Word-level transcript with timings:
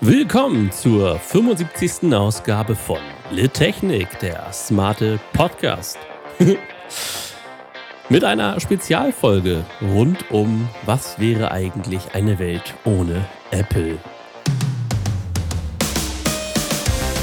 Willkommen 0.00 0.70
zur 0.70 1.18
75. 1.18 2.14
Ausgabe 2.14 2.76
von 2.76 3.00
Littechnik, 3.32 4.06
der 4.20 4.52
smarte 4.52 5.18
Podcast. 5.32 5.98
Mit 8.08 8.22
einer 8.22 8.60
Spezialfolge 8.60 9.64
rund 9.82 10.30
um 10.30 10.68
Was 10.86 11.18
wäre 11.18 11.50
eigentlich 11.50 12.14
eine 12.14 12.38
Welt 12.38 12.74
ohne 12.84 13.26
Apple? 13.50 13.98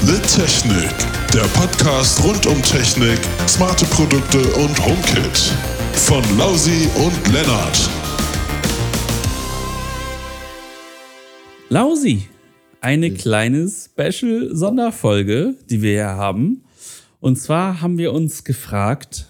Littechnik, 0.02 0.94
der 1.32 1.48
Podcast 1.58 2.22
rund 2.24 2.46
um 2.46 2.62
Technik, 2.62 3.18
smarte 3.48 3.86
Produkte 3.86 4.38
und 4.52 4.78
HomeKit. 4.84 5.54
Von 5.94 6.22
Lausi 6.36 6.90
und 6.96 7.32
Lennart. 7.32 7.88
Lausi, 11.70 12.28
eine 12.86 13.10
kleine 13.10 13.68
Special-Sonderfolge, 13.68 15.56
die 15.68 15.82
wir 15.82 15.90
hier 15.90 16.06
haben. 16.06 16.62
Und 17.18 17.34
zwar 17.34 17.80
haben 17.80 17.98
wir 17.98 18.12
uns 18.12 18.44
gefragt, 18.44 19.26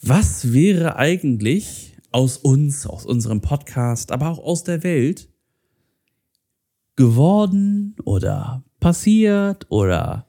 was 0.00 0.52
wäre 0.52 0.94
eigentlich 0.94 1.96
aus 2.12 2.36
uns, 2.36 2.86
aus 2.86 3.06
unserem 3.06 3.40
Podcast, 3.40 4.12
aber 4.12 4.28
auch 4.28 4.38
aus 4.38 4.62
der 4.62 4.84
Welt 4.84 5.28
geworden 6.94 7.96
oder 8.04 8.62
passiert 8.78 9.66
oder 9.68 10.28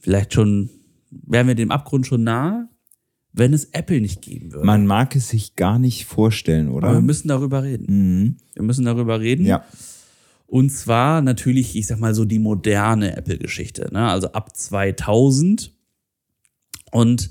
vielleicht 0.00 0.34
schon, 0.34 0.68
wären 1.08 1.46
wir 1.46 1.54
dem 1.54 1.70
Abgrund 1.70 2.06
schon 2.06 2.24
nahe, 2.24 2.68
wenn 3.32 3.54
es 3.54 3.64
Apple 3.72 4.02
nicht 4.02 4.20
geben 4.20 4.52
würde. 4.52 4.66
Man 4.66 4.86
mag 4.86 5.16
es 5.16 5.30
sich 5.30 5.56
gar 5.56 5.78
nicht 5.78 6.04
vorstellen, 6.04 6.68
oder? 6.68 6.88
aber 6.88 6.98
wir 6.98 7.02
müssen 7.02 7.28
darüber 7.28 7.62
reden. 7.62 7.86
mhm. 7.88 8.36
Wir 8.52 8.64
müssen 8.64 8.84
darüber 8.84 9.18
reden. 9.18 9.46
Ja. 9.46 9.64
Und 10.52 10.68
zwar 10.68 11.22
natürlich, 11.22 11.76
ich 11.76 11.86
sag 11.86 11.98
mal 11.98 12.14
so 12.14 12.26
die 12.26 12.38
moderne 12.38 13.16
Apple-Geschichte, 13.16 13.88
ne? 13.90 14.10
also 14.10 14.32
ab 14.32 14.54
2000. 14.54 15.72
Und 16.90 17.30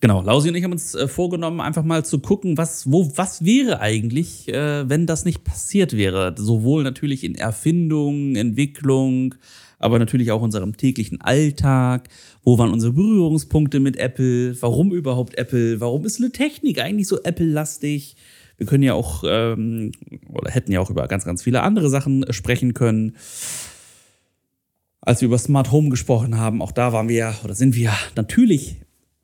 genau, 0.00 0.20
Lausi 0.20 0.50
und 0.50 0.56
ich 0.56 0.64
haben 0.64 0.72
uns 0.72 0.94
äh, 0.94 1.08
vorgenommen, 1.08 1.62
einfach 1.62 1.84
mal 1.84 2.04
zu 2.04 2.18
gucken, 2.18 2.58
was, 2.58 2.92
wo, 2.92 3.10
was 3.16 3.46
wäre 3.46 3.80
eigentlich, 3.80 4.48
äh, 4.48 4.86
wenn 4.90 5.06
das 5.06 5.24
nicht 5.24 5.42
passiert 5.42 5.96
wäre. 5.96 6.34
Sowohl 6.36 6.82
natürlich 6.82 7.24
in 7.24 7.34
Erfindung, 7.34 8.36
Entwicklung, 8.36 9.36
aber 9.78 9.98
natürlich 9.98 10.30
auch 10.30 10.42
unserem 10.42 10.76
täglichen 10.76 11.18
Alltag. 11.22 12.10
Wo 12.42 12.58
waren 12.58 12.74
unsere 12.74 12.92
Berührungspunkte 12.92 13.80
mit 13.80 13.96
Apple? 13.96 14.54
Warum 14.60 14.92
überhaupt 14.92 15.38
Apple? 15.38 15.80
Warum 15.80 16.04
ist 16.04 16.20
eine 16.20 16.30
Technik 16.30 16.78
eigentlich 16.78 17.08
so 17.08 17.22
Apple-lastig? 17.22 18.16
Wir 18.58 18.66
können 18.66 18.82
ja 18.82 18.92
auch 18.92 19.24
ähm, 19.26 19.92
oder 20.32 20.50
hätten 20.50 20.72
ja 20.72 20.80
auch 20.80 20.90
über 20.90 21.06
ganz, 21.08 21.24
ganz 21.24 21.42
viele 21.42 21.62
andere 21.62 21.90
Sachen 21.90 22.24
sprechen 22.32 22.74
können. 22.74 23.16
Als 25.00 25.20
wir 25.22 25.26
über 25.26 25.38
Smart 25.38 25.72
Home 25.72 25.88
gesprochen 25.88 26.36
haben, 26.36 26.60
auch 26.60 26.72
da 26.72 26.92
waren 26.92 27.08
wir 27.08 27.34
oder 27.42 27.54
sind 27.54 27.74
wir 27.74 27.92
natürlich 28.16 28.76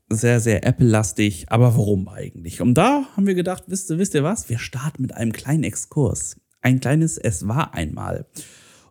sehr, 0.08 0.40
sehr 0.40 0.64
Apple-lastig. 0.64 1.46
Aber 1.50 1.76
warum 1.76 2.08
eigentlich? 2.08 2.60
Und 2.60 2.74
da 2.74 3.04
haben 3.16 3.26
wir 3.26 3.34
gedacht, 3.34 3.64
wisst 3.66 3.90
ihr, 3.90 3.98
wisst 3.98 4.14
ihr 4.14 4.22
was? 4.24 4.48
Wir 4.48 4.58
starten 4.58 5.02
mit 5.02 5.12
einem 5.14 5.32
kleinen 5.32 5.64
Exkurs. 5.64 6.36
Ein 6.62 6.80
kleines 6.80 7.18
Es 7.18 7.46
war 7.46 7.74
einmal. 7.74 8.26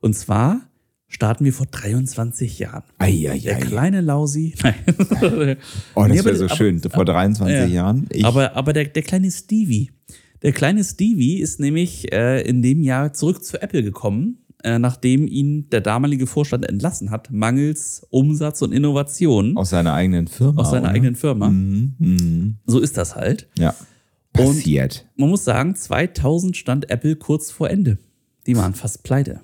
Und 0.01 0.13
zwar 0.15 0.61
starten 1.07 1.43
wir 1.45 1.53
vor 1.53 1.65
23 1.65 2.59
Jahren. 2.59 2.83
Eieiei. 2.99 3.39
Der 3.39 3.55
kleine 3.57 4.01
Lausi. 4.01 4.53
Nein. 4.63 4.75
Oh, 5.95 6.01
das 6.03 6.09
Nee, 6.09 6.15
wäre 6.17 6.29
aber- 6.29 6.35
so 6.35 6.45
aber- 6.45 6.55
schön. 6.55 6.79
Vor 6.81 7.05
23 7.05 7.55
Ja. 7.57 7.65
Jahren. 7.65 8.05
Ich, 8.11 8.23
aber 8.25 8.55
aber 8.55 8.73
der, 8.73 8.85
der 8.85 9.01
kleine 9.03 9.31
Stevie. 9.31 9.91
Der 10.45 10.53
kleine 10.53 10.83
Stevie 10.83 11.39
ist 11.39 11.59
nämlich 11.59 12.13
äh, 12.13 12.47
in 12.47 12.61
dem 12.61 12.83
Jahr 12.83 13.13
zurück 13.13 13.43
zu 13.43 13.59
Apple 13.59 13.81
gekommen, 13.81 14.45
äh, 14.63 14.77
nachdem 14.77 15.25
ihn 15.25 15.71
der 15.71 15.81
damalige 15.81 16.27
Vorstand 16.27 16.69
entlassen 16.69 17.09
hat, 17.09 17.31
mangels 17.31 18.05
Umsatz 18.11 18.61
und 18.61 18.71
Innovation 18.71 19.57
aus, 19.57 19.61
aus 19.63 19.69
seiner 19.71 19.95
eigenen 19.95 20.27
Firma. 20.27 20.63
seiner 20.63 20.83
oder? 20.83 20.91
eigenen 20.91 21.15
Firma. 21.15 21.49
Mhm. 21.49 21.95
Mhm. 21.97 22.57
So 22.67 22.79
ist 22.79 22.95
das 22.95 23.15
halt. 23.15 23.49
Ja. 23.57 23.73
Passiert. 24.33 25.07
Man 25.15 25.29
muss 25.29 25.45
sagen, 25.45 25.75
2000 25.75 26.55
stand 26.55 26.91
Apple 26.91 27.15
kurz 27.15 27.49
vor 27.49 27.71
Ende. 27.71 27.97
Die 28.45 28.55
waren 28.55 28.75
fast 28.75 29.01
pleite. 29.01 29.41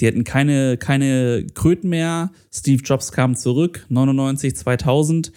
Die 0.00 0.06
hatten 0.06 0.24
keine, 0.24 0.78
keine 0.78 1.46
Kröten 1.52 1.90
mehr. 1.90 2.32
Steve 2.50 2.82
Jobs 2.82 3.12
kam 3.12 3.36
zurück, 3.36 3.84
99, 3.90 4.56
2000 4.56 5.30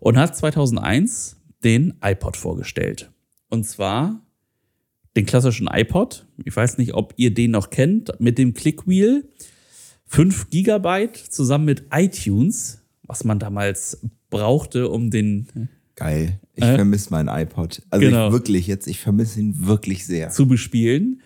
und 0.00 0.16
hat 0.16 0.34
2001 0.34 1.36
den 1.62 1.92
iPod 2.00 2.38
vorgestellt. 2.38 3.10
Und 3.50 3.64
zwar 3.64 4.23
den 5.16 5.26
klassischen 5.26 5.68
iPod. 5.70 6.26
Ich 6.44 6.54
weiß 6.54 6.78
nicht, 6.78 6.94
ob 6.94 7.14
ihr 7.16 7.32
den 7.32 7.52
noch 7.52 7.70
kennt, 7.70 8.12
mit 8.18 8.38
dem 8.38 8.54
Clickwheel. 8.54 9.28
5 10.06 10.50
Gigabyte 10.50 11.16
zusammen 11.16 11.64
mit 11.64 11.84
iTunes, 11.92 12.82
was 13.02 13.24
man 13.24 13.38
damals 13.38 13.98
brauchte, 14.30 14.88
um 14.88 15.10
den 15.10 15.68
Geil. 15.96 16.40
Ich 16.54 16.64
Äh, 16.64 16.74
vermisse 16.74 17.10
meinen 17.10 17.28
iPod. 17.28 17.82
Also 17.90 18.04
genau. 18.04 18.26
ich 18.26 18.32
wirklich 18.32 18.66
jetzt, 18.66 18.86
ich 18.86 18.98
vermisse 18.98 19.40
ihn 19.40 19.66
wirklich 19.66 20.06
sehr. 20.06 20.30
zu 20.30 20.46
bespielen. 20.48 21.20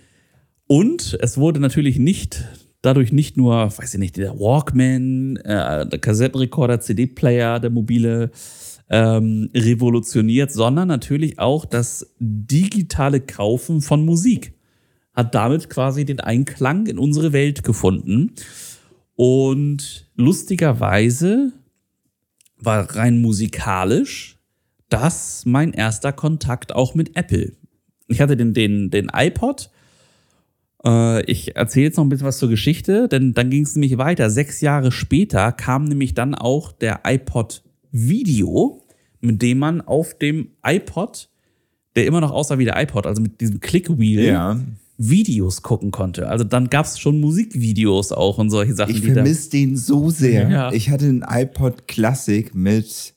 Und 0.66 1.16
es 1.21 1.38
wurde 1.38 1.60
natürlich 1.60 1.98
nicht, 1.98 2.44
dadurch 2.82 3.12
nicht 3.12 3.37
nur, 3.38 3.72
weiß 3.78 3.94
ich 3.94 4.00
nicht, 4.00 4.16
der 4.19 4.38
Walkman, 4.38 5.37
äh, 5.37 5.87
der 5.87 5.98
Kassettenrekorder, 5.98 6.81
CD-Player, 6.81 7.60
der 7.60 7.71
mobile 7.71 8.31
ähm, 8.91 9.50
revolutioniert, 9.54 10.53
sondern 10.53 10.88
natürlich 10.88 11.38
auch 11.38 11.65
das 11.65 12.15
digitale 12.19 13.21
Kaufen 13.21 13.81
von 13.81 14.04
Musik. 14.04 14.54
Hat 15.12 15.34
damit 15.34 15.69
quasi 15.69 16.04
den 16.04 16.21
Einklang 16.21 16.87
in 16.87 16.98
unsere 16.98 17.32
Welt 17.32 17.65
gefunden. 17.65 18.32
Und 19.16 20.09
lustigerweise 20.15 21.53
war 22.56 22.94
rein 22.94 23.21
musikalisch 23.21 24.38
das 24.88 25.44
mein 25.44 25.72
erster 25.72 26.12
Kontakt 26.12 26.75
auch 26.75 26.94
mit 26.94 27.16
Apple. 27.16 27.53
Ich 28.06 28.21
hatte 28.21 28.37
den, 28.37 28.54
den, 28.54 28.91
den 28.91 29.10
iPod. 29.12 29.71
Äh, 30.84 31.22
ich 31.25 31.56
erzähle 31.56 31.87
jetzt 31.87 31.97
noch 31.97 32.04
ein 32.04 32.09
bisschen 32.09 32.27
was 32.27 32.38
zur 32.38 32.48
Geschichte, 32.48 33.09
denn 33.09 33.34
dann 33.34 33.50
ging 33.50 33.65
es 33.65 33.77
nämlich 33.77 33.98
weiter. 33.98 34.31
Sechs 34.31 34.60
Jahre 34.60 34.91
später 34.93 35.53
kam 35.53 35.84
nämlich 35.84 36.15
dann 36.15 36.34
auch 36.34 36.72
der 36.72 37.00
iPod 37.04 37.62
Video, 37.93 38.82
mit 39.21 39.41
dem 39.43 39.59
man 39.59 39.81
auf 39.81 40.16
dem 40.19 40.49
iPod, 40.65 41.28
der 41.97 42.06
immer 42.06 42.21
noch 42.21 42.31
aussah 42.31 42.59
wie 42.59 42.65
der 42.65 42.81
iPod, 42.81 43.06
also 43.06 43.21
mit 43.22 43.41
diesem 43.41 43.60
Clickwheel, 43.60 44.25
Ja. 44.26 44.60
Videos 45.00 45.62
gucken 45.62 45.93
konnte. 45.93 46.28
Also 46.28 46.43
dann 46.44 46.71
gab 46.71 46.84
es 46.87 46.98
schon 46.98 47.21
Musikvideos 47.21 48.10
auch 48.10 48.38
und 48.38 48.50
solche 48.50 48.75
Sachen. 48.75 48.91
Ich 48.97 49.03
vermisse 49.03 49.50
den 49.50 49.77
so 49.77 50.10
sehr. 50.10 50.48
Ja. 50.50 50.72
Ich 50.72 50.91
hatte 50.91 51.04
einen 51.06 51.25
iPod 51.28 51.87
Classic 51.87 52.53
mit 52.54 53.15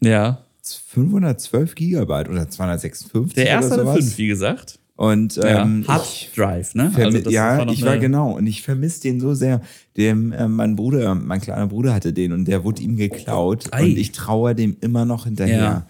Ja. 0.00 0.44
512 0.62 1.74
Gigabyte 1.74 2.28
oder 2.28 2.48
256 2.48 3.34
Der 3.34 3.46
erste 3.46 3.74
oder 3.74 3.82
sowas. 3.84 3.96
fünf, 3.98 4.18
wie 4.18 4.26
gesagt. 4.28 4.77
Und 4.98 5.36
Ja. 5.36 5.62
ähm, 5.62 5.84
Hard 5.86 6.36
Drive, 6.36 6.74
ne? 6.74 6.90
Das 6.96 7.32
ja, 7.32 7.64
noch 7.64 7.72
ich 7.72 7.84
war 7.84 7.98
genau 7.98 8.32
und 8.36 8.48
ich 8.48 8.62
vermisse 8.62 9.02
den 9.02 9.20
so 9.20 9.32
sehr. 9.32 9.60
Dem, 9.96 10.32
äh, 10.32 10.48
mein 10.48 10.74
Bruder, 10.74 11.14
mein 11.14 11.40
kleiner 11.40 11.68
Bruder 11.68 11.94
hatte 11.94 12.12
den 12.12 12.32
und 12.32 12.46
der 12.46 12.64
wurde 12.64 12.82
ihm 12.82 12.96
geklaut 12.96 13.66
Ei. 13.70 13.84
und 13.84 13.96
ich 13.96 14.10
traue 14.10 14.56
dem 14.56 14.76
immer 14.80 15.04
noch 15.04 15.22
hinterher. 15.24 15.56
Ja. 15.56 15.86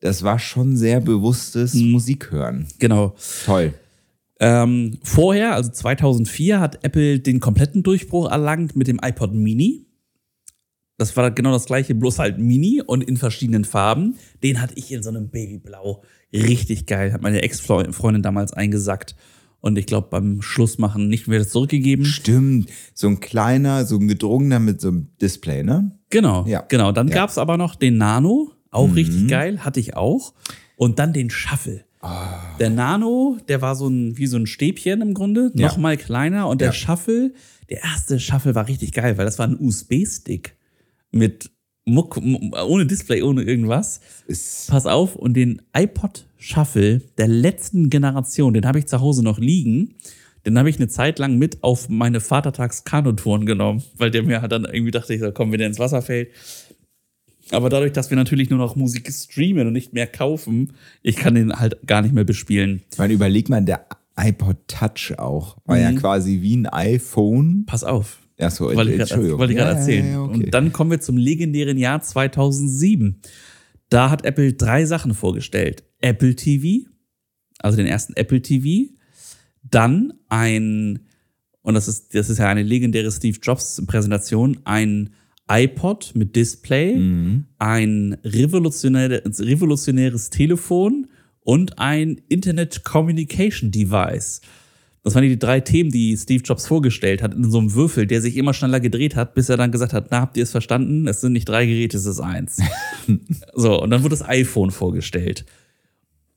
Das 0.00 0.22
war 0.22 0.38
schon 0.38 0.76
sehr 0.76 1.00
bewusstes 1.00 1.72
Musik 1.72 2.30
hören. 2.30 2.66
Genau. 2.78 3.14
Toll. 3.46 3.72
Ähm, 4.38 4.98
vorher, 5.02 5.54
also 5.54 5.70
2004, 5.70 6.60
hat 6.60 6.84
Apple 6.84 7.20
den 7.20 7.40
kompletten 7.40 7.82
Durchbruch 7.82 8.30
erlangt 8.30 8.76
mit 8.76 8.86
dem 8.86 9.00
iPod 9.02 9.32
Mini. 9.32 9.86
Das 11.02 11.16
war 11.16 11.32
genau 11.32 11.50
das 11.50 11.64
gleiche, 11.66 11.96
bloß 11.96 12.20
halt 12.20 12.38
Mini 12.38 12.80
und 12.80 13.02
in 13.02 13.16
verschiedenen 13.16 13.64
Farben. 13.64 14.14
Den 14.44 14.60
hatte 14.60 14.74
ich 14.76 14.92
in 14.92 15.02
so 15.02 15.10
einem 15.10 15.30
Babyblau. 15.30 16.02
Richtig 16.32 16.86
geil. 16.86 17.12
Hat 17.12 17.22
meine 17.22 17.42
Ex-Freundin 17.42 18.22
damals 18.22 18.52
eingesackt. 18.52 19.16
Und 19.60 19.76
ich 19.78 19.86
glaube, 19.86 20.06
beim 20.10 20.42
Schlussmachen 20.42 21.08
nicht 21.08 21.26
mehr 21.26 21.46
zurückgegeben. 21.46 22.04
Stimmt. 22.04 22.68
So 22.94 23.08
ein 23.08 23.18
kleiner, 23.18 23.84
so 23.84 23.96
ein 23.96 24.06
gedrungener 24.06 24.60
mit 24.60 24.80
so 24.80 24.88
einem 24.88 25.08
Display, 25.20 25.64
ne? 25.64 25.90
Genau, 26.10 26.46
Ja. 26.46 26.64
genau. 26.68 26.92
Dann 26.92 27.08
Ja. 27.08 27.14
gab's 27.14 27.36
aber 27.36 27.56
noch 27.56 27.74
den 27.74 27.96
Nano, 27.96 28.52
auch 28.70 28.94
richtig 28.94 29.26
geil, 29.26 29.64
hatte 29.64 29.80
ich 29.80 29.96
auch. 29.96 30.34
Und 30.76 31.00
dann 31.00 31.12
den 31.12 31.30
Shuffle. 31.30 31.84
Der 32.60 32.70
Nano, 32.70 33.38
der 33.48 33.60
war 33.60 33.74
so 33.74 33.88
ein, 33.88 34.16
wie 34.18 34.26
so 34.28 34.36
ein 34.36 34.46
Stäbchen 34.46 35.00
im 35.02 35.14
Grunde, 35.14 35.50
Ja. 35.54 35.66
noch 35.66 35.78
mal 35.78 35.96
kleiner. 35.96 36.46
Und 36.48 36.60
der 36.60 36.68
Ja. 36.68 36.72
Shuffle, 36.72 37.32
der 37.70 37.82
erste 37.82 38.20
Shuffle 38.20 38.54
war 38.54 38.68
richtig 38.68 38.92
geil, 38.92 39.18
weil 39.18 39.24
das 39.24 39.40
war 39.40 39.48
ein 39.48 39.56
USB-Stick 39.60 40.54
mit 41.12 41.50
Muck, 41.84 42.16
ohne 42.16 42.86
Display, 42.86 43.22
ohne 43.22 43.42
irgendwas. 43.42 44.00
Ist, 44.26 44.68
Pass 44.70 44.86
auf, 44.86 45.16
und 45.16 45.34
den 45.34 45.62
iPod 45.76 46.26
Shuffle 46.38 47.00
der 47.18 47.28
letzten 47.28 47.90
Generation, 47.90 48.54
den 48.54 48.66
habe 48.66 48.78
ich 48.78 48.86
zu 48.86 49.00
Hause 49.00 49.22
noch 49.22 49.38
liegen. 49.38 49.94
Den 50.44 50.58
habe 50.58 50.68
ich 50.70 50.76
eine 50.76 50.88
Zeit 50.88 51.20
lang 51.20 51.38
mit 51.38 51.62
auf 51.62 51.88
meine 51.88 52.18
Vatertags-Kanutouren 52.20 53.46
genommen, 53.46 53.82
weil 53.96 54.10
der 54.10 54.24
mir 54.24 54.40
dann 54.48 54.64
irgendwie 54.64 54.90
dachte, 54.90 55.14
ich 55.14 55.20
so, 55.20 55.30
komm 55.30 55.52
wieder 55.52 55.66
ins 55.66 55.78
Wasser 55.78 56.02
fällt. 56.02 56.30
Aber 57.50 57.68
dadurch, 57.68 57.92
dass 57.92 58.10
wir 58.10 58.16
natürlich 58.16 58.50
nur 58.50 58.58
noch 58.58 58.74
Musik 58.76 59.12
streamen 59.12 59.66
und 59.66 59.72
nicht 59.72 59.92
mehr 59.92 60.06
kaufen, 60.06 60.72
ich 61.02 61.16
kann 61.16 61.34
den 61.34 61.52
halt 61.52 61.86
gar 61.86 62.02
nicht 62.02 62.14
mehr 62.14 62.24
bespielen. 62.24 62.82
ich 62.90 62.98
meine, 62.98 63.12
überleg 63.12 63.48
mal, 63.50 63.60
der 63.62 63.86
iPod 64.16 64.56
Touch 64.68 65.14
auch. 65.18 65.56
War 65.64 65.78
ja 65.78 65.90
Mhm. 65.92 65.96
quasi 65.96 66.40
wie 66.42 66.56
ein 66.56 66.66
iPhone. 66.66 67.64
Pass 67.66 67.84
auf. 67.84 68.18
Wollte 68.76 68.92
ich 68.92 68.98
gerade 68.98 69.38
wollte 69.38 69.52
ich 69.52 69.58
gerade 69.58 69.78
erzählen. 69.78 70.06
Ja, 70.06 70.12
ja, 70.12 70.22
okay. 70.22 70.34
Und 70.34 70.54
dann 70.54 70.72
kommen 70.72 70.90
wir 70.90 71.00
zum 71.00 71.16
legendären 71.16 71.78
Jahr 71.78 72.00
2007. 72.02 73.20
Da 73.88 74.10
hat 74.10 74.24
Apple 74.24 74.54
drei 74.54 74.84
Sachen 74.86 75.14
vorgestellt. 75.14 75.84
Apple 76.00 76.34
TV, 76.34 76.88
also 77.58 77.76
den 77.76 77.86
ersten 77.86 78.14
Apple 78.14 78.40
TV. 78.42 78.90
Dann 79.62 80.14
ein, 80.28 81.00
und 81.62 81.74
das 81.74 81.88
ist, 81.88 82.14
das 82.14 82.30
ist 82.30 82.38
ja 82.38 82.48
eine 82.48 82.62
legendäre 82.62 83.12
Steve 83.12 83.38
Jobs 83.40 83.82
Präsentation, 83.86 84.58
ein 84.64 85.10
iPod 85.50 86.12
mit 86.14 86.34
Display, 86.34 86.96
Mhm. 86.96 87.44
ein 87.58 88.16
revolutionäre, 88.24 89.22
revolutionäres 89.24 90.30
Telefon 90.30 91.08
und 91.40 91.78
ein 91.78 92.20
Internet 92.28 92.84
Communication 92.84 93.70
Device. 93.70 94.40
Das 95.04 95.14
waren 95.16 95.22
die 95.24 95.38
drei 95.38 95.58
Themen, 95.60 95.90
die 95.90 96.16
Steve 96.16 96.44
Jobs 96.44 96.66
vorgestellt 96.68 97.22
hat 97.22 97.34
in 97.34 97.50
so 97.50 97.58
einem 97.58 97.74
Würfel, 97.74 98.06
der 98.06 98.20
sich 98.22 98.36
immer 98.36 98.54
schneller 98.54 98.78
gedreht 98.78 99.16
hat, 99.16 99.34
bis 99.34 99.48
er 99.48 99.56
dann 99.56 99.72
gesagt 99.72 99.92
hat, 99.92 100.08
na, 100.10 100.20
habt 100.20 100.36
ihr 100.36 100.44
es 100.44 100.52
verstanden? 100.52 101.08
Es 101.08 101.20
sind 101.20 101.32
nicht 101.32 101.48
drei 101.48 101.66
Geräte, 101.66 101.96
es 101.96 102.06
ist 102.06 102.20
eins. 102.20 102.60
so, 103.54 103.82
und 103.82 103.90
dann 103.90 104.02
wurde 104.02 104.16
das 104.16 104.28
iPhone 104.28 104.70
vorgestellt. 104.70 105.44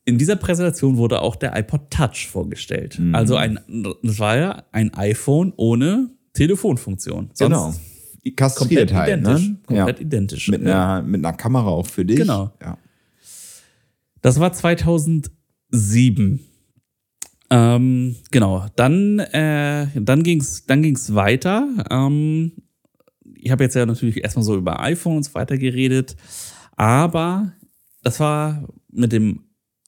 In 0.04 0.18
dieser 0.18 0.34
Präsentation 0.36 0.96
wurde 0.96 1.20
auch 1.22 1.36
der 1.36 1.56
iPod 1.56 1.90
Touch 1.90 2.28
vorgestellt. 2.28 3.00
Also 3.12 3.36
ein, 3.36 3.58
das 4.02 4.18
war 4.18 4.36
ja 4.36 4.64
ein 4.72 4.92
iPhone 4.94 5.52
ohne 5.56 6.10
Telefonfunktion. 6.32 7.30
Sonst 7.34 7.38
Genau. 7.38 7.74
komplett 8.22 8.36
Kastriert 8.36 8.92
halt, 8.92 9.08
identisch. 9.20 9.48
ne? 9.48 9.56
Komplett 9.66 9.98
ja. 9.98 10.06
identisch. 10.06 10.48
Mit, 10.48 10.60
einer, 10.62 11.02
mit 11.02 11.24
einer 11.24 11.36
Kamera 11.36 11.68
auch 11.68 11.86
für 11.86 12.04
dich. 12.04 12.16
Genau. 12.16 12.52
Ja. 12.60 12.78
Das 14.22 14.40
war 14.40 14.52
2007. 14.52 16.40
Ähm, 17.50 18.16
genau, 18.30 18.66
dann, 18.76 19.20
äh, 19.20 19.86
dann 19.94 20.22
ging 20.22 20.40
es 20.40 20.66
dann 20.66 20.82
ging's 20.82 21.14
weiter. 21.14 21.68
Ähm, 21.90 22.52
ich 23.34 23.50
habe 23.50 23.64
jetzt 23.64 23.76
ja 23.76 23.86
natürlich 23.86 24.22
erstmal 24.22 24.44
so 24.44 24.56
über 24.56 24.80
iPhone 24.80 25.18
und 25.18 25.34
weiter 25.34 25.56
geredet, 25.56 26.16
aber 26.76 27.52
das 28.02 28.18
war 28.18 28.68
mit 28.90 29.12
dem 29.12 29.44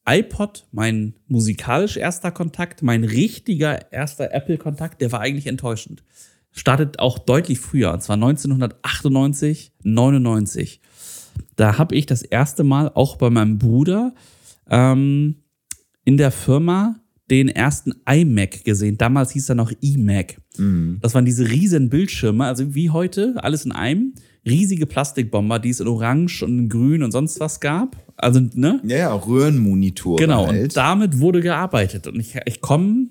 iPod 0.09 0.67
mein 0.73 1.15
musikalisch 1.27 1.97
erster 1.97 2.31
Kontakt, 2.31 2.83
mein 2.83 3.05
richtiger 3.05 3.93
erster 3.93 4.33
Apple-Kontakt, 4.33 5.01
der 5.01 5.13
war 5.13 5.21
eigentlich 5.21 5.47
enttäuschend. 5.47 6.03
Startet 6.51 6.99
auch 6.99 7.19
deutlich 7.19 7.61
früher, 7.61 7.93
und 7.93 8.03
zwar 8.03 8.15
1998, 8.15 9.73
99. 9.83 10.81
Da 11.57 11.79
habe 11.79 11.95
ich 11.95 12.07
das 12.07 12.23
erste 12.23 12.65
Mal 12.65 12.91
auch 12.95 13.17
bei 13.17 13.29
meinem 13.31 13.59
Bruder 13.59 14.15
ähm, 14.71 15.43
in 16.05 16.17
der 16.17 16.31
Firma 16.31 16.97
den 17.31 17.49
ersten 17.49 17.93
iMac 18.09 18.65
gesehen. 18.65 18.97
Damals 18.99 19.33
hieß 19.33 19.51
er 19.51 19.55
noch 19.55 19.73
iMac. 19.81 20.39
Das 21.01 21.15
waren 21.15 21.25
diese 21.25 21.49
riesen 21.49 21.89
Bildschirme, 21.91 22.45
also 22.47 22.75
wie 22.75 22.91
heute, 22.91 23.35
alles 23.37 23.65
in 23.65 23.73
einem. 23.73 24.15
Riesige 24.47 24.87
Plastikbomber, 24.87 25.59
die 25.59 25.69
es 25.71 25.81
in 25.81 25.87
Orange 25.89 26.43
und 26.43 26.59
in 26.59 26.69
Grün 26.69 27.03
und 27.03 27.13
sonst 27.13 27.39
was 27.39 27.61
gab. 27.61 27.97
Also, 28.17 28.41
ne? 28.55 28.81
Ja, 28.85 28.97
ja, 28.97 29.15
Röhrenmonitore 29.15 30.17
Genau, 30.23 30.47
halt. 30.47 30.63
und 30.63 30.77
damit 30.77 31.21
wurde 31.21 31.41
gearbeitet. 31.43 32.07
Und 32.07 32.19
ich, 32.19 32.35
ich 32.47 32.61
komme 32.61 33.09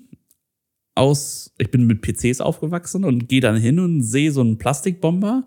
aus, 0.94 1.52
ich 1.58 1.70
bin 1.70 1.86
mit 1.86 2.02
PCs 2.02 2.40
aufgewachsen 2.40 3.04
und 3.04 3.28
gehe 3.28 3.40
dann 3.40 3.56
hin 3.56 3.78
und 3.78 4.02
sehe 4.02 4.32
so 4.32 4.40
einen 4.40 4.58
Plastikbomber 4.58 5.46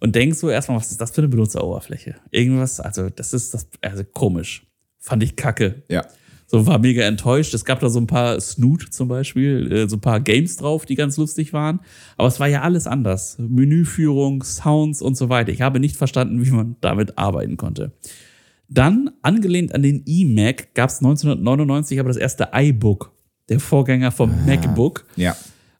und 0.00 0.14
denk 0.14 0.34
so 0.34 0.48
erstmal, 0.48 0.78
was 0.78 0.90
ist 0.90 1.00
das 1.00 1.10
für 1.10 1.20
eine 1.20 1.28
Benutzeroberfläche? 1.28 2.16
Irgendwas, 2.30 2.80
also 2.80 3.10
das 3.10 3.34
ist 3.34 3.52
das, 3.52 3.68
also 3.82 4.02
komisch. 4.04 4.66
Fand 4.98 5.22
ich 5.22 5.36
kacke. 5.36 5.82
ja. 5.88 6.06
So 6.50 6.66
war 6.66 6.78
mega 6.78 7.02
enttäuscht. 7.02 7.52
Es 7.52 7.66
gab 7.66 7.78
da 7.80 7.90
so 7.90 8.00
ein 8.00 8.06
paar 8.06 8.40
Snoot 8.40 8.86
zum 8.90 9.06
Beispiel, 9.08 9.70
äh, 9.70 9.88
so 9.88 9.96
ein 9.96 10.00
paar 10.00 10.18
Games 10.18 10.56
drauf, 10.56 10.86
die 10.86 10.94
ganz 10.94 11.18
lustig 11.18 11.52
waren. 11.52 11.80
Aber 12.16 12.26
es 12.26 12.40
war 12.40 12.46
ja 12.48 12.62
alles 12.62 12.86
anders. 12.86 13.36
Menüführung, 13.38 14.42
Sounds 14.42 15.02
und 15.02 15.14
so 15.14 15.28
weiter. 15.28 15.52
Ich 15.52 15.60
habe 15.60 15.78
nicht 15.78 15.96
verstanden, 15.96 16.44
wie 16.44 16.50
man 16.50 16.76
damit 16.80 17.18
arbeiten 17.18 17.58
konnte. 17.58 17.92
Dann, 18.70 19.10
angelehnt 19.20 19.74
an 19.74 19.82
den 19.82 20.02
iMac, 20.06 20.74
gab 20.74 20.88
es 20.88 20.98
1999 20.98 22.00
aber 22.00 22.08
das 22.08 22.16
erste 22.16 22.48
iBook, 22.54 23.12
der 23.50 23.60
Vorgänger 23.60 24.10
vom 24.10 24.30
MacBook 24.46 25.06
Ja. 25.16 25.36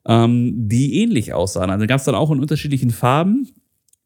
ähm, 0.07 0.69
die 0.69 1.01
ähnlich 1.03 1.33
aussahen. 1.33 1.71
Also 1.71 1.87
gab 1.87 1.99
es 1.99 2.05
dann 2.05 2.15
auch 2.15 2.31
in 2.31 2.41
unterschiedlichen 2.41 2.91
Farben 2.91 3.49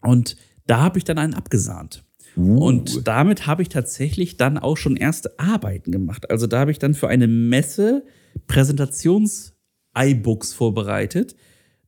und 0.00 0.36
da 0.68 0.78
habe 0.80 0.98
ich 0.98 1.04
dann 1.04 1.18
einen 1.18 1.34
abgesahnt. 1.34 2.04
Und 2.36 3.06
damit 3.06 3.46
habe 3.46 3.62
ich 3.62 3.68
tatsächlich 3.68 4.36
dann 4.36 4.58
auch 4.58 4.76
schon 4.76 4.96
erste 4.96 5.38
Arbeiten 5.38 5.92
gemacht. 5.92 6.30
Also 6.30 6.46
da 6.46 6.60
habe 6.60 6.70
ich 6.70 6.78
dann 6.78 6.94
für 6.94 7.08
eine 7.08 7.26
Messe 7.26 8.04
Präsentations-iBooks 8.46 10.54
vorbereitet, 10.54 11.36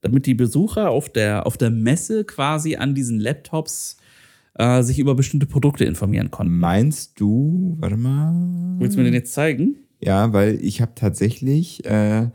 damit 0.02 0.26
die 0.26 0.35
Besucher 0.35 0.91
auf 0.91 1.08
der, 1.08 1.46
auf 1.46 1.56
der 1.56 1.70
Messe 1.70 2.25
quasi 2.25 2.76
an 2.76 2.94
diesen 2.94 3.20
Laptops 3.20 3.96
äh, 4.55 4.82
sich 4.82 4.99
über 4.99 5.14
bestimmte 5.14 5.46
Produkte 5.46 5.85
informieren 5.85 6.31
konnten. 6.31 6.58
Meinst 6.58 7.19
du, 7.19 7.76
warte 7.81 7.96
mal. 7.96 8.35
Willst 8.79 8.96
du 8.96 9.00
mir 9.00 9.05
den 9.05 9.14
jetzt 9.14 9.32
zeigen? 9.32 9.76
Ja, 10.00 10.32
weil 10.32 10.58
ich 10.61 10.82
habe 10.82 10.93
tatsächlich 10.94 11.85
äh, 11.87 12.29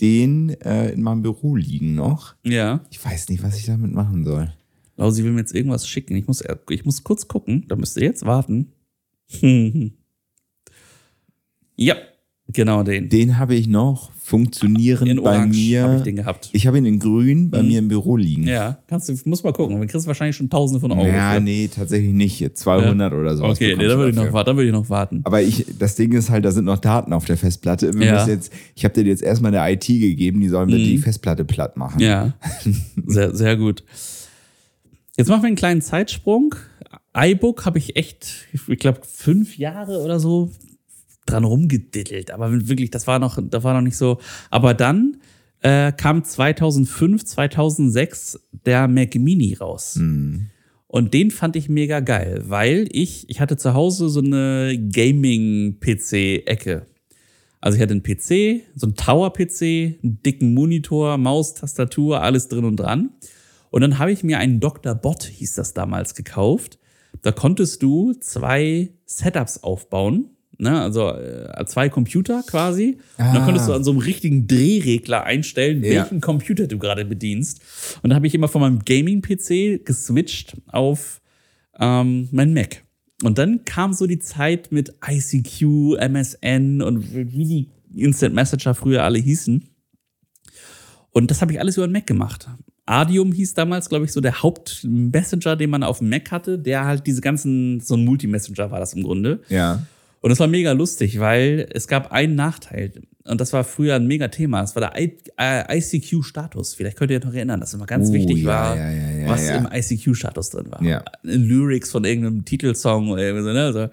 den 0.00 0.50
äh, 0.60 0.90
in 0.90 1.02
meinem 1.02 1.22
Büro 1.22 1.56
liegen 1.56 1.94
noch. 1.94 2.34
Ja. 2.42 2.80
Ich 2.90 3.04
weiß 3.04 3.28
nicht, 3.28 3.42
was 3.42 3.58
ich 3.58 3.66
damit 3.66 3.92
machen 3.92 4.24
soll. 4.24 4.52
Lausi 5.00 5.24
will 5.24 5.32
mir 5.32 5.40
jetzt 5.40 5.54
irgendwas 5.54 5.88
schicken. 5.88 6.14
Ich 6.14 6.26
muss, 6.26 6.44
ich 6.68 6.84
muss 6.84 7.02
kurz 7.02 7.26
gucken. 7.26 7.64
Da 7.68 7.74
müsst 7.76 7.96
ihr 7.96 8.04
jetzt 8.04 8.24
warten. 8.26 8.68
ja, 11.76 11.94
genau 12.52 12.82
den. 12.82 13.08
Den 13.08 13.38
habe 13.38 13.54
ich 13.54 13.66
noch 13.66 14.10
funktionieren 14.12 15.08
In 15.08 15.16
bei 15.22 15.30
Orange 15.36 15.56
mir. 15.58 15.82
habe 15.82 15.96
ich 15.96 16.02
den 16.02 16.16
gehabt. 16.16 16.50
Ich 16.52 16.66
habe 16.66 16.78
ihn 16.78 16.84
in 16.84 16.98
Grün 17.00 17.50
bei 17.50 17.62
Mhm. 17.62 17.68
mir 17.68 17.78
im 17.80 17.88
Büro 17.88 18.16
liegen. 18.16 18.46
Ja, 18.46 18.78
kannst 18.88 19.08
du, 19.08 19.14
muss 19.24 19.42
mal 19.42 19.52
gucken. 19.52 19.80
Du 19.80 19.86
kriegst 19.86 20.06
wahrscheinlich 20.06 20.36
schon 20.36 20.50
Tausende 20.50 20.80
von 20.80 20.92
Euro. 20.92 21.06
Ja, 21.06 21.34
für. 21.34 21.40
nee, 21.40 21.68
tatsächlich 21.74 22.12
nicht. 22.12 22.56
200 22.56 23.12
oder 23.12 23.36
so. 23.36 23.44
Okay, 23.44 23.74
nee, 23.76 23.86
da 23.88 23.96
würde 23.96 24.10
ich, 24.10 24.16
noch 24.16 24.32
warten, 24.32 24.50
da 24.50 24.56
würde 24.56 24.66
ich 24.68 24.72
noch 24.74 24.88
warten. 24.90 25.20
Aber 25.24 25.40
ich, 25.42 25.66
das 25.78 25.96
Ding 25.96 26.12
ist 26.12 26.28
halt, 26.30 26.44
da 26.44 26.52
sind 26.52 26.66
noch 26.66 26.78
Daten 26.78 27.12
auf 27.12 27.24
der 27.24 27.36
Festplatte. 27.38 27.94
Wir 27.94 28.06
Ja. 28.06 28.26
jetzt, 28.28 28.52
ich 28.76 28.84
habe 28.84 28.94
dir 28.94 29.04
jetzt 29.08 29.22
erstmal 29.22 29.50
der 29.50 29.68
IT 29.72 29.86
gegeben, 29.86 30.40
die 30.40 30.48
sollen 30.48 30.68
mir 30.70 30.76
Mhm. 30.78 30.84
die 30.84 30.98
Festplatte 30.98 31.44
platt 31.44 31.76
machen. 31.76 32.00
Ja, 32.00 32.34
sehr, 33.06 33.34
sehr 33.34 33.56
gut. 33.56 33.82
Jetzt 35.16 35.28
machen 35.28 35.42
wir 35.42 35.48
einen 35.48 35.56
kleinen 35.56 35.82
Zeitsprung. 35.82 36.54
iBook 37.16 37.66
habe 37.66 37.78
ich 37.78 37.96
echt, 37.96 38.46
ich 38.52 38.78
glaube, 38.78 39.00
fünf 39.02 39.58
Jahre 39.58 40.00
oder 40.00 40.20
so 40.20 40.50
dran 41.26 41.44
rumgedittelt. 41.44 42.30
Aber 42.30 42.68
wirklich, 42.68 42.90
das 42.90 43.06
war 43.06 43.18
noch, 43.18 43.38
das 43.42 43.64
war 43.64 43.74
noch 43.74 43.80
nicht 43.80 43.96
so. 43.96 44.18
Aber 44.50 44.74
dann 44.74 45.18
äh, 45.62 45.92
kam 45.92 46.24
2005, 46.24 47.24
2006 47.24 48.40
der 48.64 48.88
Mac 48.88 49.14
Mini 49.14 49.54
raus. 49.54 49.96
Mhm. 49.96 50.50
Und 50.86 51.14
den 51.14 51.30
fand 51.30 51.54
ich 51.54 51.68
mega 51.68 52.00
geil, 52.00 52.42
weil 52.46 52.88
ich, 52.90 53.30
ich 53.30 53.40
hatte 53.40 53.56
zu 53.56 53.74
Hause 53.74 54.08
so 54.08 54.20
eine 54.20 54.76
Gaming-PC-Ecke. 54.92 56.86
Also 57.60 57.76
ich 57.76 57.82
hatte 57.82 57.92
einen 57.92 58.02
PC, 58.02 58.64
so 58.74 58.86
einen 58.86 58.96
Tower-PC, 58.96 59.62
einen 60.02 60.20
dicken 60.24 60.52
Monitor, 60.52 61.16
Maus, 61.16 61.54
Tastatur, 61.54 62.22
alles 62.22 62.48
drin 62.48 62.64
und 62.64 62.76
dran. 62.76 63.10
Und 63.70 63.82
dann 63.82 63.98
habe 63.98 64.12
ich 64.12 64.22
mir 64.24 64.38
einen 64.38 64.60
Dr. 64.60 64.94
Bot, 64.94 65.24
hieß 65.24 65.54
das 65.54 65.74
damals, 65.74 66.14
gekauft. 66.14 66.78
Da 67.22 67.32
konntest 67.32 67.82
du 67.82 68.12
zwei 68.14 68.90
Setups 69.06 69.62
aufbauen. 69.62 70.30
Ne, 70.58 70.78
also 70.78 71.08
äh, 71.08 71.64
zwei 71.64 71.88
Computer 71.88 72.42
quasi. 72.46 72.98
Und 73.16 73.24
dann 73.24 73.36
Ah. 73.38 73.44
konntest 73.46 73.66
du 73.66 73.72
an 73.72 73.82
so 73.82 73.92
einem 73.92 74.00
richtigen 74.00 74.46
Drehregler 74.46 75.24
einstellen, 75.24 75.82
Ja. 75.82 76.02
welchen 76.02 76.20
Computer 76.20 76.66
du 76.66 76.78
gerade 76.78 77.06
bedienst. 77.06 77.62
Und 78.02 78.10
dann 78.10 78.16
habe 78.16 78.26
ich 78.26 78.34
immer 78.34 78.46
von 78.48 78.60
meinem 78.60 78.80
Gaming-PC 78.84 79.78
geswitcht 79.86 80.58
auf 80.66 81.22
ähm, 81.78 82.28
mein 82.30 82.52
Mac. 82.52 82.84
Und 83.22 83.38
dann 83.38 83.64
kam 83.64 83.94
so 83.94 84.06
die 84.06 84.18
Zeit 84.18 84.70
mit 84.70 84.94
ICQ, 85.06 85.96
MSN 85.98 86.82
und 86.82 87.14
wie 87.14 87.46
die 87.46 87.68
Instant 87.98 88.34
Messenger 88.34 88.74
früher 88.74 89.02
alle 89.02 89.18
hießen. 89.18 89.64
Und 91.10 91.30
das 91.30 91.40
habe 91.40 91.52
ich 91.52 91.60
alles 91.60 91.76
über 91.78 91.86
den 91.88 91.92
Mac 91.92 92.06
gemacht. 92.06 92.48
Adium 92.90 93.32
hieß 93.32 93.54
damals, 93.54 93.88
glaube 93.88 94.04
ich, 94.04 94.12
so 94.12 94.20
der 94.20 94.42
Hauptmessenger, 94.42 95.54
den 95.56 95.70
man 95.70 95.82
auf 95.84 95.98
dem 95.98 96.08
Mac 96.08 96.30
hatte, 96.32 96.58
der 96.58 96.84
halt 96.84 97.06
diese 97.06 97.20
ganzen, 97.20 97.80
so 97.80 97.94
ein 97.94 98.04
Multi-Messenger 98.04 98.70
war 98.70 98.80
das 98.80 98.94
im 98.94 99.04
Grunde. 99.04 99.40
Ja. 99.48 99.86
Und 100.20 100.30
das 100.30 100.40
war 100.40 100.48
mega 100.48 100.72
lustig, 100.72 101.20
weil 101.20 101.68
es 101.72 101.86
gab 101.88 102.12
einen 102.12 102.34
Nachteil. 102.34 102.92
Und 103.24 103.40
das 103.40 103.52
war 103.52 103.62
früher 103.64 103.94
ein 103.94 104.06
mega 104.06 104.28
Thema. 104.28 104.60
Das 104.60 104.74
war 104.74 104.80
der 104.80 105.00
I 105.00 105.16
äh, 105.38 105.78
ICQ-Status. 105.78 106.74
Vielleicht 106.74 106.96
könnt 106.96 107.12
ihr 107.12 107.18
euch 107.18 107.24
noch 107.24 107.32
erinnern, 107.32 107.60
dass 107.60 107.72
immer 107.74 107.86
ganz 107.86 108.10
Oh, 108.10 108.12
wichtig 108.12 108.38
ja, 108.38 108.46
war, 108.46 108.76
ja, 108.76 108.90
ja, 108.90 109.28
was 109.28 109.48
im 109.48 109.68
ICQ-Status 109.72 110.50
drin 110.50 110.66
war. 110.70 110.82
Ja. 110.82 111.04
Lyrics 111.22 111.90
von 111.92 112.04
irgendeinem 112.04 112.44
Titelsong 112.44 113.10
oder 113.10 113.22
irgendwie 113.22 113.44
so, 113.44 113.52
ne? 113.52 113.90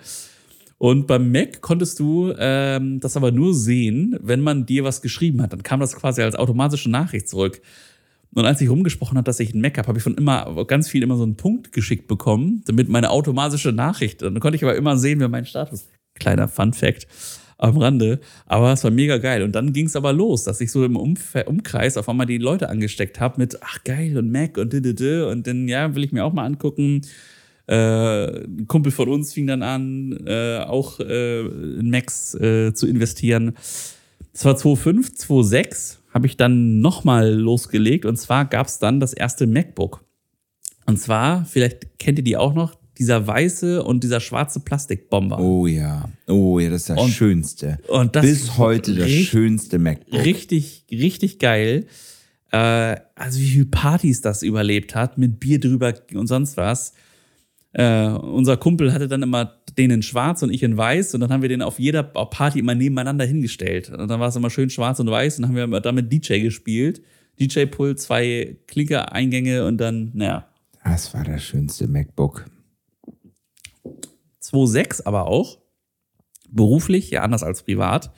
Und 0.79 1.07
beim 1.07 1.31
Mac 1.31 1.61
konntest 1.61 1.99
du 1.99 2.33
ähm, 2.37 2.99
das 2.99 3.15
aber 3.15 3.31
nur 3.31 3.53
sehen, 3.53 4.17
wenn 4.21 4.41
man 4.41 4.65
dir 4.65 4.83
was 4.83 5.01
geschrieben 5.01 5.41
hat. 5.41 5.53
Dann 5.53 5.63
kam 5.63 5.79
das 5.79 5.95
quasi 5.95 6.21
als 6.21 6.35
automatische 6.35 6.89
Nachricht 6.89 7.29
zurück. 7.29 7.61
Und 8.33 8.45
als 8.45 8.61
ich 8.61 8.69
rumgesprochen 8.69 9.17
habe, 9.17 9.25
dass 9.25 9.39
ich 9.39 9.53
einen 9.53 9.61
Mac 9.61 9.77
habe, 9.77 9.87
habe 9.87 9.97
ich 9.97 10.03
von 10.03 10.15
immer 10.15 10.65
ganz 10.65 10.89
viel 10.89 11.03
immer 11.03 11.17
so 11.17 11.23
einen 11.23 11.37
Punkt 11.37 11.71
geschickt 11.71 12.07
bekommen, 12.07 12.61
damit 12.65 12.89
meine 12.89 13.09
automatische 13.09 13.71
Nachricht. 13.71 14.21
Dann 14.21 14.39
konnte 14.39 14.57
ich 14.57 14.63
aber 14.63 14.75
immer 14.75 14.97
sehen, 14.97 15.19
wie 15.19 15.27
mein 15.27 15.45
Status. 15.45 15.87
Kleiner 16.15 16.47
Fun 16.47 16.73
Fact. 16.73 17.07
am 17.57 17.77
Rande. 17.77 18.19
Aber 18.45 18.71
es 18.73 18.83
war 18.83 18.91
mega 18.91 19.17
geil. 19.17 19.43
Und 19.43 19.53
dann 19.53 19.73
ging 19.73 19.87
es 19.87 19.95
aber 19.95 20.13
los, 20.13 20.43
dass 20.43 20.61
ich 20.61 20.71
so 20.71 20.85
im 20.85 20.95
Umf 20.95 21.35
Umkreis 21.45 21.97
auf 21.97 22.09
einmal 22.09 22.27
die 22.27 22.37
Leute 22.37 22.69
angesteckt 22.69 23.19
habe 23.19 23.39
mit, 23.39 23.57
ach 23.61 23.83
geil, 23.83 24.17
und 24.17 24.31
Mac 24.31 24.57
und 24.57 24.73
d, 24.73 25.23
Und 25.23 25.47
dann, 25.47 25.67
ja, 25.67 25.95
will 25.95 26.03
ich 26.03 26.11
mir 26.11 26.23
auch 26.23 26.33
mal 26.33 26.45
angucken. 26.45 27.01
Äh, 27.67 28.45
ein 28.45 28.65
Kumpel 28.67 28.91
von 28.91 29.09
uns 29.09 29.33
fing 29.33 29.47
dann 29.47 29.61
an, 29.61 30.17
äh, 30.25 30.59
auch 30.59 30.99
äh, 30.99 31.41
in 31.41 31.89
Macs 31.89 32.33
äh, 32.35 32.73
zu 32.73 32.87
investieren. 32.87 33.55
Es 34.33 34.45
war 34.45 34.55
2005, 34.55 35.15
2006 35.15 35.99
habe 36.17 36.25
ich 36.25 36.35
dann 36.35 36.79
nochmal 36.81 37.29
losgelegt. 37.31 38.03
Und 38.03 38.15
zwar 38.17 38.45
gab 38.45 38.65
es 38.65 38.79
dann 38.79 38.99
das 38.99 39.13
erste 39.13 39.45
MacBook. 39.45 40.03
Und 40.87 40.97
zwar, 40.99 41.45
vielleicht 41.45 41.99
kennt 41.99 42.17
ihr 42.17 42.23
die 42.23 42.37
auch 42.37 42.55
noch, 42.55 42.73
dieser 42.97 43.27
weiße 43.27 43.83
und 43.83 44.03
dieser 44.03 44.19
schwarze 44.19 44.59
Plastikbomber. 44.61 45.37
Oh 45.39 45.67
ja. 45.67 46.09
Oh 46.27 46.57
ja, 46.57 46.71
das 46.71 46.81
ist 46.81 46.89
das 46.89 46.97
Und- 46.99 47.11
Schönste. 47.11 47.77
und 47.87 48.15
das 48.15 48.23
Bis 48.25 48.57
heute 48.57 48.95
das 48.95 49.05
richtig- 49.05 49.29
schönste 49.29 49.77
MacBook. 49.77 50.25
Richtig, 50.25 50.85
richtig 50.89 51.37
geil. 51.37 51.85
Äh, 52.51 52.95
also 53.13 53.39
wie 53.39 53.45
viele 53.49 53.65
Partys 53.65 54.21
das 54.21 54.41
überlebt 54.41 54.95
hat, 54.95 55.19
mit 55.19 55.39
Bier 55.39 55.59
drüber 55.59 55.93
und 56.15 56.25
sonst 56.25 56.57
was. 56.57 56.93
Äh, 57.73 58.07
unser 58.07 58.57
Kumpel 58.57 58.91
hatte 58.91 59.07
dann 59.07 59.21
immer 59.21 59.56
den 59.77 59.91
in 59.91 60.01
schwarz 60.01 60.41
und 60.43 60.51
ich 60.51 60.63
in 60.63 60.75
weiß 60.77 61.13
und 61.13 61.19
dann 61.21 61.31
haben 61.31 61.41
wir 61.41 61.49
den 61.49 61.61
auf 61.61 61.79
jeder 61.79 62.03
Party 62.03 62.59
immer 62.59 62.75
nebeneinander 62.75 63.25
hingestellt. 63.25 63.89
Und 63.89 64.07
dann 64.09 64.19
war 64.19 64.29
es 64.29 64.35
immer 64.35 64.49
schön 64.49 64.69
schwarz 64.69 64.99
und 64.99 65.09
weiß 65.09 65.37
und 65.37 65.43
dann 65.43 65.49
haben 65.49 65.55
wir 65.55 65.63
immer 65.65 65.81
damit 65.81 66.11
DJ 66.11 66.39
gespielt. 66.39 67.01
DJ-Pult, 67.39 67.99
zwei 67.99 68.57
Klinker-Eingänge 68.67 69.65
und 69.65 69.77
dann, 69.77 70.11
naja, 70.15 70.47
Das 70.83 71.13
war 71.13 71.23
das 71.23 71.43
schönste 71.43 71.87
MacBook. 71.87 72.45
2.6 74.41 75.05
aber 75.05 75.27
auch, 75.27 75.59
beruflich, 76.49 77.11
ja 77.11 77.21
anders 77.21 77.43
als 77.43 77.63
privat, 77.63 78.11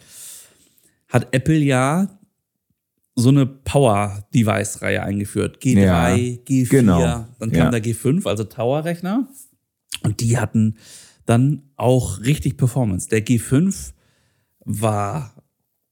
hat 1.08 1.30
Apple 1.34 1.58
ja 1.58 2.20
so 3.16 3.30
eine 3.30 3.46
Power-Device-Reihe 3.46 5.04
eingeführt. 5.04 5.62
G3, 5.62 5.80
Ja, 5.82 6.08
G4, 6.14 6.70
genau. 6.70 7.00
dann 7.40 7.52
kam 7.52 7.66
Ja. 7.66 7.72
der 7.72 7.84
G5, 7.84 8.26
also 8.28 8.44
Tower-Rechner. 8.46 9.28
Und 10.04 10.22
die 10.22 10.38
hatten 10.38 10.78
dann 11.30 11.62
auch 11.76 12.22
richtig 12.22 12.58
Performance. 12.58 13.08
Der 13.10 13.26
G5 13.26 13.94
war 14.66 15.36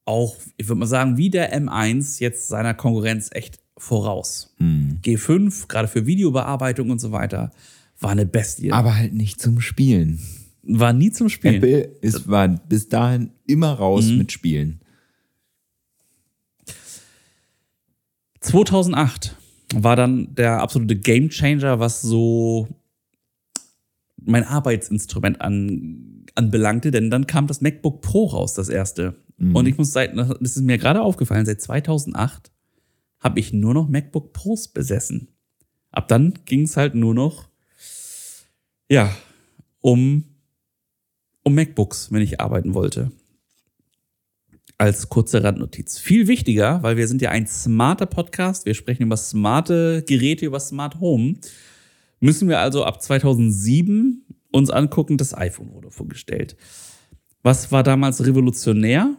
auch, 0.05 0.35
ich 0.57 0.67
würde 0.67 0.79
mal 0.79 0.85
sagen, 0.87 1.17
wie 1.17 1.29
der 1.29 1.55
M1 1.55 2.19
jetzt 2.19 2.47
seiner 2.47 2.73
Konkurrenz 2.73 3.29
echt 3.31 3.59
voraus. 3.77 4.55
Hm. 4.57 4.99
G5, 5.03 5.67
gerade 5.67 5.87
für 5.87 6.05
Videobearbeitung 6.07 6.89
und 6.89 6.99
so 6.99 7.11
weiter, 7.11 7.51
war 7.99 8.11
eine 8.11 8.25
Bestie. 8.25 8.71
Aber 8.71 8.95
halt 8.95 9.13
nicht 9.13 9.39
zum 9.41 9.59
Spielen. 9.61 10.19
war 10.63 10.91
nie 10.91 11.11
zum 11.11 11.29
Spielen. 11.29 11.55
Apple 11.55 11.81
ist, 12.01 12.27
war 12.27 12.47
bis 12.47 12.89
dahin 12.89 13.31
immer 13.45 13.71
raus 13.73 14.05
Mhm. 14.05 14.17
mit 14.17 14.31
Spielen. 14.31 14.81
2008 18.41 19.35
war 19.75 19.95
dann 19.95 20.33
der 20.35 20.61
absolute 20.61 20.95
Gamechanger, 20.97 21.79
was 21.79 22.01
so 22.01 22.67
mein 24.27 24.43
Arbeitsinstrument 24.43 25.41
an, 25.41 26.25
anbelangte, 26.35 26.91
denn 26.91 27.09
dann 27.09 27.27
kam 27.27 27.47
das 27.47 27.61
MacBook 27.61 28.01
Pro 28.01 28.25
raus, 28.25 28.53
das 28.53 28.69
erste. 28.69 29.15
Und 29.53 29.67
ich 29.67 29.77
muss 29.77 29.91
seit, 29.91 30.17
das 30.17 30.57
ist 30.57 30.61
mir 30.61 30.77
gerade 30.77 31.01
aufgefallen, 31.01 31.45
seit 31.45 31.61
2008 31.61 32.51
habe 33.19 33.39
ich 33.39 33.53
nur 33.53 33.73
noch 33.73 33.87
MacBook 33.87 34.33
Pros 34.33 34.67
besessen. 34.67 35.29
Ab 35.91 36.07
dann 36.07 36.33
ging 36.45 36.63
es 36.63 36.77
halt 36.77 36.95
nur 36.95 37.13
noch, 37.13 37.49
ja, 38.89 39.15
um, 39.81 40.25
um 41.43 41.55
MacBooks, 41.55 42.11
wenn 42.11 42.21
ich 42.21 42.39
arbeiten 42.39 42.73
wollte. 42.73 43.11
Als 44.77 45.09
kurze 45.09 45.43
Randnotiz. 45.43 45.97
Viel 45.97 46.27
wichtiger, 46.27 46.83
weil 46.83 46.97
wir 46.97 47.07
sind 47.07 47.21
ja 47.21 47.31
ein 47.31 47.47
smarter 47.47 48.05
Podcast, 48.05 48.65
wir 48.65 48.75
sprechen 48.75 49.03
über 49.03 49.17
smarte 49.17 50.03
Geräte, 50.07 50.45
über 50.45 50.59
Smart 50.59 50.99
Home, 50.99 51.35
müssen 52.19 52.49
wir 52.49 52.59
also 52.59 52.83
ab 52.83 53.01
2007 53.01 54.25
uns 54.51 54.69
angucken, 54.69 55.17
das 55.17 55.37
iPhone 55.37 55.71
wurde 55.73 55.91
vorgestellt. 55.91 56.55
Was 57.43 57.71
war 57.71 57.83
damals 57.83 58.25
revolutionär? 58.25 59.15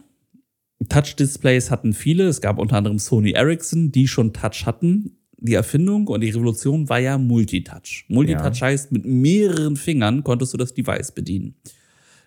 Touch-Displays 0.87 1.71
hatten 1.71 1.93
viele. 1.93 2.27
Es 2.27 2.41
gab 2.41 2.57
unter 2.57 2.77
anderem 2.77 2.99
Sony 2.99 3.31
Ericsson, 3.31 3.91
die 3.91 4.07
schon 4.07 4.33
Touch 4.33 4.65
hatten. 4.65 5.17
Die 5.37 5.53
Erfindung 5.53 6.07
und 6.07 6.21
die 6.21 6.29
Revolution 6.29 6.89
war 6.89 6.99
ja 6.99 7.17
Multitouch. 7.17 8.05
Multitouch 8.09 8.61
heißt, 8.61 8.91
mit 8.91 9.05
mehreren 9.05 9.75
Fingern 9.77 10.23
konntest 10.23 10.53
du 10.53 10.57
das 10.57 10.73
Device 10.73 11.11
bedienen. 11.13 11.55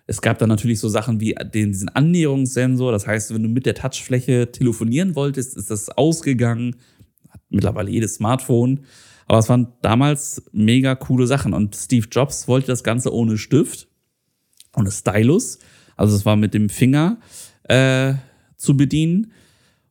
Es 0.05 0.21
gab 0.21 0.37
dann 0.39 0.49
natürlich 0.49 0.79
so 0.79 0.89
Sachen 0.89 1.19
wie 1.19 1.33
den, 1.53 1.71
diesen 1.71 1.89
Annäherungssensor. 1.89 2.91
Das 2.91 3.07
heißt, 3.07 3.33
wenn 3.33 3.43
du 3.43 3.49
mit 3.49 3.65
der 3.65 3.75
Touchfläche 3.75 4.51
telefonieren 4.51 5.15
wolltest, 5.15 5.55
ist 5.55 5.71
das 5.71 5.89
ausgegangen. 5.89 6.75
Hat 7.29 7.41
mittlerweile 7.49 7.89
jedes 7.89 8.15
Smartphone. 8.15 8.81
Aber 9.27 9.39
es 9.39 9.49
waren 9.49 9.73
damals 9.81 10.43
mega 10.51 10.95
coole 10.95 11.27
Sachen. 11.27 11.53
Und 11.53 11.75
Steve 11.75 12.07
Jobs 12.11 12.47
wollte 12.47 12.67
das 12.67 12.83
Ganze 12.83 13.13
ohne 13.13 13.37
Stift, 13.37 13.87
ohne 14.75 14.91
Stylus. 14.91 15.59
Also 15.95 16.15
es 16.15 16.25
war 16.25 16.35
mit 16.35 16.53
dem 16.53 16.69
Finger 16.69 17.19
äh, 17.63 18.13
zu 18.57 18.75
bedienen. 18.75 19.31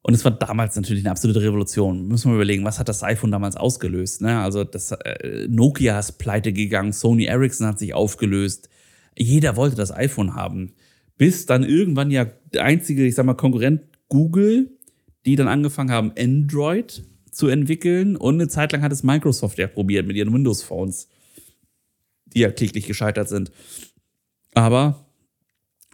Und 0.02 0.14
es 0.14 0.24
war 0.24 0.32
damals 0.32 0.74
natürlich 0.74 1.04
eine 1.04 1.12
absolute 1.12 1.42
Revolution. 1.42 2.08
Müssen 2.08 2.30
wir 2.30 2.34
überlegen, 2.34 2.64
was 2.64 2.80
hat 2.80 2.88
das 2.88 3.04
iPhone 3.04 3.30
damals 3.30 3.56
ausgelöst? 3.56 4.20
Ne? 4.20 4.40
Also 4.40 4.64
das 4.64 4.90
äh, 4.90 5.46
Nokia 5.48 5.98
ist 5.98 6.18
pleite 6.18 6.52
gegangen, 6.52 6.92
Sony 6.92 7.26
Ericsson 7.26 7.68
hat 7.68 7.78
sich 7.78 7.94
aufgelöst. 7.94 8.68
Jeder 9.16 9.56
wollte 9.56 9.76
das 9.76 9.92
iPhone 9.92 10.34
haben. 10.34 10.74
Bis 11.18 11.46
dann 11.46 11.62
irgendwann 11.62 12.10
ja 12.10 12.24
der 12.52 12.64
einzige, 12.64 13.06
ich 13.06 13.14
sag 13.14 13.26
mal, 13.26 13.34
Konkurrent 13.34 13.82
Google, 14.08 14.72
die 15.24 15.36
dann 15.36 15.46
angefangen 15.46 15.92
haben, 15.92 16.12
Android 16.18 17.04
zu 17.32 17.48
entwickeln. 17.48 18.16
Und 18.16 18.34
eine 18.34 18.48
Zeit 18.48 18.70
lang 18.72 18.82
hat 18.82 18.92
es 18.92 19.02
Microsoft 19.02 19.58
ja 19.58 19.66
probiert 19.66 20.06
mit 20.06 20.16
ihren 20.16 20.32
Windows-Phones, 20.32 21.08
die 22.26 22.40
ja 22.40 22.50
kläglich 22.50 22.86
gescheitert 22.86 23.28
sind. 23.28 23.50
Aber 24.54 25.06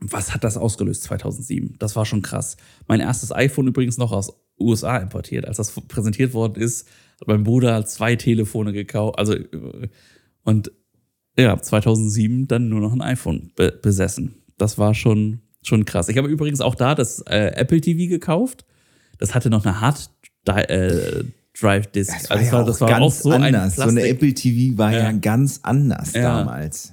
was 0.01 0.35
hat 0.35 0.45
das 0.45 0.57
ausgelöst 0.57 1.05
2007? 1.05 1.77
Das 1.79 1.97
war 1.97 2.05
schon 2.05 2.23
krass. 2.23 2.57
Mein 2.87 3.01
erstes 3.01 3.33
iPhone 3.33 3.69
übrigens 3.69 3.99
noch 3.99 4.13
aus 4.13 4.33
USA 4.61 4.99
importiert. 4.99 5.47
Als 5.47 5.57
das 5.57 5.73
präsentiert 5.73 6.35
worden 6.35 6.61
ist, 6.61 6.89
hat 7.21 7.29
mein 7.29 7.45
Bruder 7.45 7.85
zwei 7.85 8.17
Telefone 8.17 8.73
gekauft. 8.73 9.19
Also, 9.19 9.35
und 10.45 10.73
ja, 11.37 11.61
2007 11.61 12.49
dann 12.49 12.69
nur 12.69 12.81
noch 12.81 12.93
ein 12.93 13.03
iPhone 13.03 13.53
be 13.55 13.73
besessen. 13.81 14.43
Das 14.57 14.79
war 14.79 14.95
schon, 14.95 15.41
schon 15.63 15.85
krass. 15.85 16.09
Ich 16.09 16.19
habe 16.19 16.29
übrigens 16.29 16.61
auch 16.61 16.75
da 16.75 16.95
das 16.95 17.21
äh, 17.23 17.53
Apple 17.55 17.81
TV 17.81 18.09
gekauft. 18.09 18.65
Das 19.19 19.35
hatte 19.35 19.51
noch 19.51 19.65
eine 19.65 19.81
Hard 19.81 20.11
äh, 20.57 21.25
Drive 21.59 21.89
Disk. 21.89 22.13
Das 22.29 22.31
war, 22.31 22.41
ja 22.41 22.63
auch 22.63 22.79
ganz 22.79 23.17
Also 23.27 23.31
ein 23.33 23.43
anders. 23.55 23.77
so 23.77 23.83
eine 23.83 24.07
Apple 24.07 24.33
TV 24.33 24.79
war 24.79 24.93
ja, 24.93 24.99
Ja. 25.11 25.13
ganz 25.13 25.61
anders 25.63 26.13
Ja. 26.15 26.39
damals. 26.39 26.93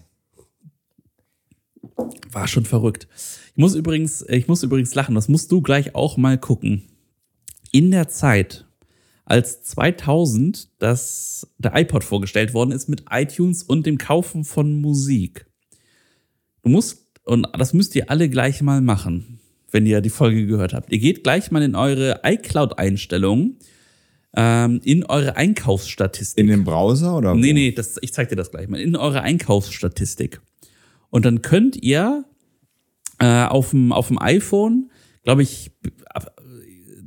War 2.31 2.47
schon 2.47 2.65
verrückt. 2.65 3.07
Ich 3.51 3.57
muss 3.57 3.75
übrigens, 3.75 4.25
ich 4.27 4.47
muss 4.47 4.63
übrigens 4.63 4.93
lachen, 4.95 5.15
das 5.15 5.29
musst 5.29 5.51
du 5.51 5.61
gleich 5.61 5.95
auch 5.95 6.17
mal 6.17 6.37
gucken. 6.37 6.83
In 7.71 7.91
der 7.91 8.07
Zeit, 8.09 8.65
als 9.23 9.63
2000 9.63 10.69
das, 10.79 11.47
der 11.57 11.75
iPod 11.75 12.03
vorgestellt 12.03 12.53
worden 12.53 12.71
ist 12.71 12.89
mit 12.89 13.05
iTunes 13.09 13.63
und 13.63 13.85
dem 13.85 13.97
Kaufen 13.97 14.43
von 14.43 14.81
Musik. 14.81 15.45
Du 16.63 16.69
musst, 16.69 17.05
und 17.23 17.47
das 17.57 17.73
müsst 17.73 17.95
ihr 17.95 18.09
alle 18.09 18.29
gleich 18.29 18.61
mal 18.61 18.81
machen, 18.81 19.39
wenn 19.71 19.85
ihr 19.85 20.01
die 20.01 20.09
Folge 20.09 20.45
gehört 20.45 20.73
habt. 20.73 20.91
Ihr 20.91 20.99
geht 20.99 21.23
gleich 21.23 21.51
mal 21.51 21.61
in 21.61 21.75
eure 21.75 22.21
iCloud-Einstellungen, 22.23 23.57
ähm, 24.35 24.81
in 24.83 25.05
eure 25.05 25.35
Einkaufsstatistik. 25.35 26.41
In 26.41 26.49
dem 26.49 26.63
Browser 26.63 27.17
oder? 27.17 27.35
Nee, 27.35 27.49
wo? 27.49 27.53
nee, 27.53 27.71
das, 27.71 27.97
ich 28.01 28.13
zeig 28.13 28.29
dir 28.29 28.35
das 28.35 28.51
gleich 28.51 28.67
mal. 28.67 28.79
In 28.79 28.95
eure 28.95 29.21
Einkaufsstatistik. 29.21 30.41
Und 31.09 31.25
dann 31.25 31.41
könnt 31.41 31.81
ihr 31.81 32.25
äh, 33.19 33.45
auf 33.45 33.69
dem 33.71 33.91
iPhone, 34.19 34.91
glaube 35.23 35.43
ich, 35.43 35.71
ab 36.09 36.35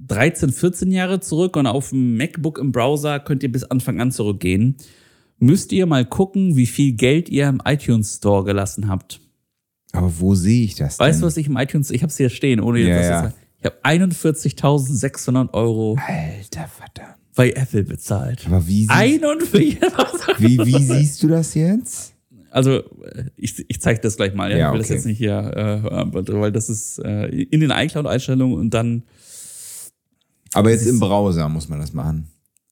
13, 0.09 0.53
14 0.53 0.91
Jahre 0.91 1.21
zurück 1.21 1.57
und 1.57 1.67
auf 1.67 1.91
dem 1.91 2.17
MacBook 2.17 2.59
im 2.59 2.73
Browser 2.73 3.21
könnt 3.21 3.43
ihr 3.43 3.53
bis 3.53 3.65
Anfang 3.65 4.01
an 4.01 4.11
zurückgehen. 4.11 4.77
Müsst 5.39 5.71
ihr 5.73 5.87
mal 5.87 6.05
gucken, 6.05 6.57
wie 6.57 6.67
viel 6.67 6.93
Geld 6.93 7.29
ihr 7.29 7.49
im 7.49 7.61
iTunes 7.65 8.17
Store 8.17 8.45
gelassen 8.45 8.89
habt. 8.89 9.21
Aber 9.93 10.13
wo 10.21 10.35
sehe 10.35 10.65
ich 10.65 10.75
das 10.75 10.99
Weißt 10.99 11.23
du, 11.23 11.27
was 11.27 11.37
ich 11.37 11.47
im 11.47 11.57
iTunes, 11.57 11.91
ich 11.91 12.03
habe 12.03 12.11
es 12.11 12.17
hier 12.17 12.29
stehen, 12.31 12.61
ohne 12.61 12.79
jetzt 12.81 12.89
Ja, 12.89 12.97
das 12.97 13.07
zu 13.07 13.11
ja. 13.13 13.23
sagen. 13.23 13.35
Ich 13.61 13.65
habe 13.65 13.77
41.600 13.85 15.53
Euro 15.55 15.97
Alter 16.07 16.69
Vater. 16.69 17.17
bei 17.35 17.51
Apple 17.51 17.85
bezahlt. 17.85 18.47
Aber 18.47 18.67
wie, 18.67 18.83
sie- 18.85 18.89
41. 18.91 19.79
wie, 20.39 20.59
wie 20.65 20.83
siehst 20.83 21.23
du 21.23 21.29
das 21.29 21.55
jetzt? 21.55 22.13
Also, 22.51 22.79
äh, 23.03 23.25
ich, 23.37 23.65
ich 23.69 23.81
zeige 23.81 24.01
das 24.01 24.17
gleich 24.17 24.33
mal. 24.35 24.51
Ja? 24.51 24.59
Ja, 24.59 24.67
ich 24.69 24.73
will 24.73 24.79
das 24.79 24.87
okay. 24.89 24.95
jetzt 24.95 25.05
nicht 25.07 25.19
hier, 25.19 25.39
äh, 25.83 25.83
weil 26.33 26.53
das 26.53 26.69
ist 26.69 26.99
äh, 26.99 27.27
in 27.29 27.61
den 27.61 27.71
iCloud-Einstellungen 27.71 28.57
und 28.57 28.73
dann 28.75 29.03
Aber 30.55 30.71
jetzt 30.71 30.87
im 30.87 30.99
Browser 31.01 31.49
muss 31.49 31.69
man 31.69 31.81
das 31.81 31.93
machen. 31.93 32.29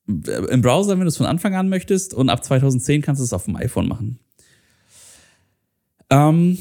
äh, 0.09 0.31
im 0.51 0.63
Browser, 0.63 0.93
wenn 0.93 1.01
du 1.01 1.09
es 1.09 1.17
von 1.17 1.27
Anfang 1.27 1.55
an 1.57 1.69
möchtest, 1.69 2.15
und 2.15 2.29
ab 2.31 2.45
2010 2.45 3.03
kannst 3.03 3.21
du 3.21 3.25
es 3.25 3.33
auf 3.33 3.45
dem 3.47 3.57
iPhone 3.57 3.89
machen. 3.89 4.19
Ähm, 6.11 6.59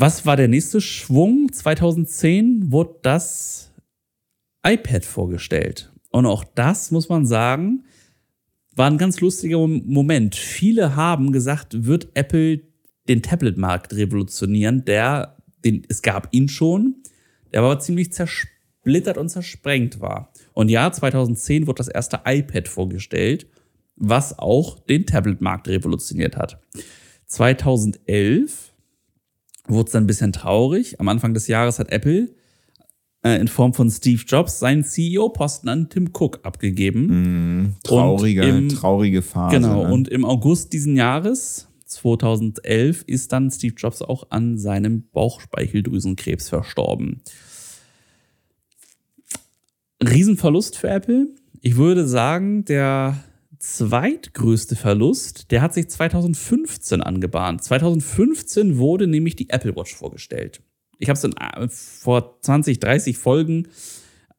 Was 0.00 0.24
war 0.24 0.36
der 0.36 0.46
nächste 0.46 0.80
Schwung? 0.80 1.50
2010 1.52 2.70
wurde 2.70 3.00
das 3.02 3.72
iPad 4.64 5.04
vorgestellt. 5.04 5.92
Und 6.10 6.24
auch 6.24 6.44
das, 6.44 6.92
muss 6.92 7.08
man 7.08 7.26
sagen, 7.26 7.82
war 8.76 8.88
ein 8.88 8.96
ganz 8.96 9.20
lustiger 9.20 9.58
Moment. 9.58 10.36
Viele 10.36 10.94
haben 10.94 11.32
gesagt, 11.32 11.84
wird 11.84 12.10
Apple 12.14 12.60
den 13.08 13.22
Tablet-Markt 13.22 13.92
revolutionieren. 13.92 14.84
Der, 14.84 15.36
den, 15.64 15.82
es 15.88 16.00
gab 16.00 16.28
ihn 16.30 16.48
schon, 16.48 17.02
der 17.52 17.62
aber 17.62 17.80
ziemlich 17.80 18.12
zersplittert 18.12 19.18
und 19.18 19.30
zersprengt 19.30 20.00
war. 20.00 20.32
Und 20.52 20.68
ja, 20.68 20.92
2010 20.92 21.66
wurde 21.66 21.78
das 21.78 21.88
erste 21.88 22.20
iPad 22.24 22.68
vorgestellt, 22.68 23.48
was 23.96 24.38
auch 24.38 24.78
den 24.78 25.06
Tablet-Markt 25.06 25.66
revolutioniert 25.66 26.36
hat. 26.36 26.60
2011 27.26 28.67
wurde 29.68 29.86
es 29.86 29.92
dann 29.92 30.04
ein 30.04 30.06
bisschen 30.06 30.32
traurig. 30.32 31.00
Am 31.00 31.08
Anfang 31.08 31.34
des 31.34 31.46
Jahres 31.46 31.78
hat 31.78 31.90
Apple 31.90 32.30
äh, 33.22 33.40
in 33.40 33.48
Form 33.48 33.74
von 33.74 33.90
Steve 33.90 34.22
Jobs 34.26 34.58
seinen 34.58 34.84
CEO-Posten 34.84 35.68
an 35.68 35.88
Tim 35.88 36.10
Cook 36.12 36.40
abgegeben. 36.42 37.62
Mm, 37.62 37.76
traurige, 37.82 38.42
im, 38.42 38.68
traurige 38.68 39.22
Phase. 39.22 39.56
Genau, 39.56 39.84
ne? 39.84 39.92
und 39.92 40.08
im 40.08 40.24
August 40.24 40.72
diesen 40.72 40.96
Jahres, 40.96 41.68
2011, 41.86 43.02
ist 43.06 43.32
dann 43.32 43.50
Steve 43.50 43.74
Jobs 43.76 44.02
auch 44.02 44.30
an 44.30 44.58
seinem 44.58 45.08
Bauchspeicheldrüsenkrebs 45.12 46.48
verstorben. 46.48 47.22
Riesenverlust 50.02 50.76
für 50.76 50.88
Apple. 50.88 51.28
Ich 51.60 51.76
würde 51.76 52.06
sagen, 52.06 52.64
der 52.64 53.24
zweitgrößte 53.58 54.76
Verlust, 54.76 55.50
der 55.50 55.62
hat 55.62 55.74
sich 55.74 55.88
2015 55.88 57.00
angebahnt. 57.00 57.62
2015 57.62 58.78
wurde 58.78 59.06
nämlich 59.06 59.36
die 59.36 59.50
Apple 59.50 59.74
Watch 59.76 59.94
vorgestellt. 59.94 60.62
Ich 60.98 61.08
habe 61.08 61.18
es 61.18 61.24
äh, 61.24 61.68
vor 61.68 62.40
20, 62.40 62.80
30 62.80 63.18
Folgen 63.18 63.68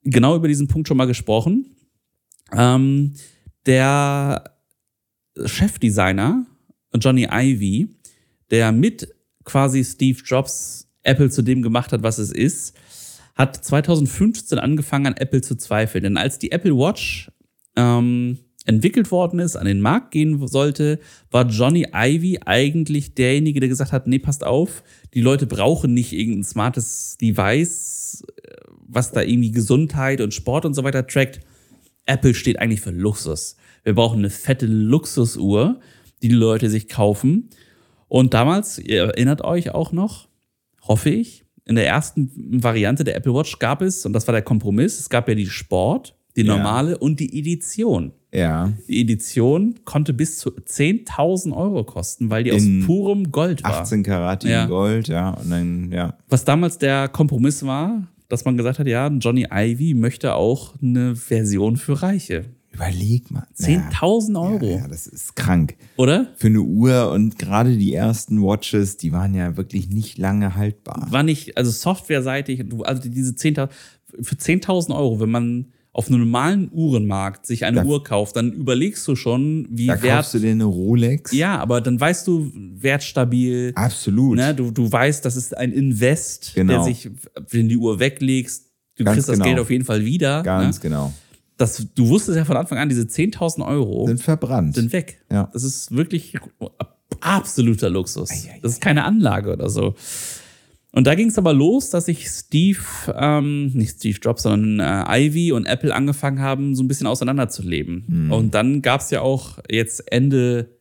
genau 0.03 0.35
über 0.35 0.47
diesen 0.47 0.67
Punkt 0.67 0.87
schon 0.87 0.97
mal 0.97 1.05
gesprochen. 1.05 1.75
Ähm, 2.53 3.13
der 3.65 4.55
Chefdesigner 5.45 6.45
Johnny 6.95 7.27
Ivy, 7.31 7.89
der 8.51 8.71
mit 8.71 9.13
quasi 9.43 9.83
Steve 9.83 10.19
Jobs 10.23 10.87
Apple 11.03 11.29
zu 11.29 11.41
dem 11.41 11.61
gemacht 11.61 11.91
hat, 11.91 12.03
was 12.03 12.17
es 12.17 12.31
ist, 12.31 12.75
hat 13.35 13.55
2015 13.63 14.59
angefangen 14.59 15.07
an 15.07 15.17
Apple 15.17 15.41
zu 15.41 15.55
zweifeln. 15.55 16.03
Denn 16.03 16.17
als 16.17 16.39
die 16.39 16.51
Apple 16.51 16.75
Watch 16.75 17.31
ähm, 17.75 18.39
entwickelt 18.69 19.09
worden 19.11 19.39
ist, 19.39 19.55
an 19.55 19.65
den 19.65 19.81
Markt 19.81 20.11
gehen 20.11 20.47
sollte, 20.47 20.99
war 21.31 21.47
Johnny 21.47 21.87
Ivy 21.91 22.39
eigentlich 22.45 23.15
derjenige, 23.15 23.59
der 23.59 23.67
gesagt 23.67 23.91
hat, 23.91 24.05
nee, 24.05 24.19
passt 24.19 24.45
auf, 24.45 24.83
die 25.15 25.21
Leute 25.21 25.47
brauchen 25.47 25.93
nicht 25.93 26.13
irgendein 26.13 26.43
smartes 26.43 27.17
Device, 27.19 28.23
was 28.87 29.11
da 29.11 29.23
irgendwie 29.23 29.51
Gesundheit 29.51 30.21
und 30.21 30.35
Sport 30.35 30.65
und 30.65 30.75
so 30.75 30.83
weiter 30.83 31.05
trackt. 31.07 31.39
Apple 32.05 32.35
steht 32.35 32.59
eigentlich 32.59 32.81
für 32.81 32.91
Luxus. 32.91 33.55
Wir 33.83 33.95
brauchen 33.95 34.19
eine 34.19 34.29
fette 34.29 34.67
Luxusuhr, 34.67 35.79
die 36.21 36.27
die 36.27 36.35
Leute 36.35 36.69
sich 36.69 36.87
kaufen. 36.87 37.49
Und 38.07 38.33
damals, 38.33 38.77
ihr 38.77 39.03
erinnert 39.03 39.43
euch 39.43 39.71
auch 39.71 39.91
noch, 39.91 40.27
hoffe 40.83 41.09
ich, 41.09 41.43
in 41.65 41.75
der 41.75 41.87
ersten 41.87 42.63
Variante 42.63 43.03
der 43.03 43.15
Apple 43.15 43.33
Watch 43.33 43.57
gab 43.57 43.81
es, 43.81 44.05
und 44.05 44.13
das 44.13 44.27
war 44.27 44.33
der 44.33 44.41
Kompromiss, 44.41 44.99
es 44.99 45.09
gab 45.09 45.27
ja 45.27 45.35
die 45.35 45.47
Sport, 45.47 46.15
die 46.43 46.47
normale 46.47 46.91
ja. 46.91 46.97
und 46.97 47.19
die 47.19 47.39
Edition. 47.39 48.11
Ja. 48.31 48.71
Die 48.87 49.01
Edition 49.01 49.75
konnte 49.85 50.13
bis 50.13 50.37
zu 50.37 50.51
10.000 50.51 51.55
Euro 51.55 51.83
kosten, 51.83 52.29
weil 52.29 52.43
die 52.43 52.51
in 52.51 52.81
aus 52.81 52.85
purem 52.85 53.31
Gold 53.31 53.63
war. 53.63 53.81
18 53.81 54.03
Karat 54.03 54.43
ja. 54.43 54.65
Gold, 54.65 55.07
ja. 55.07 55.31
Und 55.31 55.49
dann, 55.49 55.91
ja. 55.91 56.17
Was 56.27 56.45
damals 56.45 56.77
der 56.77 57.07
Kompromiss 57.07 57.65
war, 57.65 58.07
dass 58.27 58.45
man 58.45 58.57
gesagt 58.57 58.79
hat, 58.79 58.87
ja, 58.87 59.07
Johnny 59.07 59.47
Ivy 59.51 59.95
möchte 59.95 60.35
auch 60.35 60.75
eine 60.81 61.15
Version 61.15 61.77
für 61.77 62.01
Reiche. 62.01 62.45
Überleg 62.71 63.31
mal. 63.31 63.47
10.000 63.57 64.39
Euro. 64.39 64.65
Ja, 64.65 64.77
ja, 64.77 64.87
das 64.87 65.07
ist 65.07 65.35
krank. 65.35 65.75
Oder? 65.97 66.27
Für 66.35 66.47
eine 66.47 66.61
Uhr 66.61 67.11
und 67.11 67.39
gerade 67.39 67.75
die 67.75 67.93
ersten 67.95 68.43
Watches, 68.43 68.97
die 68.97 69.11
waren 69.11 69.33
ja 69.33 69.57
wirklich 69.57 69.89
nicht 69.89 70.19
lange 70.19 70.55
haltbar. 70.55 71.07
War 71.09 71.23
nicht, 71.23 71.57
also 71.57 71.71
softwareseitig, 71.71 72.65
also 72.83 73.09
diese 73.09 73.31
10.000, 73.31 73.69
für 74.21 74.35
10.000 74.35 74.95
Euro, 74.95 75.19
wenn 75.19 75.31
man 75.31 75.65
auf 75.91 76.07
einem 76.07 76.19
normalen 76.19 76.69
Uhrenmarkt 76.71 77.45
sich 77.45 77.65
eine 77.65 77.81
da, 77.81 77.85
Uhr 77.85 78.03
kauft, 78.03 78.35
dann 78.35 78.53
überlegst 78.53 79.07
du 79.07 79.15
schon, 79.15 79.67
wie 79.71 79.87
da 79.87 80.01
wert. 80.01 80.17
kaufst 80.17 80.35
du 80.35 80.39
dir 80.39 80.51
eine 80.51 80.65
Rolex? 80.65 81.31
Ja, 81.31 81.57
aber 81.57 81.81
dann 81.81 81.99
weißt 81.99 82.27
du, 82.27 82.51
wertstabil. 82.53 83.71
Absolut. 83.75 84.37
Ne, 84.37 84.53
du, 84.53 84.71
du 84.71 84.91
weißt, 84.91 85.25
das 85.25 85.35
ist 85.35 85.57
ein 85.57 85.71
Invest, 85.71 86.51
genau. 86.53 86.73
der 86.73 86.83
sich, 86.83 87.09
wenn 87.49 87.63
du 87.63 87.69
die 87.69 87.77
Uhr 87.77 87.99
weglegst, 87.99 88.67
du 88.95 89.03
Ganz 89.03 89.15
kriegst 89.15 89.27
genau. 89.29 89.39
das 89.39 89.47
Geld 89.47 89.59
auf 89.59 89.71
jeden 89.71 89.85
Fall 89.85 90.05
wieder. 90.05 90.43
Ganz 90.43 90.77
ne? 90.77 90.81
genau. 90.81 91.13
Das, 91.57 91.85
du 91.93 92.07
wusstest 92.07 92.37
ja 92.37 92.45
von 92.45 92.55
Anfang 92.55 92.77
an, 92.77 92.87
diese 92.87 93.01
10.000 93.01 93.67
Euro 93.67 94.07
sind 94.07 94.21
verbrannt. 94.21 94.75
Sind 94.75 94.93
weg. 94.93 95.21
Ja. 95.29 95.49
Das 95.51 95.63
ist 95.63 95.91
wirklich 95.93 96.35
absoluter 97.19 97.89
Luxus. 97.89 98.47
Das 98.61 98.73
ist 98.73 98.81
keine 98.81 99.03
Anlage 99.03 99.51
oder 99.51 99.69
so. 99.69 99.95
Und 100.91 101.05
da 101.05 101.13
ging 101.13 101.29
es 101.29 101.37
aber 101.37 101.53
los, 101.53 101.91
dass 101.91 102.05
sich 102.05 102.27
Steve, 102.27 102.79
ähm, 103.15 103.67
nicht 103.73 103.97
Steve 103.97 104.17
Jobs, 104.21 104.43
sondern 104.43 104.79
äh, 104.79 105.27
Ivy 105.27 105.51
und 105.51 105.65
Apple 105.65 105.93
angefangen 105.93 106.39
haben, 106.39 106.75
so 106.75 106.83
ein 106.83 106.87
bisschen 106.87 107.05
auseinanderzuleben. 107.05 108.05
Mhm. 108.07 108.31
Und 108.31 108.55
dann 108.55 108.81
gab 108.81 109.01
es 109.01 109.11
ja 109.11 109.21
auch 109.21 109.59
jetzt 109.69 110.11
Ende 110.11 110.79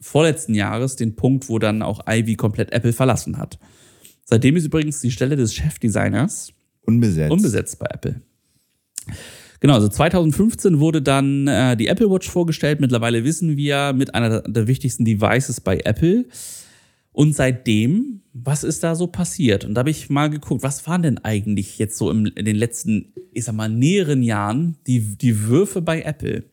vorletzten 0.00 0.54
Jahres 0.54 0.96
den 0.96 1.14
Punkt, 1.14 1.48
wo 1.48 1.58
dann 1.58 1.82
auch 1.82 2.00
Ivy 2.08 2.34
komplett 2.34 2.72
Apple 2.72 2.92
verlassen 2.92 3.38
hat. 3.38 3.58
Seitdem 4.24 4.56
ist 4.56 4.66
übrigens 4.66 5.00
die 5.00 5.10
Stelle 5.10 5.36
des 5.36 5.54
Chefdesigners 5.54 6.52
unbesetzt, 6.82 7.30
unbesetzt 7.30 7.78
bei 7.78 7.86
Apple. 7.86 8.20
Genau, 9.60 9.74
also 9.74 9.88
2015 9.88 10.80
wurde 10.80 11.02
dann 11.02 11.46
äh, 11.48 11.76
die 11.76 11.88
Apple 11.88 12.10
Watch 12.10 12.28
vorgestellt. 12.28 12.80
Mittlerweile 12.80 13.24
wissen 13.24 13.56
wir, 13.56 13.92
mit 13.92 14.14
einer 14.14 14.42
der 14.42 14.66
wichtigsten 14.66 15.04
Devices 15.04 15.60
bei 15.60 15.78
Apple. 15.84 16.26
Und 17.18 17.34
seitdem, 17.34 18.22
was 18.32 18.62
ist 18.62 18.84
da 18.84 18.94
so 18.94 19.08
passiert? 19.08 19.64
Und 19.64 19.74
da 19.74 19.80
habe 19.80 19.90
ich 19.90 20.08
mal 20.08 20.30
geguckt, 20.30 20.62
was 20.62 20.86
waren 20.86 21.02
denn 21.02 21.18
eigentlich 21.18 21.76
jetzt 21.76 21.98
so 21.98 22.12
im, 22.12 22.26
in 22.26 22.44
den 22.44 22.54
letzten, 22.54 23.12
ich 23.32 23.44
sag 23.44 23.56
mal, 23.56 23.68
näheren 23.68 24.22
Jahren 24.22 24.78
die, 24.86 25.18
die 25.18 25.42
Würfe 25.42 25.82
bei 25.82 26.02
Apple? 26.02 26.44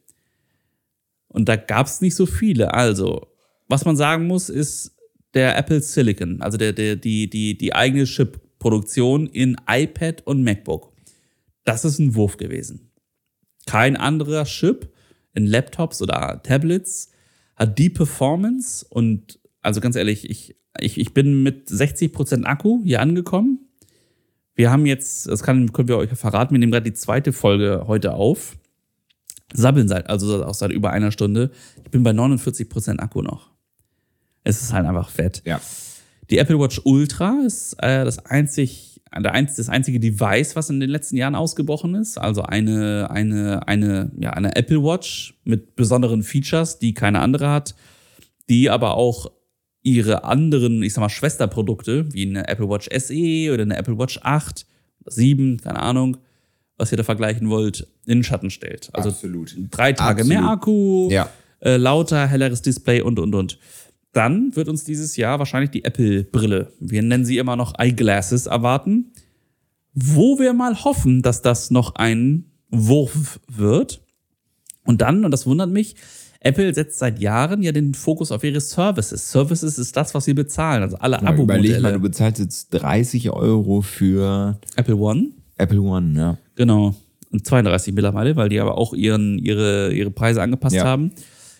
Und 1.28 1.50
da 1.50 1.56
gab 1.56 1.86
es 1.86 2.02
nicht 2.02 2.16
so 2.16 2.26
viele. 2.26 2.74
Also, 2.74 3.28
was 3.68 3.86
man 3.86 3.96
sagen 3.96 4.26
muss, 4.26 4.50
ist 4.50 4.98
der 5.36 5.56
Apple 5.56 5.82
Silicon, 5.82 6.42
also 6.42 6.58
der, 6.58 6.74
der, 6.74 6.96
die, 6.96 7.30
die, 7.30 7.56
die 7.56 7.76
eigene 7.76 8.06
Chip-Produktion 8.06 9.28
in 9.28 9.58
iPad 9.70 10.26
und 10.26 10.44
MacBook. 10.44 10.92
Das 11.64 11.86
ist 11.86 12.00
ein 12.00 12.16
Wurf 12.16 12.38
gewesen. 12.38 12.92
Kein 13.68 13.96
anderer 13.96 14.46
Chip 14.46 14.92
in 15.36 15.46
Laptops 15.46 16.02
oder 16.02 16.42
Tablets 16.42 17.12
hat 17.56 17.78
die 17.78 17.92
Performance 17.92 18.84
und 18.90 19.38
also 19.66 19.82
ganz 19.82 19.96
ehrlich, 19.96 20.30
ich, 20.30 20.56
ich, 20.80 21.00
ich 21.00 21.14
bin 21.14 21.44
mit 21.44 21.70
60% 21.70 22.44
Akku 22.46 22.82
hier 22.84 23.02
angekommen. 23.02 23.60
Wir 24.54 24.72
haben 24.72 24.86
jetzt, 24.86 25.28
das 25.28 25.44
kann, 25.44 25.74
können 25.74 25.88
wir 25.88 25.98
euch 25.98 26.10
verraten, 26.12 26.54
wir 26.54 26.60
nehmen 26.60 26.72
gerade 26.72 26.90
die 26.90 26.94
zweite 26.94 27.34
Folge 27.34 27.84
heute 27.88 28.14
auf. 28.14 28.58
Sabbeln 29.54 29.88
seit, 29.88 30.10
also 30.10 30.46
auch 30.46 30.54
seit 30.54 30.72
über 30.72 30.92
einer 30.92 31.12
Stunde. 31.12 31.52
Ich 31.84 31.92
bin 31.92 32.04
bei 32.04 32.12
49% 32.12 33.00
Akku 33.00 33.22
noch. 33.22 33.52
Es 34.44 34.62
ist 34.62 34.74
halt 34.74 34.86
einfach 34.86 35.10
fett. 35.10 35.42
Ja. 35.46 35.60
Die 36.30 36.38
Apple 36.38 36.60
Watch 36.60 36.82
Ultra 36.84 37.42
ist 37.46 37.74
äh, 37.80 38.06
das 38.06 38.26
einzig, 38.26 39.02
das 39.12 39.70
einzige 39.70 40.00
Device, 40.00 40.56
was 40.56 40.70
in 40.70 40.80
den 40.80 40.90
letzten 40.90 41.18
Jahren 41.18 41.36
ausgebrochen 41.36 41.96
ist. 41.96 42.18
Also 42.18 42.44
eine, 42.44 43.10
eine, 43.12 43.68
eine, 43.68 44.12
ja, 44.20 44.32
eine 44.32 44.56
Apple 44.56 44.84
Watch 44.84 45.40
mit 45.44 45.76
besonderen 45.76 46.24
Features, 46.24 46.80
die 46.80 46.94
keine 46.94 47.20
andere 47.20 47.50
hat, 47.50 47.76
die 48.50 48.70
aber 48.70 48.96
auch 48.96 49.32
ihre 49.86 50.24
anderen, 50.24 50.82
ich 50.82 50.94
sag 50.94 51.02
mal, 51.02 51.10
Schwesterprodukte, 51.10 52.12
wie 52.12 52.26
eine 52.26 52.48
Apple 52.48 52.68
Watch 52.68 52.90
SE 52.92 53.54
oder 53.54 53.62
eine 53.62 53.78
Apple 53.78 53.98
Watch 54.00 54.20
8, 54.24 54.66
7, 55.06 55.62
keine 55.62 55.80
Ahnung, 55.80 56.18
was 56.78 56.92
ihr 56.92 56.98
da 56.98 57.04
vergleichen 57.04 57.50
wollt, 57.50 57.88
in 58.06 58.20
den 58.20 58.24
Schatten 58.24 58.50
stellt. 58.50 58.90
Also 58.94 59.10
Absolut. 59.10 59.56
drei 59.70 59.94
Tage 59.94 60.24
Absolut. 60.24 60.42
mehr 60.42 60.50
Akku, 60.50 61.10
ja. 61.12 61.30
äh, 61.60 61.78
lauter, 61.78 62.28
helleres 62.28 62.64
Display 62.64 63.02
und, 63.02 63.20
und, 63.20 63.36
und. 63.36 63.60
Dann 64.12 64.56
wird 64.56 64.70
uns 64.70 64.86
dieses 64.86 65.18
Jahr 65.18 65.38
wahrscheinlich 65.38 65.70
die 65.70 65.84
Apple-Brille, 65.84 66.72
wir 66.80 67.04
nennen 67.04 67.24
sie 67.24 67.38
immer 67.38 67.56
noch 67.56 67.78
Eyeglasses, 67.78 68.48
erwarten, 68.48 69.12
wo 69.94 70.40
wir 70.40 70.54
mal 70.54 70.84
hoffen, 70.84 71.22
dass 71.22 71.44
das 71.44 71.70
noch 71.70 71.94
ein 71.96 72.46
Wurf 72.70 73.40
wird. 73.48 74.02
Und 74.84 75.02
dann, 75.02 75.26
und 75.26 75.32
das 75.32 75.46
wundert 75.46 75.70
mich, 75.70 75.96
Apple 76.46 76.72
setzt 76.76 77.00
seit 77.00 77.20
Jahren 77.20 77.64
ja 77.64 77.72
den 77.72 77.96
Fokus 77.96 78.32
auf 78.32 78.44
ihre 78.44 78.62
Services. 78.62 79.32
Services 79.32 79.80
ist 79.80 79.98
das, 79.98 80.14
was 80.14 80.26
sie 80.26 80.36
bezahlen, 80.36 80.84
also 80.84 80.96
alle 80.98 81.16
ja, 81.16 81.24
Abo-Modelle. 81.24 81.60
Überleg 81.60 81.82
mal, 81.82 81.94
du 81.94 82.00
bezahlst 82.00 82.40
jetzt 82.40 82.70
30 82.70 83.32
Euro 83.32 83.82
für 83.82 84.60
Apple 84.76 84.96
One. 84.96 85.32
Apple 85.58 85.82
One, 85.82 86.14
ja. 86.16 86.38
Genau. 86.56 86.94
Und 87.32 87.48
32 87.48 87.96
mittlerweile, 87.96 88.36
weil 88.36 88.50
die 88.50 88.60
aber 88.60 88.78
auch 88.78 88.94
ihren, 88.94 89.40
ihre, 89.40 89.92
ihre 89.92 90.12
Preise 90.12 90.44
angepasst 90.44 90.76
ja. 90.76 90.86
haben. 90.86 91.14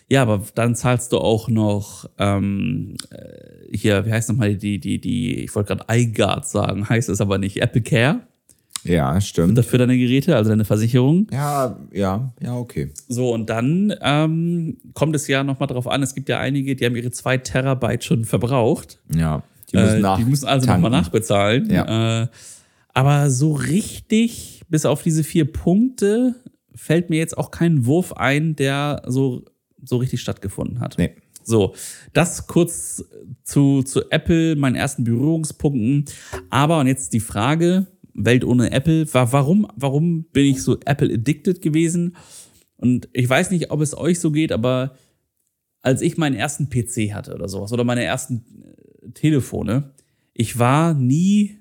Ja, 0.08 0.22
aber 0.22 0.44
dann 0.54 0.76
zahlst 0.76 1.12
du 1.12 1.18
auch 1.18 1.48
noch 1.48 2.08
ähm, 2.18 2.94
äh, 3.10 3.76
hier, 3.76 4.06
wie 4.06 4.12
heißt 4.12 4.28
nochmal 4.28 4.54
die, 4.54 4.78
die, 4.78 5.00
die, 5.00 5.40
ich 5.40 5.52
wollte 5.56 5.74
gerade 5.74 6.00
iGuard 6.00 6.46
sagen, 6.46 6.88
heißt 6.88 7.08
es 7.08 7.20
aber 7.20 7.38
nicht, 7.38 7.60
Apple 7.60 7.82
Care 7.82 8.20
Ja, 8.88 9.20
stimmt. 9.20 9.64
für 9.64 9.78
deine 9.78 9.96
Geräte, 9.96 10.36
also 10.36 10.50
deine 10.50 10.64
Versicherung. 10.64 11.26
Ja, 11.32 11.78
ja, 11.92 12.32
ja, 12.42 12.56
okay. 12.56 12.92
So, 13.08 13.32
und 13.32 13.50
dann 13.50 13.94
ähm, 14.00 14.78
kommt 14.94 15.14
es 15.16 15.26
ja 15.28 15.44
nochmal 15.44 15.66
drauf 15.68 15.86
an, 15.88 16.02
es 16.02 16.14
gibt 16.14 16.28
ja 16.28 16.38
einige, 16.38 16.76
die 16.76 16.84
haben 16.84 16.96
ihre 16.96 17.10
zwei 17.10 17.38
Terabyte 17.38 18.04
schon 18.04 18.24
verbraucht. 18.24 18.98
Ja. 19.14 19.42
Die 19.72 19.76
müssen, 19.76 20.04
Äh, 20.04 20.16
die 20.18 20.24
müssen 20.24 20.46
also 20.46 20.66
nochmal 20.66 20.90
nachbezahlen. 20.90 21.70
Ja. 21.70 22.22
Äh, 22.22 22.28
aber 22.94 23.30
so 23.30 23.52
richtig, 23.52 24.62
bis 24.68 24.86
auf 24.86 25.02
diese 25.02 25.24
vier 25.24 25.50
Punkte, 25.50 26.34
fällt 26.74 27.10
mir 27.10 27.18
jetzt 27.18 27.36
auch 27.36 27.50
kein 27.50 27.84
Wurf 27.86 28.12
ein, 28.12 28.56
der 28.56 29.02
so, 29.06 29.44
so 29.84 29.96
richtig 29.96 30.20
stattgefunden 30.20 30.80
hat. 30.80 30.96
Nee. 30.98 31.10
So, 31.42 31.74
das 32.12 32.48
kurz 32.48 33.04
zu, 33.44 33.82
zu 33.82 34.10
Apple, 34.10 34.56
meinen 34.56 34.74
ersten 34.74 35.04
Berührungspunkten. 35.04 36.06
Aber 36.50 36.80
und 36.80 36.88
jetzt 36.88 37.12
die 37.12 37.20
Frage, 37.20 37.86
Welt 38.16 38.44
ohne 38.44 38.70
Apple, 38.70 39.12
war, 39.12 39.32
warum, 39.32 39.66
warum 39.76 40.24
bin 40.32 40.46
ich 40.46 40.62
so 40.62 40.78
Apple 40.84 41.12
addicted 41.12 41.60
gewesen? 41.60 42.16
Und 42.76 43.08
ich 43.12 43.28
weiß 43.28 43.50
nicht, 43.50 43.70
ob 43.70 43.80
es 43.80 43.96
euch 43.96 44.20
so 44.20 44.30
geht, 44.30 44.52
aber 44.52 44.96
als 45.82 46.02
ich 46.02 46.16
meinen 46.16 46.34
ersten 46.34 46.68
PC 46.68 47.14
hatte 47.14 47.34
oder 47.34 47.48
sowas 47.48 47.72
oder 47.72 47.84
meine 47.84 48.02
ersten 48.02 48.44
äh, 48.62 49.10
Telefone, 49.12 49.92
ich 50.34 50.58
war 50.58 50.94
nie 50.94 51.58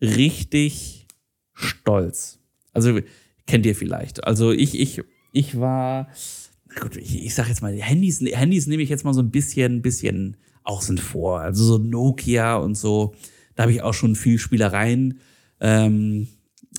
richtig 0.00 1.06
stolz. 1.52 2.38
Also 2.72 2.98
kennt 3.46 3.66
ihr 3.66 3.74
vielleicht. 3.74 4.24
Also 4.24 4.52
ich, 4.52 4.78
ich, 4.78 5.02
ich 5.32 5.58
war, 5.58 6.08
na 6.68 6.80
gut, 6.80 6.96
ich, 6.96 7.24
ich 7.24 7.34
sag 7.34 7.48
jetzt 7.48 7.62
mal, 7.62 7.72
Handys, 7.74 8.20
Handys 8.20 8.66
nehme 8.66 8.82
ich 8.82 8.88
jetzt 8.88 9.04
mal 9.04 9.14
so 9.14 9.22
ein 9.22 9.30
bisschen, 9.30 9.82
bisschen 9.82 10.36
außen 10.64 10.98
vor. 10.98 11.40
Also 11.40 11.64
so 11.64 11.78
Nokia 11.78 12.56
und 12.56 12.76
so, 12.76 13.14
da 13.54 13.64
habe 13.64 13.72
ich 13.72 13.82
auch 13.82 13.94
schon 13.94 14.16
viel 14.16 14.38
Spielereien 14.38 15.20
ähm, 15.60 16.28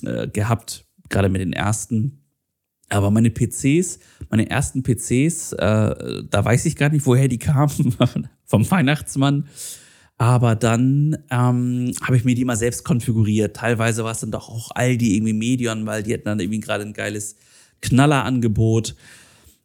äh, 0.02 0.28
gehabt, 0.28 0.86
gerade 1.08 1.28
mit 1.28 1.40
den 1.40 1.52
ersten. 1.52 2.22
Aber 2.88 3.10
meine 3.10 3.30
PCs, 3.30 3.98
meine 4.30 4.48
ersten 4.48 4.82
PCs, 4.82 5.52
äh, 5.52 6.22
da 6.30 6.44
weiß 6.44 6.64
ich 6.66 6.76
gar 6.76 6.88
nicht, 6.88 7.04
woher 7.04 7.28
die 7.28 7.38
kamen, 7.38 7.94
vom 8.44 8.70
Weihnachtsmann. 8.70 9.46
Aber 10.16 10.56
dann 10.56 11.16
ähm, 11.30 11.92
habe 12.02 12.16
ich 12.16 12.24
mir 12.24 12.34
die 12.34 12.44
mal 12.44 12.56
selbst 12.56 12.84
konfiguriert. 12.84 13.56
Teilweise 13.56 14.02
war 14.02 14.12
es 14.12 14.20
dann 14.20 14.32
doch 14.32 14.48
auch 14.48 14.70
Aldi, 14.74 15.14
irgendwie 15.14 15.32
Medion, 15.32 15.86
weil 15.86 16.02
die 16.02 16.12
hatten 16.12 16.24
dann 16.24 16.40
irgendwie 16.40 16.60
gerade 16.60 16.84
ein 16.84 16.92
geiles 16.92 17.36
Knallerangebot. 17.82 18.96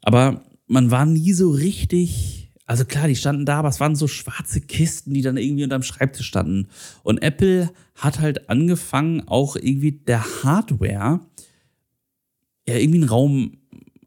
Aber 0.01 0.43
man 0.67 0.91
war 0.91 1.05
nie 1.05 1.33
so 1.33 1.49
richtig. 1.49 2.42
Also 2.65 2.85
klar, 2.85 3.07
die 3.07 3.15
standen 3.15 3.45
da, 3.45 3.59
aber 3.59 3.69
es 3.69 3.79
waren 3.79 3.95
so 3.95 4.07
schwarze 4.07 4.61
Kisten, 4.61 5.13
die 5.13 5.21
dann 5.21 5.37
irgendwie 5.37 5.63
unterm 5.63 5.83
Schreibtisch 5.83 6.27
standen. 6.27 6.67
Und 7.03 7.21
Apple 7.21 7.71
hat 7.95 8.19
halt 8.19 8.49
angefangen, 8.49 9.27
auch 9.27 9.55
irgendwie 9.55 9.91
der 9.91 10.43
Hardware 10.43 11.19
ja 12.67 12.75
irgendwie 12.75 13.01
einen 13.01 13.09
Raum 13.09 13.57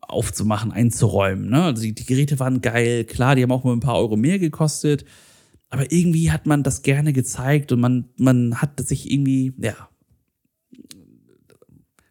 aufzumachen, 0.01 0.73
einzuräumen. 0.73 1.51
Ne? 1.51 1.65
Also 1.65 1.83
die, 1.83 1.95
die 1.95 2.07
Geräte 2.07 2.39
waren 2.39 2.61
geil, 2.61 3.05
klar, 3.05 3.35
die 3.35 3.43
haben 3.43 3.53
auch 3.53 3.65
mal 3.65 3.73
ein 3.73 3.81
paar 3.81 3.99
Euro 3.99 4.17
mehr 4.17 4.39
gekostet. 4.39 5.05
Aber 5.69 5.91
irgendwie 5.91 6.31
hat 6.31 6.47
man 6.47 6.63
das 6.63 6.83
gerne 6.83 7.13
gezeigt 7.13 7.73
und 7.73 7.81
man, 7.81 8.09
man 8.17 8.63
hat 8.63 8.81
sich 8.87 9.11
irgendwie, 9.11 9.53
ja, 9.59 9.75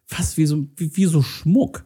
fast 0.04 0.36
wie 0.36 0.46
so, 0.46 0.66
wie, 0.76 0.94
wie 0.96 1.06
so 1.06 1.22
Schmuck. 1.22 1.85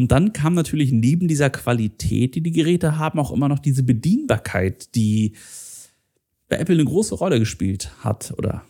Und 0.00 0.12
dann 0.12 0.32
kam 0.32 0.54
natürlich 0.54 0.92
neben 0.92 1.28
dieser 1.28 1.50
Qualität, 1.50 2.34
die 2.34 2.40
die 2.40 2.52
Geräte 2.52 2.96
haben, 2.96 3.18
auch 3.18 3.30
immer 3.30 3.50
noch 3.50 3.58
diese 3.58 3.82
Bedienbarkeit, 3.82 4.94
die 4.94 5.34
bei 6.48 6.56
Apple 6.56 6.74
eine 6.74 6.86
große 6.86 7.14
Rolle 7.14 7.38
gespielt 7.38 7.90
hat 7.98 8.32
oder 8.38 8.62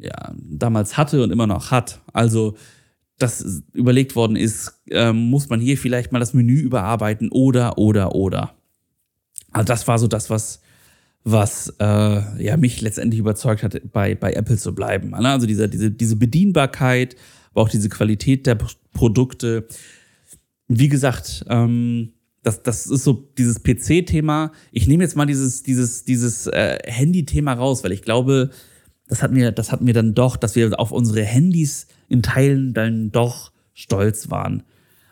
ja, 0.00 0.34
damals 0.36 0.96
hatte 0.96 1.22
und 1.22 1.30
immer 1.30 1.46
noch 1.46 1.70
hat. 1.70 2.00
Also, 2.12 2.56
dass 3.18 3.62
überlegt 3.72 4.16
worden 4.16 4.34
ist, 4.34 4.82
ähm, 4.90 5.30
muss 5.30 5.48
man 5.48 5.60
hier 5.60 5.78
vielleicht 5.78 6.10
mal 6.10 6.18
das 6.18 6.34
Menü 6.34 6.58
überarbeiten 6.58 7.30
oder, 7.30 7.78
oder, 7.78 8.16
oder. 8.16 8.54
Also 9.52 9.64
das 9.64 9.86
war 9.86 10.00
so 10.00 10.08
das, 10.08 10.28
was, 10.28 10.60
was 11.22 11.72
äh, 11.78 12.44
ja, 12.44 12.56
mich 12.56 12.80
letztendlich 12.80 13.20
überzeugt 13.20 13.62
hat, 13.62 13.80
bei, 13.92 14.16
bei 14.16 14.32
Apple 14.32 14.56
zu 14.56 14.74
bleiben. 14.74 15.10
ne? 15.10 15.28
Also 15.28 15.46
diese, 15.46 15.68
diese, 15.68 15.92
diese 15.92 16.16
Bedienbarkeit, 16.16 17.14
aber 17.52 17.62
auch 17.62 17.68
diese 17.68 17.88
Qualität 17.88 18.44
der 18.48 18.58
Produkte. 18.92 19.68
Wie 20.68 20.88
gesagt, 20.88 21.44
ähm, 21.48 22.12
das, 22.42 22.62
das 22.62 22.86
ist 22.86 23.04
so 23.04 23.28
dieses 23.36 23.62
PC-Thema. 23.62 24.52
Ich 24.70 24.86
nehme 24.86 25.02
jetzt 25.02 25.16
mal 25.16 25.26
dieses, 25.26 25.62
dieses, 25.62 26.04
dieses 26.04 26.46
äh, 26.46 26.78
Handy-Thema 26.86 27.54
raus, 27.54 27.82
weil 27.84 27.92
ich 27.92 28.02
glaube, 28.02 28.50
das 29.08 29.22
hatten 29.22 29.34
wir, 29.34 29.50
das 29.52 29.72
hatten 29.72 29.86
wir 29.86 29.94
dann 29.94 30.14
doch, 30.14 30.36
dass 30.36 30.54
wir 30.54 30.78
auf 30.78 30.92
unsere 30.92 31.22
Handys 31.24 31.86
in 32.08 32.22
Teilen 32.22 32.74
dann 32.74 33.10
doch 33.10 33.52
stolz 33.74 34.30
waren. 34.30 34.62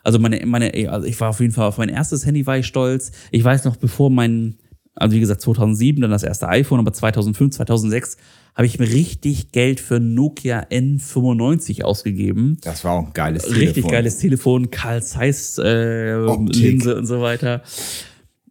Also 0.03 0.19
meine, 0.19 0.45
meine, 0.45 0.71
also 0.89 1.05
ich 1.05 1.19
war 1.19 1.29
auf 1.29 1.39
jeden 1.39 1.53
Fall 1.53 1.67
auf 1.67 1.77
mein 1.77 1.89
erstes 1.89 2.25
Handy 2.25 2.45
war 2.45 2.57
ich 2.57 2.67
stolz. 2.67 3.11
Ich 3.31 3.43
weiß 3.43 3.65
noch, 3.65 3.75
bevor 3.75 4.09
mein, 4.09 4.57
also 4.95 5.15
wie 5.15 5.19
gesagt 5.19 5.41
2007 5.41 6.01
dann 6.01 6.11
das 6.11 6.23
erste 6.23 6.47
iPhone, 6.47 6.79
aber 6.79 6.93
2005, 6.93 7.55
2006 7.55 8.17
habe 8.57 8.65
ich 8.65 8.79
mir 8.79 8.89
richtig 8.91 9.51
Geld 9.51 9.79
für 9.79 9.99
Nokia 9.99 10.65
N95 10.71 11.83
ausgegeben. 11.83 12.57
Das 12.61 12.83
war 12.83 12.93
auch 12.93 13.05
ein 13.05 13.13
geiles 13.13 13.45
Richtig 13.51 13.73
Telefon. 13.75 13.91
geiles 13.91 14.17
Telefon, 14.17 14.71
Carl 14.71 15.03
Zeiss 15.03 15.59
äh. 15.59 16.15
Linse 16.15 16.95
und 16.97 17.05
so 17.05 17.21
weiter. 17.21 17.61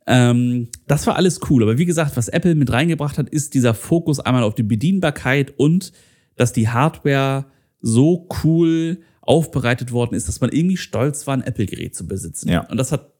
Ähm, 0.06 0.68
das 0.86 1.08
war 1.08 1.16
alles 1.16 1.40
cool. 1.50 1.64
Aber 1.64 1.76
wie 1.76 1.86
gesagt, 1.86 2.16
was 2.16 2.28
Apple 2.28 2.54
mit 2.54 2.70
reingebracht 2.72 3.18
hat, 3.18 3.28
ist 3.30 3.54
dieser 3.54 3.74
Fokus 3.74 4.20
einmal 4.20 4.44
auf 4.44 4.54
die 4.54 4.62
Bedienbarkeit 4.62 5.52
und 5.56 5.90
dass 6.36 6.52
die 6.52 6.68
Hardware 6.68 7.46
so 7.80 8.28
cool 8.44 9.00
aufbereitet 9.22 9.90
worden 9.90 10.14
ist, 10.14 10.28
dass 10.28 10.40
man 10.40 10.50
irgendwie 10.50 10.76
stolz 10.76 11.26
war, 11.26 11.34
ein 11.34 11.42
Apple-Gerät 11.42 11.96
zu 11.96 12.06
besitzen. 12.06 12.48
Ja. 12.48 12.60
Und 12.68 12.76
das 12.76 12.92
hat 12.92 13.12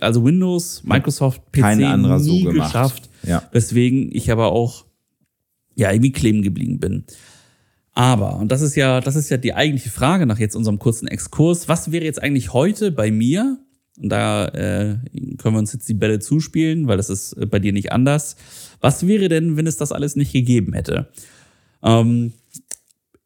also 0.00 0.24
Windows, 0.24 0.82
Microsoft, 0.84 1.42
PC 1.52 1.60
Kein 1.60 1.84
anderer 1.84 2.18
so 2.18 2.32
nie 2.32 2.44
gemacht. 2.44 2.72
geschafft. 2.72 3.10
Ja. 3.24 3.42
Weswegen 3.52 4.10
ich 4.10 4.32
aber 4.32 4.52
auch 4.52 4.86
ja 5.74 5.90
irgendwie 5.90 6.12
kleben 6.12 6.42
geblieben 6.42 6.78
bin. 6.78 7.04
Aber, 7.92 8.36
und 8.36 8.50
das 8.50 8.60
ist 8.60 8.74
ja, 8.74 9.00
das 9.00 9.14
ist 9.14 9.30
ja 9.30 9.36
die 9.36 9.54
eigentliche 9.54 9.90
Frage 9.90 10.26
nach 10.26 10.38
jetzt 10.38 10.56
unserem 10.56 10.78
kurzen 10.78 11.06
Exkurs, 11.06 11.68
was 11.68 11.92
wäre 11.92 12.04
jetzt 12.04 12.22
eigentlich 12.22 12.52
heute 12.52 12.90
bei 12.90 13.10
mir? 13.10 13.58
Und 14.00 14.08
da 14.08 14.46
äh, 14.46 14.96
können 15.38 15.54
wir 15.54 15.58
uns 15.58 15.72
jetzt 15.72 15.88
die 15.88 15.94
Bälle 15.94 16.18
zuspielen, 16.18 16.88
weil 16.88 16.96
das 16.96 17.10
ist 17.10 17.34
äh, 17.34 17.46
bei 17.46 17.60
dir 17.60 17.72
nicht 17.72 17.92
anders. 17.92 18.36
Was 18.80 19.06
wäre 19.06 19.28
denn, 19.28 19.56
wenn 19.56 19.68
es 19.68 19.76
das 19.76 19.92
alles 19.92 20.16
nicht 20.16 20.32
gegeben 20.32 20.72
hätte? 20.72 21.08
Ähm, 21.84 22.32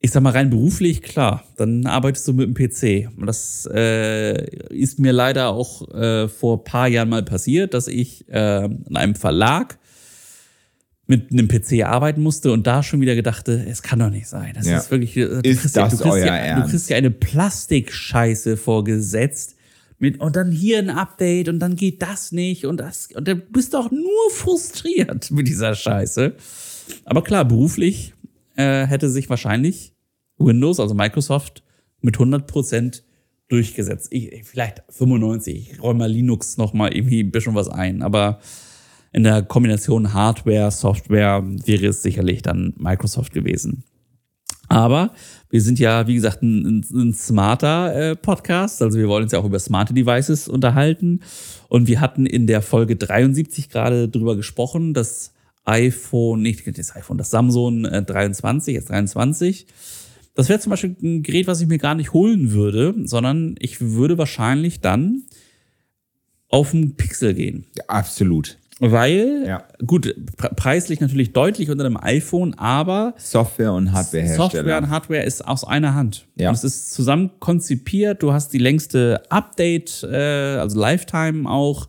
ich 0.00 0.10
sag 0.10 0.22
mal 0.22 0.32
rein 0.32 0.50
beruflich, 0.50 1.02
klar, 1.02 1.44
dann 1.56 1.86
arbeitest 1.86 2.28
du 2.28 2.34
mit 2.34 2.46
dem 2.46 2.54
PC. 2.54 3.10
Und 3.16 3.26
das 3.26 3.68
äh, 3.72 4.44
ist 4.68 4.98
mir 4.98 5.12
leider 5.12 5.48
auch 5.48 5.88
äh, 5.94 6.28
vor 6.28 6.62
paar 6.62 6.88
Jahren 6.88 7.08
mal 7.08 7.24
passiert, 7.24 7.72
dass 7.72 7.88
ich 7.88 8.28
äh, 8.28 8.66
in 8.66 8.96
einem 8.96 9.14
Verlag 9.14 9.78
mit 11.10 11.32
einem 11.32 11.48
PC 11.48 11.84
arbeiten 11.84 12.20
musste 12.22 12.52
und 12.52 12.66
da 12.66 12.82
schon 12.82 13.00
wieder 13.00 13.14
gedachte, 13.14 13.64
es 13.68 13.82
kann 13.82 13.98
doch 13.98 14.10
nicht 14.10 14.28
sein. 14.28 14.52
Das 14.54 14.66
Ja. 14.66 14.76
ist 14.78 14.90
wirklich. 14.90 15.16
äh, 15.16 15.26
Du 15.42 15.48
Ist 15.48 15.60
kriegst 15.62 15.74
ja, 15.76 15.84
das 15.88 15.96
du 15.98 16.04
kriegst 16.04 16.18
ja, 16.24 16.60
Du 16.62 16.68
kriegst 16.68 16.90
ja 16.90 16.96
eine 16.98 17.10
Plastikscheiße 17.10 18.56
vorgesetzt. 18.56 19.56
Mit, 20.00 20.20
und 20.20 20.36
dann 20.36 20.52
hier 20.52 20.78
ein 20.78 20.90
Update 20.90 21.48
und 21.48 21.58
dann 21.58 21.74
geht 21.74 22.02
das 22.02 22.30
nicht 22.30 22.66
und 22.66 22.76
das. 22.78 23.08
Und 23.16 23.26
du 23.26 23.34
bist 23.34 23.74
doch 23.74 23.90
nur 23.90 24.30
frustriert 24.30 25.30
mit 25.32 25.48
dieser 25.48 25.74
Scheiße. 25.74 26.34
Aber 27.04 27.24
klar, 27.24 27.44
beruflich 27.44 28.14
äh, 28.56 28.86
hätte 28.86 29.10
sich 29.10 29.28
wahrscheinlich 29.28 29.94
Windows, 30.38 30.78
also 30.78 30.94
Microsoft, 30.94 31.64
mit 32.00 32.16
100% 32.16 33.02
durchgesetzt. 33.48 34.08
Ich, 34.12 34.44
vielleicht 34.44 34.84
95. 34.90 35.72
Ich 35.72 35.82
räume 35.82 36.00
mal 36.00 36.10
Linux 36.12 36.58
noch 36.58 36.74
mal 36.74 36.94
irgendwie 36.94 37.24
ein 37.24 37.32
bisschen 37.32 37.56
was 37.56 37.68
ein. 37.68 38.02
Aber 38.02 38.38
in 39.18 39.24
der 39.24 39.42
Kombination 39.42 40.14
Hardware, 40.14 40.70
Software 40.70 41.42
wäre 41.44 41.86
es 41.86 42.02
sicherlich 42.02 42.40
dann 42.42 42.72
Microsoft 42.76 43.32
gewesen. 43.32 43.82
Aber 44.68 45.12
wir 45.50 45.60
sind 45.60 45.80
ja, 45.80 46.06
wie 46.06 46.14
gesagt, 46.14 46.40
ein, 46.40 46.86
ein 46.92 47.12
smarter 47.14 48.10
äh, 48.12 48.14
Podcast. 48.14 48.80
Also 48.80 48.96
wir 48.96 49.08
wollen 49.08 49.24
uns 49.24 49.32
ja 49.32 49.40
auch 49.40 49.44
über 49.44 49.58
smarte 49.58 49.92
Devices 49.92 50.46
unterhalten. 50.46 51.22
Und 51.66 51.88
wir 51.88 52.00
hatten 52.00 52.26
in 52.26 52.46
der 52.46 52.62
Folge 52.62 52.94
73 52.94 53.68
gerade 53.70 54.08
drüber 54.08 54.36
gesprochen, 54.36 54.94
das 54.94 55.32
iPhone, 55.64 56.40
nicht 56.40 56.64
das 56.78 56.94
iPhone, 56.94 57.18
das 57.18 57.30
Samsung 57.30 57.86
äh, 57.86 58.04
23, 58.04 58.72
jetzt 58.72 58.90
23. 58.90 59.66
Das 60.36 60.48
wäre 60.48 60.60
zum 60.60 60.70
Beispiel 60.70 60.94
ein 61.02 61.24
Gerät, 61.24 61.48
was 61.48 61.60
ich 61.60 61.66
mir 61.66 61.78
gar 61.78 61.96
nicht 61.96 62.12
holen 62.12 62.52
würde, 62.52 62.94
sondern 63.02 63.56
ich 63.58 63.80
würde 63.80 64.16
wahrscheinlich 64.16 64.80
dann 64.80 65.24
auf 66.48 66.70
den 66.70 66.94
Pixel 66.94 67.34
gehen. 67.34 67.64
Ja, 67.76 67.82
absolut. 67.88 68.58
Weil, 68.80 69.44
Ja. 69.46 69.64
gut, 69.84 70.14
pre 70.36 70.50
preislich 70.54 71.00
natürlich 71.00 71.32
deutlich 71.32 71.68
unter 71.70 71.84
dem 71.84 71.96
iPhone, 71.96 72.54
aber 72.54 73.14
Software- 73.16 73.72
und 73.72 73.92
Hardwarehersteller. 73.92 74.50
Software 74.50 74.78
und 74.78 74.88
Hardware 74.90 75.22
ist 75.24 75.44
aus 75.46 75.64
einer 75.64 75.94
Hand. 75.94 76.26
Ja. 76.36 76.50
Und 76.50 76.54
es 76.54 76.62
ist 76.64 76.92
zusammen 76.92 77.30
konzipiert. 77.40 78.22
Du 78.22 78.32
hast 78.32 78.52
die 78.52 78.58
längste 78.58 79.22
Update, 79.30 80.04
äh, 80.04 80.16
also 80.58 80.78
Lifetime 80.78 81.48
auch. 81.50 81.88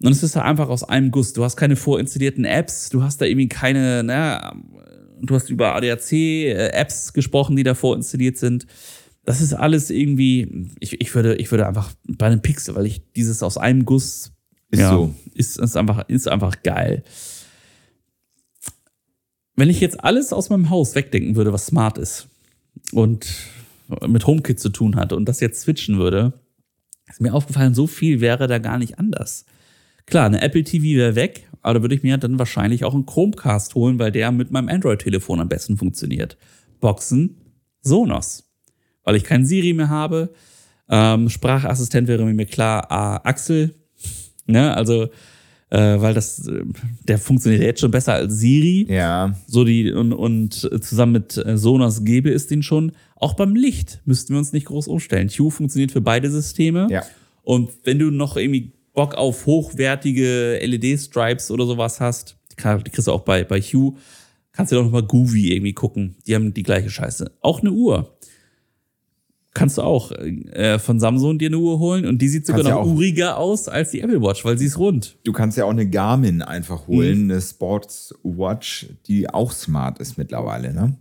Und 0.00 0.12
es 0.12 0.22
ist 0.22 0.36
da 0.36 0.42
einfach 0.42 0.68
aus 0.68 0.84
einem 0.84 1.10
Guss. 1.10 1.32
Du 1.32 1.42
hast 1.42 1.56
keine 1.56 1.74
vorinstallierten 1.74 2.44
Apps, 2.44 2.88
du 2.90 3.02
hast 3.02 3.20
da 3.20 3.24
irgendwie 3.24 3.48
keine, 3.48 4.04
naja, 4.04 4.54
du 5.20 5.34
hast 5.34 5.50
über 5.50 5.74
ADAC-Apps 5.74 7.12
gesprochen, 7.12 7.56
die 7.56 7.64
da 7.64 7.74
vorinstalliert 7.74 8.36
sind. 8.38 8.66
Das 9.24 9.40
ist 9.40 9.52
alles 9.52 9.90
irgendwie, 9.90 10.70
ich, 10.78 11.00
ich, 11.00 11.12
würde, 11.14 11.34
ich 11.34 11.50
würde 11.50 11.66
einfach 11.66 11.90
bei 12.06 12.26
einem 12.26 12.40
Pixel, 12.40 12.76
weil 12.76 12.86
ich 12.86 13.02
dieses 13.16 13.42
aus 13.42 13.58
einem 13.58 13.84
Guss 13.84 14.30
Ist 14.70 14.80
so. 14.80 15.14
ist, 15.34 15.58
ist, 15.58 15.76
einfach, 15.76 16.08
ist 16.08 16.28
einfach 16.28 16.62
geil. 16.62 17.02
Wenn 19.56 19.70
ich 19.70 19.80
jetzt 19.80 20.04
alles 20.04 20.32
aus 20.32 20.50
meinem 20.50 20.70
Haus 20.70 20.94
wegdenken 20.94 21.36
würde, 21.36 21.52
was 21.52 21.66
smart 21.66 21.98
ist 21.98 22.28
und 22.92 23.26
mit 24.06 24.26
HomeKit 24.26 24.60
zu 24.60 24.68
tun 24.68 24.96
hat 24.96 25.12
und 25.12 25.26
das 25.26 25.40
jetzt 25.40 25.62
switchen 25.62 25.98
würde, 25.98 26.34
ist 27.08 27.20
mir 27.20 27.32
aufgefallen, 27.32 27.74
so 27.74 27.86
viel 27.86 28.20
wäre 28.20 28.46
da 28.46 28.58
gar 28.58 28.78
nicht 28.78 28.98
anders. 28.98 29.46
Klar, 30.06 30.26
eine 30.26 30.42
Apple 30.42 30.64
TV 30.64 30.96
wäre 30.96 31.14
weg, 31.14 31.48
aber 31.62 31.74
da 31.74 31.82
würde 31.82 31.94
ich 31.94 32.02
mir 32.02 32.16
dann 32.18 32.38
wahrscheinlich 32.38 32.84
auch 32.84 32.94
einen 32.94 33.06
Chromecast 33.06 33.74
holen, 33.74 33.98
weil 33.98 34.12
der 34.12 34.30
mit 34.32 34.50
meinem 34.50 34.68
Android-Telefon 34.68 35.40
am 35.40 35.48
besten 35.48 35.76
funktioniert. 35.76 36.36
Boxen, 36.80 37.36
Sonos. 37.80 38.44
Weil 39.04 39.16
ich 39.16 39.24
kein 39.24 39.44
Siri 39.44 39.72
mehr 39.72 39.88
habe. 39.88 40.30
Ähm, 40.88 41.28
Sprachassistent 41.28 42.08
wäre 42.08 42.24
mir 42.24 42.46
klar, 42.46 42.90
ah, 42.90 43.16
Axel. 43.24 43.74
Ne, 44.48 44.74
also, 44.74 45.10
äh, 45.70 46.00
weil 46.00 46.14
das, 46.14 46.46
äh, 46.48 46.64
der 47.06 47.18
funktioniert 47.18 47.62
jetzt 47.62 47.80
schon 47.80 47.90
besser 47.90 48.14
als 48.14 48.34
Siri. 48.34 48.86
Ja. 48.88 49.34
So 49.46 49.64
die, 49.64 49.92
und, 49.92 50.12
und 50.12 50.54
zusammen 50.54 51.12
mit 51.12 51.36
äh, 51.36 51.56
Sonos 51.58 52.04
gäbe 52.04 52.30
es 52.30 52.46
den 52.46 52.62
schon. 52.62 52.92
Auch 53.16 53.34
beim 53.34 53.54
Licht 53.54 54.00
müssten 54.04 54.32
wir 54.32 54.38
uns 54.38 54.52
nicht 54.52 54.66
groß 54.66 54.88
umstellen. 54.88 55.28
Hue 55.28 55.50
funktioniert 55.50 55.92
für 55.92 56.00
beide 56.00 56.30
Systeme. 56.30 56.86
Ja. 56.90 57.04
Und 57.42 57.70
wenn 57.84 57.98
du 57.98 58.10
noch 58.10 58.36
irgendwie 58.36 58.72
Bock 58.94 59.14
auf 59.14 59.46
hochwertige 59.46 60.58
LED-Stripes 60.62 61.50
oder 61.50 61.66
sowas 61.66 62.00
hast, 62.00 62.36
die 62.50 62.56
kriegst 62.56 63.06
du 63.06 63.12
auch 63.12 63.20
bei, 63.20 63.44
bei 63.44 63.60
Hue, 63.60 63.94
kannst 64.52 64.72
du 64.72 64.76
doch 64.76 64.84
noch 64.84 64.90
mal 64.90 65.02
Goovy 65.02 65.52
irgendwie 65.52 65.74
gucken. 65.74 66.16
Die 66.26 66.34
haben 66.34 66.54
die 66.54 66.62
gleiche 66.62 66.90
Scheiße. 66.90 67.30
Auch 67.40 67.60
eine 67.60 67.70
Uhr. 67.70 68.18
Kannst 69.58 69.78
du 69.78 69.82
auch 69.82 70.12
äh, 70.12 70.78
von 70.78 71.00
Samsung 71.00 71.38
dir 71.38 71.48
eine 71.48 71.58
Uhr 71.58 71.80
holen 71.80 72.06
und 72.06 72.22
die 72.22 72.28
sieht 72.28 72.46
sogar 72.46 72.62
Kannst 72.62 72.70
ja 72.70 72.74
noch 72.76 72.88
auch. 72.90 72.94
uriger 72.94 73.36
aus 73.38 73.66
als 73.66 73.90
die 73.90 74.00
Apple 74.00 74.22
Watch, 74.22 74.44
weil 74.44 74.56
sie 74.56 74.66
ist 74.66 74.78
rund. 74.78 75.16
Du 75.24 75.32
kannst 75.32 75.58
ja 75.58 75.64
auch 75.64 75.70
eine 75.70 75.88
Garmin 75.88 76.42
einfach 76.42 76.86
holen, 76.86 77.24
eine 77.30 77.40
Sports 77.40 78.14
Watch, 78.22 78.86
die 79.06 79.28
auch 79.28 79.50
smart 79.50 79.98
ist 79.98 80.16
mittlerweile, 80.16 80.72
ne? 80.72 80.96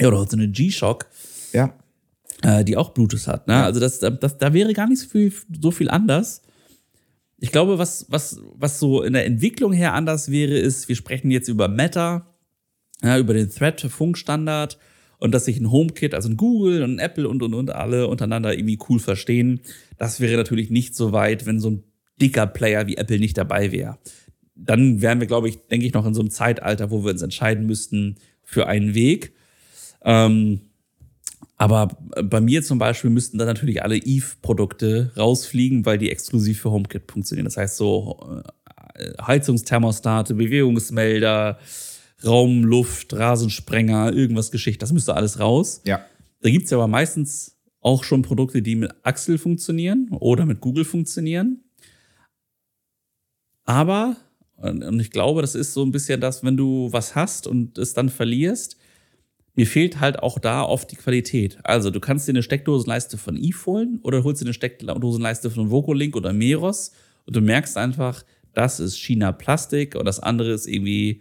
Ja, 0.00 0.08
oder 0.08 0.24
so 0.26 0.36
eine 0.38 0.48
G-Shock. 0.48 1.06
Ja. 1.52 1.74
äh, 2.42 2.64
die 2.64 2.78
auch 2.78 2.90
Bluetooth 2.94 3.26
hat. 3.26 3.46
Ne? 3.46 3.62
Also 3.62 3.78
das, 3.78 3.98
das, 3.98 4.38
da 4.38 4.52
wäre 4.54 4.72
gar 4.72 4.88
nicht 4.88 5.00
so 5.00 5.08
viel, 5.08 5.30
so 5.60 5.70
viel 5.70 5.90
anders. 5.90 6.40
Ich 7.38 7.52
glaube, 7.52 7.76
was, 7.78 8.06
was, 8.08 8.40
was 8.54 8.78
so 8.78 9.02
in 9.02 9.12
der 9.12 9.26
Entwicklung 9.26 9.72
her 9.74 9.92
anders 9.92 10.30
wäre, 10.30 10.56
ist, 10.56 10.88
wir 10.88 10.96
sprechen 10.96 11.30
jetzt 11.30 11.48
über 11.48 11.68
Meta, 11.68 12.24
ja, 13.02 13.18
über 13.18 13.34
den 13.34 13.50
Thread-Funkstandard 13.50 14.78
und 15.22 15.30
dass 15.30 15.44
sich 15.44 15.60
ein 15.60 15.70
HomeKit, 15.70 16.14
also 16.14 16.28
ein 16.28 16.36
Google 16.36 16.82
und 16.82 16.96
ein 16.96 16.98
Apple 16.98 17.28
und, 17.28 17.44
und, 17.44 17.54
und 17.54 17.70
alle 17.70 18.08
untereinander 18.08 18.54
irgendwie 18.54 18.76
cool 18.88 18.98
verstehen. 18.98 19.60
Das 19.96 20.18
wäre 20.18 20.36
natürlich 20.36 20.68
nicht 20.68 20.96
so 20.96 21.12
weit, 21.12 21.46
wenn 21.46 21.60
so 21.60 21.70
ein 21.70 21.84
dicker 22.20 22.48
Player 22.48 22.88
wie 22.88 22.96
Apple 22.96 23.20
nicht 23.20 23.38
dabei 23.38 23.70
wäre. 23.70 23.98
Dann 24.56 25.00
wären 25.00 25.20
wir, 25.20 25.28
glaube 25.28 25.48
ich, 25.48 25.58
denke 25.70 25.86
ich, 25.86 25.92
noch 25.92 26.04
in 26.06 26.14
so 26.14 26.20
einem 26.20 26.30
Zeitalter, 26.30 26.90
wo 26.90 27.04
wir 27.04 27.12
uns 27.12 27.22
entscheiden 27.22 27.66
müssten 27.66 28.16
für 28.42 28.66
einen 28.66 28.96
Weg. 28.96 29.32
Ähm, 30.04 30.62
aber 31.56 31.96
bei 32.24 32.40
mir 32.40 32.64
zum 32.64 32.80
Beispiel 32.80 33.10
müssten 33.10 33.38
dann 33.38 33.46
natürlich 33.46 33.84
alle 33.84 33.98
Eve-Produkte 33.98 35.12
rausfliegen, 35.16 35.86
weil 35.86 35.98
die 35.98 36.10
exklusiv 36.10 36.62
für 36.62 36.72
HomeKit 36.72 37.08
funktionieren. 37.08 37.44
Das 37.44 37.56
heißt 37.56 37.76
so 37.76 38.42
äh, 38.96 39.12
Heizungsthermostate, 39.24 40.34
Bewegungsmelder, 40.34 41.60
Raum, 42.24 42.64
Luft, 42.64 43.14
Rasensprenger, 43.14 44.12
irgendwas 44.12 44.50
Geschichte. 44.50 44.78
Das 44.78 44.92
müsste 44.92 45.14
alles 45.14 45.38
raus. 45.38 45.80
Ja. 45.84 46.04
Da 46.40 46.50
gibt's 46.50 46.70
ja 46.70 46.78
aber 46.78 46.88
meistens 46.88 47.56
auch 47.80 48.04
schon 48.04 48.22
Produkte, 48.22 48.62
die 48.62 48.76
mit 48.76 48.92
Axel 49.02 49.38
funktionieren 49.38 50.08
oder 50.10 50.46
mit 50.46 50.60
Google 50.60 50.84
funktionieren. 50.84 51.64
Aber, 53.64 54.16
und 54.56 54.82
und 54.82 55.00
ich 55.00 55.10
glaube, 55.10 55.40
das 55.40 55.54
ist 55.54 55.72
so 55.72 55.84
ein 55.84 55.92
bisschen 55.92 56.20
das, 56.20 56.44
wenn 56.44 56.56
du 56.56 56.88
was 56.92 57.14
hast 57.14 57.46
und 57.46 57.78
es 57.78 57.94
dann 57.94 58.08
verlierst, 58.08 58.76
mir 59.54 59.66
fehlt 59.66 60.00
halt 60.00 60.20
auch 60.20 60.38
da 60.38 60.62
oft 60.62 60.90
die 60.90 60.96
Qualität. 60.96 61.58
Also 61.62 61.90
du 61.90 62.00
kannst 62.00 62.26
dir 62.26 62.32
eine 62.32 62.42
Steckdosenleiste 62.42 63.18
von 63.18 63.36
Eve 63.36 63.66
holen 63.66 64.00
oder 64.02 64.24
holst 64.24 64.40
dir 64.40 64.46
eine 64.46 64.54
Steckdosenleiste 64.54 65.50
von 65.50 65.70
Vocolink 65.70 66.16
oder 66.16 66.32
Meros 66.32 66.92
und 67.26 67.36
du 67.36 67.40
merkst 67.40 67.76
einfach, 67.76 68.24
das 68.54 68.80
ist 68.80 68.96
China 68.98 69.32
Plastik 69.32 69.94
und 69.94 70.06
das 70.06 70.20
andere 70.20 70.52
ist 70.52 70.66
irgendwie 70.66 71.20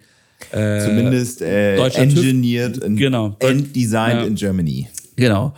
äh, 0.51 0.79
Zumindest 0.85 1.41
äh, 1.41 1.77
engineered 1.77 2.81
and, 2.83 2.97
Genau. 2.97 3.35
and 3.41 3.75
designed 3.75 4.21
Ja. 4.21 4.25
in 4.25 4.35
Germany. 4.35 4.87
Genau. 5.15 5.53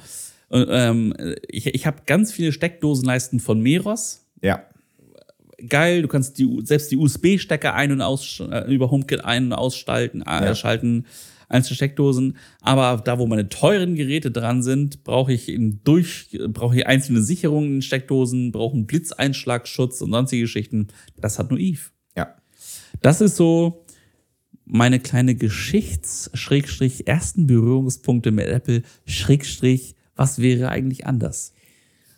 Und, 0.49 0.67
ähm, 0.69 1.13
ich 1.49 1.65
ich 1.67 1.85
habe 1.85 2.01
ganz 2.05 2.31
viele 2.31 2.51
Steckdosenleisten 2.51 3.39
von 3.39 3.61
Meros. 3.61 4.25
Ja. 4.41 4.63
Geil, 5.69 6.01
du 6.01 6.07
kannst 6.07 6.37
die, 6.39 6.47
selbst 6.63 6.91
die 6.91 6.97
USB-Stecker 6.97 7.73
ein- 7.73 7.91
und 7.91 8.01
aus, 8.01 8.41
äh, 8.51 8.71
über 8.73 8.91
HomeKit 8.91 9.23
ein- 9.23 9.45
und 9.45 9.53
ausschalten, 9.53 10.21
äh, 10.21 10.45
Ja. 10.45 10.55
schalten, 10.55 11.05
einzelne 11.47 11.75
Steckdosen. 11.75 12.37
Aber 12.61 13.01
da, 13.03 13.17
wo 13.19 13.27
meine 13.27 13.47
teuren 13.47 13.95
Geräte 13.95 14.31
dran 14.31 14.61
sind, 14.63 15.03
brauche 15.03 15.31
ich 15.31 15.47
in 15.49 15.79
durch, 15.83 16.37
brauche 16.49 16.75
ich 16.77 16.87
einzelne 16.87 17.21
Sicherungen 17.21 17.75
in 17.75 17.81
Steckdosen, 17.81 18.51
brauche 18.51 18.73
einen 18.75 18.87
Blitzeinschlagschutz 18.87 20.01
und 20.01 20.11
sonstige 20.11 20.41
Geschichten. 20.43 20.87
Das 21.21 21.39
hat 21.39 21.49
nur 21.51 21.59
Eve. 21.59 21.81
Ja. 22.17 22.35
Das 23.01 23.21
ist 23.21 23.37
so 23.37 23.82
meine 24.65 24.99
kleine 24.99 25.35
Geschichts-ersten 25.35 27.47
Berührungspunkte 27.47 28.31
mit 28.31 28.47
Apple, 28.47 28.83
Schrägstrich, 29.05 29.95
was 30.15 30.39
wäre 30.39 30.69
eigentlich 30.69 31.05
anders? 31.05 31.52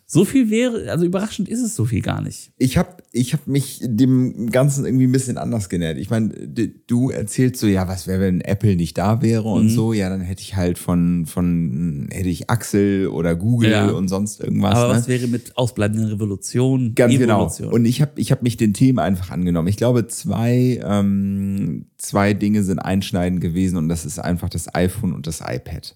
So 0.08 0.24
viel 0.24 0.52
wäre, 0.52 0.91
also 0.91 1.04
überraschend 1.04 1.50
ist 1.50 1.62
es 1.62 1.76
so 1.76 1.86
viel 1.86 2.02
gar 2.02 2.22
nicht. 2.22 2.52
Ich 2.60 2.78
habe 2.78 2.89
ich 3.12 3.34
hab 3.34 3.48
mich 3.48 3.80
dem 3.82 4.52
Ganzen 4.52 4.86
irgendwie 4.86 5.08
ein 5.08 5.12
bisschen 5.12 5.39
anders 5.39 5.68
genähert. 5.68 5.98
Ich 5.98 6.12
meine, 6.12 6.30
du 6.30 7.10
erzählst 7.10 7.60
so, 7.60 7.65
ja, 7.65 7.88
was 7.88 8.06
wäre, 8.06 8.22
wenn 8.22 8.39
Apple 8.41 8.76
nicht 8.76 9.00
da 9.00 9.24
wäre 9.24 9.44
und 9.50 9.65
Mhm. 9.65 9.70
so. 9.70 9.94
Ja, 9.94 10.10
dann 10.10 10.22
hätte 10.22 10.44
ich 10.44 10.56
halt 10.56 10.78
von, 10.78 11.26
von 11.26 12.08
hätte 12.12 12.30
ich 12.30 12.52
Axel 12.52 13.08
oder 13.08 13.36
Google 13.36 13.72
Ja. 13.72 13.89
und 13.89 14.08
sonst 14.08 14.41
irgendwas. 14.41 14.76
Aber 14.76 14.94
ne? 14.94 15.00
was 15.00 15.08
wäre 15.08 15.26
mit 15.28 15.58
ausbleibenden 15.58 16.08
Revolutionen? 16.10 16.94
Ganz 16.94 17.12
Evolution? 17.12 17.70
genau. 17.70 17.76
Und 17.76 17.86
ich 17.86 18.00
habe 18.02 18.12
ich 18.18 18.32
hab 18.32 18.44
mich 18.44 18.58
den 18.58 18.74
Themen 18.76 19.00
einfach 19.00 19.32
angenommen. 19.32 19.70
Ich 19.70 19.78
glaube, 19.78 20.06
zwei, 20.06 20.80
ähm, 20.86 21.86
zwei 21.98 22.34
Dinge 22.36 22.62
sind 22.63 22.78
einschneidend 22.78 23.41
gewesen 23.41 23.78
und 23.78 23.89
das 23.89 24.06
ist 24.06 24.20
einfach 24.20 24.50
das 24.50 24.74
iPhone 24.76 25.13
und 25.13 25.26
das 25.26 25.41
iPad. 25.41 25.96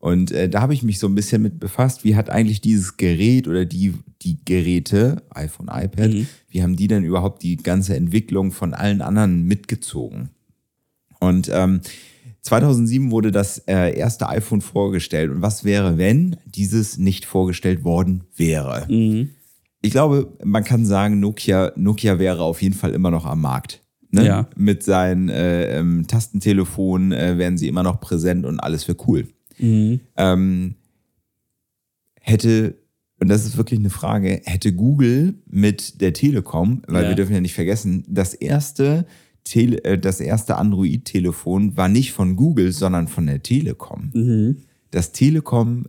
Und 0.00 0.32
äh, 0.32 0.48
da 0.48 0.62
habe 0.62 0.72
ich 0.74 0.82
mich 0.82 0.98
so 0.98 1.06
ein 1.06 1.14
bisschen 1.14 1.42
mit 1.42 1.60
befasst, 1.60 2.04
wie 2.04 2.16
hat 2.16 2.30
eigentlich 2.30 2.60
dieses 2.62 2.96
Gerät 2.96 3.46
oder 3.46 3.66
die, 3.66 3.94
die 4.22 4.38
Geräte, 4.44 5.22
iPhone, 5.30 5.68
iPad, 5.70 6.10
Mhm. 6.14 6.26
wie 6.48 6.62
haben 6.62 6.74
die 6.74 6.88
denn 6.88 7.04
überhaupt 7.04 7.42
die 7.42 7.56
ganze 7.56 7.94
Entwicklung 7.94 8.50
von 8.50 8.72
allen 8.74 9.02
anderen 9.02 9.44
mitgezogen? 9.44 10.30
Und 11.20 11.50
ähm, 11.52 11.82
2007 12.40 13.10
wurde 13.10 13.30
das 13.30 13.58
äh, 13.66 13.94
erste 13.94 14.28
iPhone 14.30 14.62
vorgestellt. 14.62 15.30
Und 15.30 15.42
was 15.42 15.64
wäre, 15.64 15.98
wenn 15.98 16.36
dieses 16.46 16.96
nicht 16.96 17.26
vorgestellt 17.26 17.84
worden 17.84 18.24
wäre? 18.34 18.86
Mhm. 18.90 19.28
Ich 19.82 19.90
glaube, 19.90 20.32
man 20.42 20.64
kann 20.64 20.86
sagen, 20.86 21.20
Nokia, 21.20 21.72
Nokia 21.76 22.18
wäre 22.18 22.42
auf 22.42 22.62
jeden 22.62 22.74
Fall 22.74 22.92
immer 22.92 23.10
noch 23.10 23.26
am 23.26 23.42
Markt. 23.42 23.82
Ne? 24.10 24.26
Ja. 24.26 24.48
Mit 24.56 24.82
seinen 24.82 25.28
äh, 25.28 25.78
ähm, 25.78 26.06
Tastentelefonen 26.06 27.12
äh, 27.12 27.36
wären 27.38 27.58
sie 27.58 27.68
immer 27.68 27.82
noch 27.82 28.00
präsent 28.00 28.46
und 28.46 28.60
alles 28.60 28.88
wäre 28.88 28.98
cool. 29.06 29.28
Mhm. 29.60 30.00
Ähm, 30.16 30.74
hätte, 32.20 32.76
und 33.20 33.28
das 33.28 33.44
ist 33.44 33.56
wirklich 33.56 33.80
eine 33.80 33.90
Frage, 33.90 34.40
hätte 34.44 34.72
Google 34.72 35.34
mit 35.46 36.00
der 36.00 36.12
Telekom, 36.12 36.82
weil 36.86 37.04
Ja. 37.04 37.08
wir 37.10 37.16
dürfen 37.16 37.34
ja 37.34 37.40
nicht 37.40 37.54
vergessen, 37.54 38.04
das 38.08 38.34
erste, 38.34 39.06
Tele, 39.44 39.82
äh, 39.84 39.98
das 39.98 40.20
erste 40.20 40.56
Android-Telefon 40.56 41.76
war 41.76 41.88
nicht 41.88 42.12
von 42.12 42.36
Google, 42.36 42.72
sondern 42.72 43.08
von 43.08 43.26
der 43.26 43.42
Telekom. 43.42 44.10
Mhm. 44.14 44.56
Das 44.90 45.12
Telekom 45.12 45.86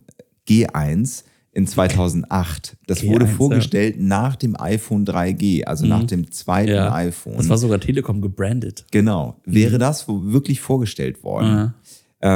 G1 0.48 1.24
in 1.54 1.66
2008. 1.66 2.76
Das 2.86 3.02
G1, 3.02 3.08
wurde 3.08 3.24
ja. 3.26 3.30
vorgestellt 3.30 4.00
nach 4.00 4.36
dem 4.36 4.58
iPhone 4.58 5.04
3G, 5.04 5.64
also 5.64 5.86
nach 5.86 6.04
dem 6.04 6.30
zweiten 6.30 6.70
Mhm. 6.70 6.76
Ja. 6.76 6.94
iPhone. 6.94 7.36
Das 7.36 7.48
war 7.50 7.58
sogar 7.58 7.78
Telekom 7.78 8.22
gebrandet. 8.22 8.86
genau. 8.90 9.36
Wäre 9.44 9.76
das 9.78 10.08
wo- 10.08 10.32
wirklich 10.32 10.60
vorgestellt 10.60 11.22
worden? 11.22 11.48
Ja. 11.48 11.74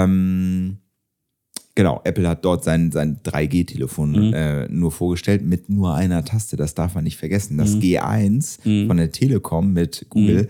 Ähm, 0.05 0.79
genau, 1.77 2.01
Apple 2.03 2.29
hat 2.29 2.45
dort 2.45 2.65
sein, 2.65 2.91
sein 2.91 3.21
3G-Telefon 3.23 4.11
Mhm. 4.29 4.35
äh, 4.35 4.69
nur 4.69 4.91
vorgestellt 4.91 5.43
mit 5.47 5.69
nur 5.71 5.95
einer 5.95 6.25
Taste. 6.25 6.57
Das 6.57 6.75
darf 6.75 6.97
man 6.97 7.05
nicht 7.05 7.17
vergessen. 7.19 7.57
Das 7.59 7.75
Mhm. 7.77 7.81
G1 7.81 8.87
von 8.89 8.97
der 8.97 9.12
Telekom 9.12 9.73
mit 9.73 10.07
Google 10.11 10.49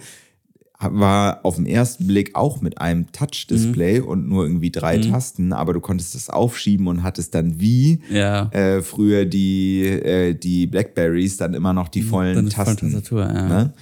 war 0.78 1.40
auf 1.42 1.56
den 1.56 1.64
ersten 1.64 2.06
Blick 2.06 2.36
auch 2.36 2.60
mit 2.60 2.78
einem 2.82 3.10
Touch-Display 3.10 4.00
Mhm. 4.02 4.06
und 4.06 4.28
nur 4.28 4.44
irgendwie 4.44 4.70
drei 4.70 4.98
Tasten, 4.98 5.54
aber 5.54 5.72
du 5.72 5.80
konntest 5.80 6.14
es 6.14 6.28
aufschieben 6.28 6.86
und 6.86 7.02
hattest 7.02 7.34
dann 7.34 7.58
wie 7.60 8.00
Ja. 8.10 8.50
äh, 8.52 8.82
früher 8.82 9.24
die, 9.24 9.82
äh, 9.84 10.34
die 10.34 10.66
Blackberries 10.66 11.38
dann 11.38 11.54
immer 11.54 11.72
noch 11.72 11.88
die 11.88 12.02
vollen 12.02 12.32
Mhm. 12.32 12.36
Dann 12.36 12.46
ist 12.48 12.54
volle 12.54 12.66
Tasten. 12.66 12.92
Tastatur, 12.92 13.22
ja. 13.22 13.48
Ne? 13.48 13.72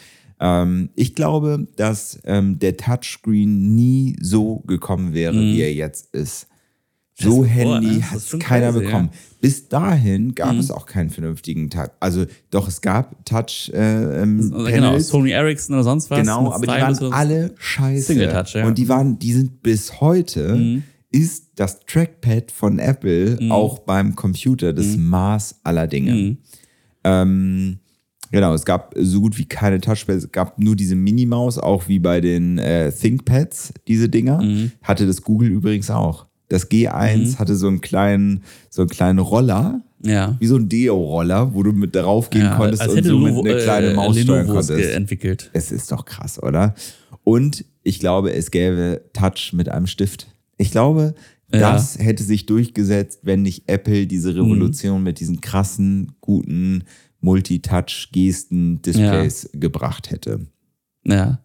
Ähm, 0.41 0.89
ich 0.95 1.15
glaube, 1.17 1.67
dass 1.77 2.21
ähm, 2.25 2.59
der 2.61 2.77
Touchscreen 2.77 3.75
nie 3.75 4.15
so 4.21 4.61
gekommen 4.67 5.15
wäre, 5.15 5.35
wie 5.41 5.61
er 5.63 5.75
jetzt 5.75 6.15
ist. 6.15 6.47
So 7.16 7.44
Handy 7.44 8.00
hat 8.00 8.40
keiner 8.40 8.72
crazy, 8.72 8.85
bekommen. 8.85 9.11
Bis 9.40 9.68
dahin 9.68 10.35
gab 10.35 10.53
Mhm. 10.55 10.59
es 10.59 10.70
auch 10.72 10.85
keinen 10.87 11.11
vernünftigen 11.11 11.70
Touch. 11.70 11.90
Also 12.00 12.27
doch, 12.50 12.66
es 12.66 12.81
gab 12.81 13.24
Touch 13.24 13.70
äh, 13.72 14.22
ähm, 14.22 14.50
Genau. 14.66 14.98
Sony 14.98 15.31
Ericsson 15.31 15.74
oder 15.74 15.85
sonst 15.85 16.11
was. 16.11 16.18
Genau, 16.18 16.50
aber 16.53 16.66
die 16.66 16.72
waren 16.72 17.12
alle 17.12 17.55
scheiße. 17.59 18.07
Single 18.14 18.33
Touch, 18.33 18.55
ja. 18.55 18.62
Mhm. 18.62 18.68
Und 18.68 18.79
die 18.79 18.88
waren, 18.88 19.18
die 19.20 19.33
sind 19.33 19.62
bis 19.62 20.00
heute, 20.00 20.83
ist 21.12 21.50
das 21.55 21.79
Trackpad 21.87 22.50
von 22.50 22.81
Apple 22.81 23.38
auch 23.50 23.79
beim 23.81 24.16
Computer 24.16 24.72
das 24.72 24.96
Mhm. 24.96 25.09
Maß 25.11 25.61
aller 25.62 25.87
Dinge. 25.87 26.37
Ähm, 27.05 27.79
genau, 28.33 28.55
es 28.55 28.64
gab 28.64 28.94
so 28.98 29.20
gut 29.20 29.38
wie 29.38 29.44
keine 29.44 29.81
Touchpads, 29.81 30.24
es 30.24 30.33
gab 30.33 30.59
nur 30.59 30.74
diese 30.74 30.96
Minimaus, 30.96 31.59
auch 31.59 31.87
wie 31.87 31.98
bei 32.00 32.20
den 32.20 32.59
äh, 32.59 32.90
ThinkPads, 32.90 33.74
diese 33.87 34.09
Dinger. 34.09 34.42
Mhm. 34.42 34.72
Hatte 34.83 35.07
das 35.07 35.22
Google 35.22 35.50
übrigens 35.50 35.90
auch. 35.90 36.27
Das 36.55 36.71
G1 36.71 37.38
hatte 37.38 37.57
so 37.57 37.67
einen 37.67 37.81
kleinen, 37.81 38.45
so 38.71 38.83
einen 38.83 38.88
kleinen 38.88 39.19
Roller, 39.19 39.83
Ja. 40.05 40.37
wie 40.38 40.47
so 40.47 40.57
ein 40.57 40.69
Deo-Roller, 40.69 41.53
wo 41.53 41.62
du 41.64 41.73
mit 41.73 41.95
drauf 41.97 42.31
gehen 42.31 42.43
ja 42.43 42.55
konntest 42.57 42.87
und 42.87 43.05
so 43.05 43.19
mit 43.19 43.59
kleine 43.62 43.88
äh, 43.88 43.95
Maus 43.95 44.17
steuern 44.19 44.47
konntest. 44.47 44.71
entwickelt. 44.71 45.51
Es 45.53 45.73
ist 45.73 45.90
doch 45.90 46.05
krass, 46.05 46.40
oder? 46.43 46.75
Und 47.25 47.64
ich 47.83 47.99
glaube, 47.99 48.33
es 48.33 48.51
gäbe 48.51 49.03
Touch 49.12 49.53
mit 49.53 49.69
einem 49.69 49.87
Stift. 49.88 50.29
Ich 50.59 50.71
glaube, 50.71 51.14
Ja. 51.53 51.73
das 51.73 51.99
hätte 51.99 52.23
sich 52.23 52.47
durchgesetzt, 52.47 53.21
wenn 53.25 53.43
nicht 53.43 53.64
Apple 53.69 54.07
diese 54.07 54.35
Revolution 54.37 55.03
mit 55.03 55.19
diesen 55.21 55.40
krassen, 55.40 56.12
guten 56.21 56.85
Multitouch-Gesten-Displays 57.21 59.51
gebracht 59.55 60.11
hätte. 60.11 60.47
Ja. 61.07 61.40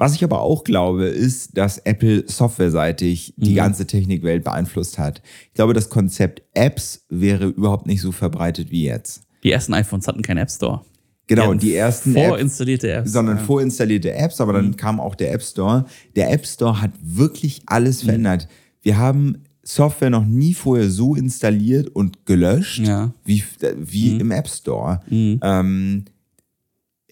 Was 0.00 0.14
ich 0.14 0.24
aber 0.24 0.40
auch 0.40 0.64
glaube, 0.64 1.04
ist, 1.04 1.58
dass 1.58 1.76
Apple 1.76 2.24
softwareseitig 2.26 3.34
die 3.36 3.52
ganze 3.52 3.86
Technikwelt 3.86 4.44
beeinflusst 4.44 4.98
hat. 4.98 5.20
Ich 5.48 5.52
glaube, 5.54 5.74
das 5.74 5.90
Konzept 5.90 6.42
Apps 6.54 7.04
wäre 7.10 7.48
überhaupt 7.48 7.86
nicht 7.86 8.00
so 8.00 8.10
verbreitet 8.10 8.70
wie 8.70 8.84
jetzt. 8.84 9.24
Die 9.44 9.52
ersten 9.52 9.74
iPhones 9.74 10.08
hatten 10.08 10.22
keinen 10.22 10.38
App 10.38 10.50
Store. 10.50 10.80
Genau, 11.26 11.52
die 11.52 11.74
ersten 11.74 12.16
Apps, 12.16 12.28
Vorinstallierte 12.28 12.90
Apps. 12.92 13.12
sondern 13.12 13.36
ja. 13.36 13.42
vorinstallierte 13.44 14.12
Apps, 14.14 14.40
aber 14.40 14.52
Mhm. 14.54 14.56
dann 14.56 14.76
kam 14.76 15.00
auch 15.00 15.14
der 15.14 15.32
App 15.34 15.42
Store. 15.42 15.84
Der 16.16 16.32
App 16.32 16.46
Store 16.46 16.80
hat 16.80 16.92
wirklich 17.02 17.62
alles 17.66 18.02
Mhm. 18.02 18.06
verändert. 18.06 18.48
Wir 18.82 18.96
haben 18.96 19.42
Software 19.62 20.08
noch 20.10 20.24
nie 20.24 20.54
vorher 20.54 20.90
so 20.90 21.14
installiert 21.14 21.88
und 21.90 22.24
gelöscht 22.24 22.86
Ja. 22.86 23.06
Mhm. 23.08 23.12
wie, 23.24 23.44
wie 23.76 24.16
im 24.18 24.30
App 24.30 24.48
Store. 24.48 25.00
Ähm, 25.10 26.06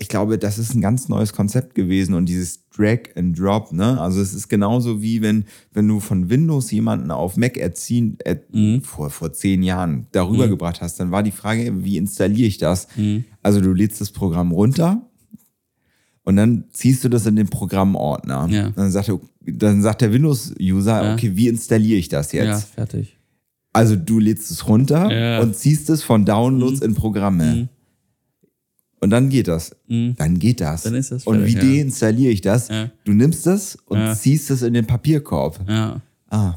ich 0.00 0.08
glaube, 0.08 0.38
das 0.38 0.58
ist 0.58 0.74
ein 0.74 0.80
ganz 0.80 1.08
neues 1.08 1.32
Konzept 1.32 1.74
gewesen 1.74 2.14
und 2.14 2.26
dieses 2.26 2.60
Drag 2.70 3.00
and 3.16 3.36
Drop, 3.36 3.72
ne? 3.72 4.00
Also 4.00 4.20
es 4.20 4.32
ist 4.32 4.48
genauso 4.48 5.02
wie 5.02 5.20
wenn, 5.22 5.44
wenn 5.72 5.88
du 5.88 5.98
von 5.98 6.30
Windows 6.30 6.70
jemanden 6.70 7.10
auf 7.10 7.36
Mac 7.36 7.56
erziehen, 7.56 8.16
er, 8.24 8.38
Mhm. 8.52 8.82
vor, 8.82 9.10
vor 9.10 9.32
zehn 9.32 9.62
Jahren 9.64 10.06
darüber 10.12 10.46
gebracht 10.46 10.80
hast, 10.80 11.00
dann 11.00 11.10
war 11.10 11.24
die 11.24 11.32
Frage, 11.32 11.84
wie 11.84 11.96
installiere 11.96 12.46
ich 12.46 12.58
das? 12.58 12.86
Mhm. 12.96 13.24
Also 13.42 13.60
du 13.60 13.72
lädst 13.74 14.00
das 14.00 14.12
Programm 14.12 14.52
runter 14.52 15.02
und 16.22 16.36
dann 16.36 16.64
ziehst 16.72 17.02
du 17.02 17.08
das 17.08 17.26
in 17.26 17.34
den 17.36 17.48
Programmordner. 17.48 18.46
Ja. 18.50 18.70
Dann, 18.70 18.90
sagt 18.92 19.08
er, 19.08 19.18
dann 19.46 19.82
sagt 19.82 20.00
der 20.02 20.12
Windows-User, 20.12 21.04
Ja. 21.04 21.12
okay, 21.14 21.32
wie 21.34 21.48
installiere 21.48 21.98
ich 21.98 22.08
das 22.08 22.30
jetzt? 22.32 22.46
Ja, 22.46 22.56
fertig. 22.58 23.16
Also 23.72 23.96
du 23.96 24.18
lädst 24.18 24.50
es 24.50 24.68
runter 24.68 25.10
Ja. 25.10 25.40
und 25.40 25.56
ziehst 25.56 25.90
es 25.90 26.02
von 26.04 26.24
Downloads 26.24 26.80
in 26.82 26.94
Programme. 26.94 27.68
Und 29.00 29.10
dann 29.10 29.28
geht 29.28 29.46
das. 29.48 29.76
Dann 29.88 30.38
geht 30.38 30.60
das. 30.60 30.82
Dann 30.82 30.94
ist 30.94 31.12
das 31.12 31.24
und 31.26 31.46
wie 31.46 31.54
ja. 31.54 31.60
deinstalliere 31.60 32.32
ich 32.32 32.40
das? 32.40 32.68
Ja. 32.68 32.90
Du 33.04 33.12
nimmst 33.12 33.46
es 33.46 33.76
und 33.86 33.98
Ja. 33.98 34.14
ziehst 34.14 34.50
es 34.50 34.62
in 34.62 34.74
den 34.74 34.86
Papierkorb. 34.86 35.60
Ja. 35.68 36.00
Ah. 36.30 36.54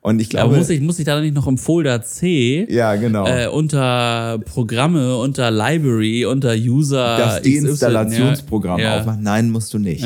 Und 0.00 0.20
ich 0.20 0.28
Aber 0.38 0.50
glaube. 0.50 0.58
muss 0.58 0.70
ich, 0.70 0.80
muss 0.80 0.98
ich 1.00 1.04
da 1.04 1.20
nicht 1.20 1.34
noch 1.34 1.48
im 1.48 1.58
Folder 1.58 2.00
C 2.02 2.66
ja, 2.70 2.94
genau. 2.94 3.26
äh, 3.26 3.48
unter 3.48 4.38
Programme, 4.44 5.16
unter 5.16 5.50
Library, 5.50 6.24
unter 6.24 6.54
User 6.54 7.16
das 7.16 7.42
Deinstallationsprogramm 7.42 8.78
ja. 8.78 9.00
aufmachen. 9.00 9.22
Nein, 9.24 9.50
musst 9.50 9.74
du 9.74 9.78
nicht. 9.80 10.04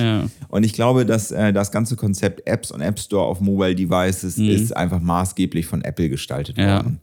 Und 0.48 0.64
ich 0.64 0.72
glaube, 0.72 1.04
dass 1.04 1.30
äh, 1.30 1.52
das 1.52 1.70
ganze 1.72 1.96
Konzept 1.96 2.46
Apps 2.46 2.70
und 2.70 2.80
App 2.80 2.98
Store 2.98 3.26
auf 3.26 3.40
Mobile 3.42 3.74
Devices 3.74 4.38
ist 4.38 4.74
einfach 4.74 5.00
maßgeblich 5.00 5.66
von 5.66 5.82
Apple 5.82 6.08
gestaltet 6.08 6.56
Mhm. 6.56 6.62
Worden. 6.62 7.00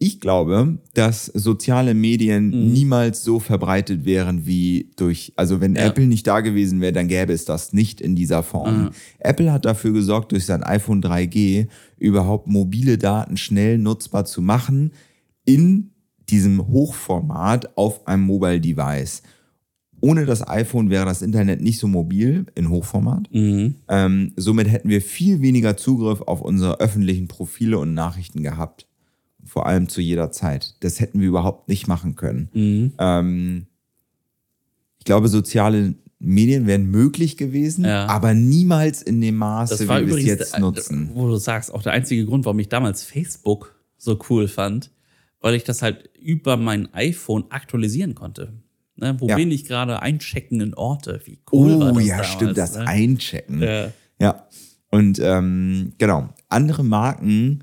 Ich 0.00 0.20
glaube, 0.20 0.78
dass 0.94 1.26
soziale 1.26 1.92
Medien 1.92 2.50
Mhm. 2.50 2.72
niemals 2.72 3.24
so 3.24 3.40
verbreitet 3.40 4.04
wären 4.04 4.46
wie 4.46 4.90
durch, 4.96 5.32
also 5.34 5.60
wenn 5.60 5.74
Ja. 5.74 5.86
Apple 5.86 6.06
nicht 6.06 6.26
da 6.26 6.40
gewesen 6.40 6.80
wäre, 6.80 6.92
dann 6.92 7.08
gäbe 7.08 7.32
es 7.32 7.44
das 7.44 7.72
nicht 7.72 8.00
in 8.00 8.14
dieser 8.14 8.42
Form. 8.44 8.90
Apple 9.18 9.52
hat 9.52 9.64
dafür 9.64 9.92
gesorgt, 9.92 10.30
durch 10.32 10.46
sein 10.46 10.62
iPhone 10.62 11.00
3G 11.02 11.66
überhaupt 11.98 12.46
mobile 12.46 12.96
Daten 12.96 13.36
schnell 13.36 13.76
nutzbar 13.78 14.24
zu 14.24 14.40
machen 14.40 14.92
in 15.44 15.90
diesem 16.30 16.68
Hochformat 16.68 17.76
auf 17.76 18.06
einem 18.06 18.22
Mobile 18.24 18.60
Device. 18.60 19.22
Ohne 20.00 20.26
das 20.26 20.46
iPhone 20.46 20.90
wäre 20.90 21.06
das 21.06 21.22
Internet 21.22 21.60
nicht 21.60 21.80
so 21.80 21.88
mobil 21.88 22.46
in 22.54 22.68
Hochformat. 22.70 23.28
Mhm. 23.32 23.74
Ähm, 23.88 24.32
somit 24.36 24.70
hätten 24.70 24.88
wir 24.90 25.00
viel 25.02 25.40
weniger 25.42 25.76
Zugriff 25.76 26.20
auf 26.22 26.40
unsere 26.40 26.78
öffentlichen 26.80 27.26
Profile 27.26 27.78
und 27.78 27.94
Nachrichten 27.94 28.44
gehabt. 28.44 28.86
Vor 29.48 29.66
allem 29.66 29.88
zu 29.88 30.00
jeder 30.00 30.30
Zeit. 30.30 30.74
Das 30.80 31.00
hätten 31.00 31.20
wir 31.20 31.28
überhaupt 31.28 31.68
nicht 31.68 31.88
machen 31.88 32.14
können. 32.16 32.48
Mhm. 32.52 32.92
Ähm, 32.98 33.66
ich 34.98 35.04
glaube, 35.04 35.28
soziale 35.28 35.94
Medien 36.20 36.66
wären 36.66 36.86
möglich 36.90 37.36
gewesen, 37.36 37.84
Ja. 37.84 38.06
aber 38.06 38.34
niemals 38.34 39.02
in 39.02 39.20
dem 39.20 39.36
Maße, 39.36 39.86
war 39.88 40.02
wie 40.02 40.08
wir 40.08 40.16
es 40.16 40.24
jetzt 40.24 40.52
der- 40.54 40.60
nutzen. 40.60 41.10
wo 41.14 41.28
du 41.28 41.36
sagst, 41.36 41.72
auch 41.72 41.82
der 41.82 41.92
einzige 41.92 42.24
Grund, 42.26 42.44
warum 42.44 42.58
ich 42.58 42.68
damals 42.68 43.02
Facebook 43.04 43.74
so 43.96 44.18
cool 44.28 44.48
fand, 44.48 44.90
weil 45.40 45.54
ich 45.54 45.64
das 45.64 45.80
halt 45.82 46.10
über 46.20 46.56
mein 46.56 46.92
iPhone 46.92 47.44
aktualisieren 47.50 48.14
konnte. 48.14 48.52
Ne, 48.96 49.14
wo 49.20 49.28
Ja. 49.28 49.36
bin 49.36 49.52
ich 49.52 49.64
gerade 49.64 50.02
einchecken 50.02 50.60
in 50.60 50.74
Orte? 50.74 51.20
Wie 51.24 51.38
cool 51.52 51.78
war 51.78 51.92
oh 51.92 51.94
das 51.94 52.04
ja, 52.04 52.16
damals, 52.16 52.32
stimmt, 52.32 52.58
das 52.58 52.74
ne? 52.76 52.86
Einchecken. 52.88 53.62
Ja. 53.62 53.92
Ja. 54.20 54.46
Und 54.90 55.20
ähm, 55.22 55.92
genau, 55.98 56.30
andere 56.48 56.82
Marken 56.82 57.62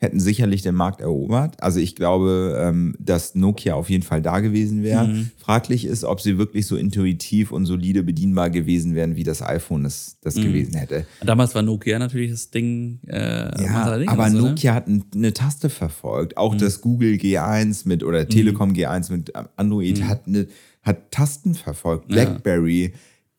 hätten 0.00 0.20
sicherlich 0.20 0.62
den 0.62 0.76
Markt 0.76 1.00
erobert. 1.00 1.60
Also 1.60 1.80
ich 1.80 1.96
glaube, 1.96 2.56
ähm, 2.60 2.94
dass 3.00 3.34
Nokia 3.34 3.74
auf 3.74 3.90
jeden 3.90 4.04
Fall 4.04 4.22
da 4.22 4.38
gewesen 4.38 4.84
wäre. 4.84 5.08
Mhm. 5.08 5.30
Fraglich 5.36 5.84
ist, 5.84 6.04
ob 6.04 6.20
sie 6.20 6.38
wirklich 6.38 6.66
so 6.68 6.76
intuitiv 6.76 7.50
und 7.50 7.66
solide 7.66 8.04
bedienbar 8.04 8.48
gewesen 8.48 8.94
wären, 8.94 9.16
wie 9.16 9.24
das 9.24 9.42
iPhone 9.42 9.84
es 9.84 10.16
das 10.22 10.36
Mhm. 10.36 10.42
gewesen 10.42 10.74
hätte. 10.76 11.04
Damals 11.24 11.54
war 11.56 11.62
Nokia 11.62 11.98
natürlich 11.98 12.30
das 12.30 12.50
Ding. 12.50 13.00
Äh, 13.08 13.60
Ja, 13.62 13.98
Ding, 13.98 14.08
aber 14.08 14.30
ne? 14.30 14.38
Nokia 14.40 14.72
hat 14.74 14.86
n- 14.86 15.04
eine 15.12 15.32
Taste 15.32 15.68
verfolgt. 15.68 16.36
Auch 16.36 16.54
Mhm. 16.54 16.58
das 16.58 16.80
Google 16.80 17.14
G1 17.14 17.88
mit 17.88 18.04
oder 18.04 18.28
Telekom 18.28 18.72
G1 18.74 19.10
mit 19.10 19.32
Android 19.56 19.98
Mhm. 19.98 20.08
hat, 20.08 20.26
eine, 20.28 20.46
hat 20.82 21.10
Tasten 21.10 21.54
verfolgt. 21.54 22.06
BlackBerry, 22.06 22.92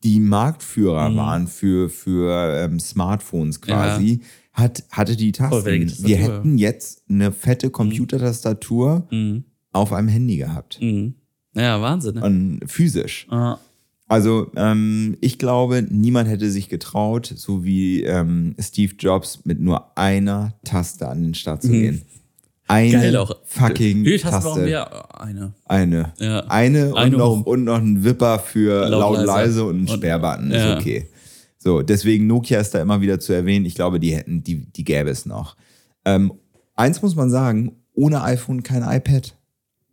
die 0.04 0.20
Marktführer 0.20 1.08
Mhm. 1.08 1.16
waren 1.16 1.46
für, 1.46 1.88
für 1.88 2.54
ähm, 2.64 2.78
Smartphones 2.80 3.60
quasi, 3.62 4.20
hat, 4.52 4.82
hatte 4.90 5.16
die 5.16 5.32
Tasten. 5.32 5.64
Wir 6.04 6.16
hätten 6.16 6.58
jetzt 6.58 7.02
eine 7.08 7.32
fette 7.32 7.70
Computertastatur 7.70 9.06
Mhm. 9.10 9.44
auf 9.72 9.92
einem 9.92 10.08
Handy 10.08 10.36
gehabt. 10.36 10.78
Mhm. 10.80 11.14
Ja, 11.54 11.80
Wahnsinn. 11.80 12.16
Ne? 12.16 12.22
Und 12.24 12.60
physisch. 12.66 13.26
Ah, 13.30 13.58
Also 14.08 14.50
ähm, 14.56 15.16
ich 15.20 15.38
glaube, 15.38 15.82
niemand 15.88 16.28
hätte 16.28 16.50
sich 16.50 16.68
getraut, 16.68 17.32
so 17.36 17.64
wie 17.64 18.02
ähm, 18.04 18.54
Steve 18.60 18.94
Jobs 18.98 19.40
mit 19.44 19.60
nur 19.60 19.96
einer 19.96 20.54
Taste 20.64 21.08
an 21.08 21.22
den 21.22 21.34
Start 21.34 21.62
zu 21.62 21.70
gehen. 21.70 22.02
Eine 22.68 22.88
Mhm. 22.98 23.00
Geil 23.02 23.16
auch. 23.16 23.36
fucking 23.46 24.04
Wie 24.04 24.16
Taste. 24.18 24.40
brauchen 24.48 24.66
wir? 24.66 25.20
Eine. 25.20 25.54
Eine. 25.64 26.12
Ja. 26.20 26.40
Eine, 26.46 26.94
Eine 26.94 27.14
und, 27.16 27.18
noch, 27.18 27.28
Home. 27.30 27.42
und 27.44 27.64
noch 27.64 27.78
ein 27.78 28.04
Wipper 28.04 28.38
für 28.38 28.88
Laut, 28.88 29.00
laut, 29.00 29.16
leise. 29.16 29.26
leise 29.26 29.64
und 29.64 29.76
einen 29.78 29.88
Sperrbutton. 29.88 30.50
ja. 30.52 30.74
Ist 30.74 30.80
okay. 30.80 31.08
So, 31.62 31.82
deswegen 31.82 32.26
Nokia 32.26 32.58
ist 32.58 32.70
da 32.74 32.80
immer 32.80 33.02
wieder 33.02 33.20
zu 33.20 33.34
erwähnen. 33.34 33.66
Ich 33.66 33.74
glaube, 33.74 34.00
die 34.00 34.16
hätten, 34.16 34.42
die, 34.42 34.64
die 34.72 34.84
gäbe 34.84 35.10
es 35.10 35.26
noch. 35.26 35.56
Ähm, 36.06 36.32
eins 36.74 37.02
muss 37.02 37.14
man 37.16 37.28
sagen, 37.30 37.76
ohne 37.92 38.22
iPhone 38.22 38.62
kein 38.62 38.82
iPad. 38.82 39.36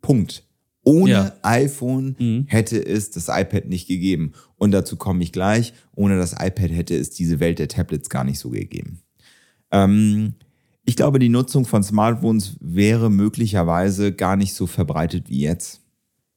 Punkt. 0.00 0.44
Ohne 0.82 1.10
Ja. 1.10 1.32
iPhone 1.42 2.16
Mhm. 2.18 2.44
hätte 2.48 2.78
es 2.84 3.10
das 3.10 3.28
iPad 3.28 3.66
nicht 3.66 3.86
gegeben. 3.86 4.32
Und 4.56 4.70
dazu 4.70 4.96
komme 4.96 5.22
ich 5.22 5.30
gleich. 5.32 5.74
Ohne 5.94 6.16
das 6.16 6.32
iPad 6.32 6.70
hätte 6.70 6.96
es 6.96 7.10
diese 7.10 7.38
Welt 7.40 7.58
der 7.58 7.68
Tablets 7.68 8.08
gar 8.08 8.24
nicht 8.24 8.38
so 8.38 8.48
gegeben. 8.48 9.00
Ähm, 9.70 10.34
ich 10.86 10.96
glaube, 10.96 11.18
die 11.18 11.28
Nutzung 11.28 11.66
von 11.66 11.82
Smartphones 11.82 12.56
wäre 12.60 13.10
möglicherweise 13.10 14.12
gar 14.14 14.36
nicht 14.36 14.54
so 14.54 14.66
verbreitet 14.66 15.28
wie 15.28 15.40
jetzt. 15.40 15.82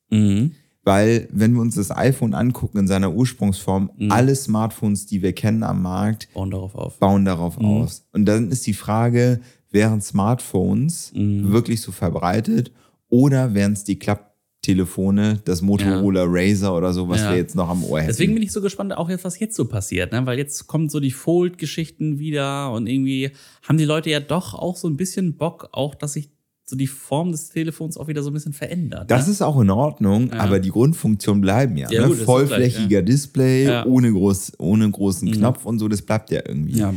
Mhm. 0.10 0.52
Weil, 0.84 1.28
wenn 1.32 1.54
wir 1.54 1.62
uns 1.62 1.76
das 1.76 1.92
iPhone 1.92 2.34
angucken 2.34 2.80
in 2.80 2.88
seiner 2.88 3.14
Ursprungsform, 3.14 3.92
Mhm. 3.98 4.12
alle 4.12 4.36
Smartphones, 4.36 5.06
die 5.06 5.22
wir 5.22 5.34
kennen 5.34 5.62
am 5.64 5.82
Markt, 5.84 6.28
Bauen 6.34 6.50
darauf 6.50 6.74
auf. 6.76 6.98
bauen 7.00 7.24
darauf 7.26 7.60
Mhm. 7.60 7.66
aus. 7.66 8.08
Und 8.14 8.26
dann 8.26 8.50
ist 8.50 8.66
die 8.66 8.74
Frage, 8.74 9.42
wären 9.70 10.02
Smartphones 10.02 11.12
Mhm. 11.16 11.52
wirklich 11.52 11.82
so 11.82 11.92
verbreitet 11.92 12.72
oder 13.10 13.54
wären 13.54 13.74
es 13.74 13.84
die 13.84 14.00
Klapp 14.00 14.32
Telefone, 14.64 15.40
das 15.46 15.64
Motorola 15.64 16.24
Razer 16.28 16.76
oder 16.78 16.94
so, 16.94 17.10
was 17.10 17.22
Ja. 17.22 17.32
wir 17.32 17.38
jetzt 17.38 17.56
noch 17.56 17.68
am 17.68 17.84
Ohr 17.84 17.98
hätten. 18.00 18.10
Deswegen 18.10 18.36
bin 18.36 18.44
ich 18.44 18.52
so 18.52 18.62
gespannt, 18.62 18.96
auch 18.96 19.10
jetzt, 19.10 19.24
was 19.26 19.40
jetzt 19.40 19.56
so 19.56 19.66
passiert, 19.66 20.12
ne? 20.12 20.24
Weil 20.28 20.38
jetzt 20.38 20.68
kommen 20.68 20.88
so 20.88 21.00
die 21.00 21.10
Fold-Geschichten 21.10 22.20
wieder 22.20 22.72
und 22.72 22.86
irgendwie 22.86 23.32
haben 23.68 23.80
die 23.80 23.86
Leute 23.86 24.12
ja 24.12 24.20
doch 24.20 24.54
auch 24.54 24.78
so 24.78 24.88
ein 24.88 24.98
bisschen 24.98 25.36
Bock, 25.36 25.70
auch 25.72 25.96
dass 25.96 26.14
sich 26.14 26.30
so 26.72 26.78
die 26.78 26.88
Form 26.88 27.32
des 27.32 27.50
Telefons 27.50 27.98
auch 27.98 28.08
wieder 28.08 28.24
so 28.24 28.30
ein 28.32 28.34
bisschen 28.34 28.54
verändert. 28.54 29.12
Das 29.12 29.28
ne? 29.28 29.34
ist 29.34 29.42
auch 29.42 29.60
in 29.60 29.70
Ordnung, 29.70 30.30
Ja. 30.34 30.40
aber 30.40 30.60
die 30.60 30.70
Grundfunktionen 30.70 31.42
bleiben 31.42 31.78
ja. 31.78 31.92
Ja, 31.92 32.02
ne? 32.02 32.08
gut, 32.08 32.18
Vollflächiger 32.18 32.88
gleich, 32.88 32.92
ja. 32.92 33.02
Display. 33.02 33.68
Mhm. 33.86 33.92
ohne, 33.92 34.12
groß, 34.12 34.54
ohne 34.58 34.90
großen 34.90 35.30
Knopf 35.32 35.66
und 35.66 35.78
so, 35.80 35.88
das 35.88 36.02
bleibt 36.02 36.32
ja 36.32 36.42
irgendwie. 36.48 36.80
Ja. 36.80 36.94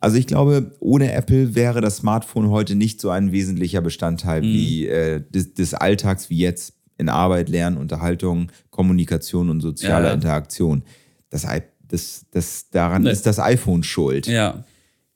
Also 0.00 0.16
ich 0.16 0.26
glaube, 0.26 0.72
ohne 0.80 1.12
Apple 1.12 1.54
wäre 1.54 1.80
das 1.80 1.98
Smartphone 1.98 2.50
heute 2.50 2.74
nicht 2.74 3.00
so 3.00 3.10
ein 3.10 3.30
wesentlicher 3.32 3.80
Bestandteil 3.82 4.40
Mhm. 4.42 4.46
wie 4.46 4.86
äh, 4.86 5.22
des, 5.30 5.54
des 5.54 5.74
Alltags 5.74 6.30
wie 6.30 6.38
jetzt 6.38 6.72
in 6.96 7.08
Arbeit, 7.08 7.48
Lernen, 7.48 7.76
Unterhaltung, 7.76 8.50
Kommunikation 8.70 9.50
und 9.50 9.60
sozialer. 9.60 10.12
Interaktion. 10.14 10.82
Das, 11.30 11.46
das, 11.86 12.24
das, 12.30 12.70
daran 12.70 13.02
Nee. 13.02 13.10
ist 13.10 13.26
das 13.26 13.38
iPhone 13.38 13.82
schuld. 13.82 14.26
ja. 14.26 14.64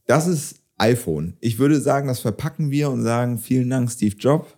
Das 0.06 0.26
ist 0.26 0.56
iPhone. 0.83 1.35
Ich 1.41 1.59
würde 1.59 1.80
sagen, 1.80 2.09
das 2.09 2.20
verpacken 2.20 2.70
wir 2.70 2.91
und 2.91 3.03
sagen, 3.03 3.39
vielen 3.39 3.70
Dank, 3.70 3.91
Steve 3.91 4.16
Jobs. 4.18 4.49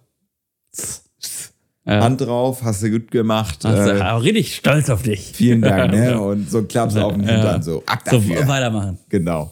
Ja. 1.87 2.01
Hand 2.03 2.21
drauf, 2.23 2.63
hast 2.63 2.83
du 2.83 2.91
gut 2.91 3.11
gemacht. 3.11 3.65
Also, 3.67 3.91
äh, 3.91 4.01
aber 4.01 4.23
richtig 4.23 4.57
stolz 4.57 4.89
auf 4.89 5.03
dich. 5.03 5.33
vielen 5.35 5.61
Dank, 5.61 5.93
ne? 5.93 6.19
Und 6.19 6.51
so 6.51 6.63
klappst 6.63 6.97
auf 6.97 7.13
den 7.13 7.25
Ja. 7.25 7.33
Hintern, 7.33 7.63
so. 7.63 7.83
Ab 7.87 8.01
So, 8.11 8.17
dafür. 8.19 8.49
weitermachen. 8.49 8.99
Genau. 9.11 9.51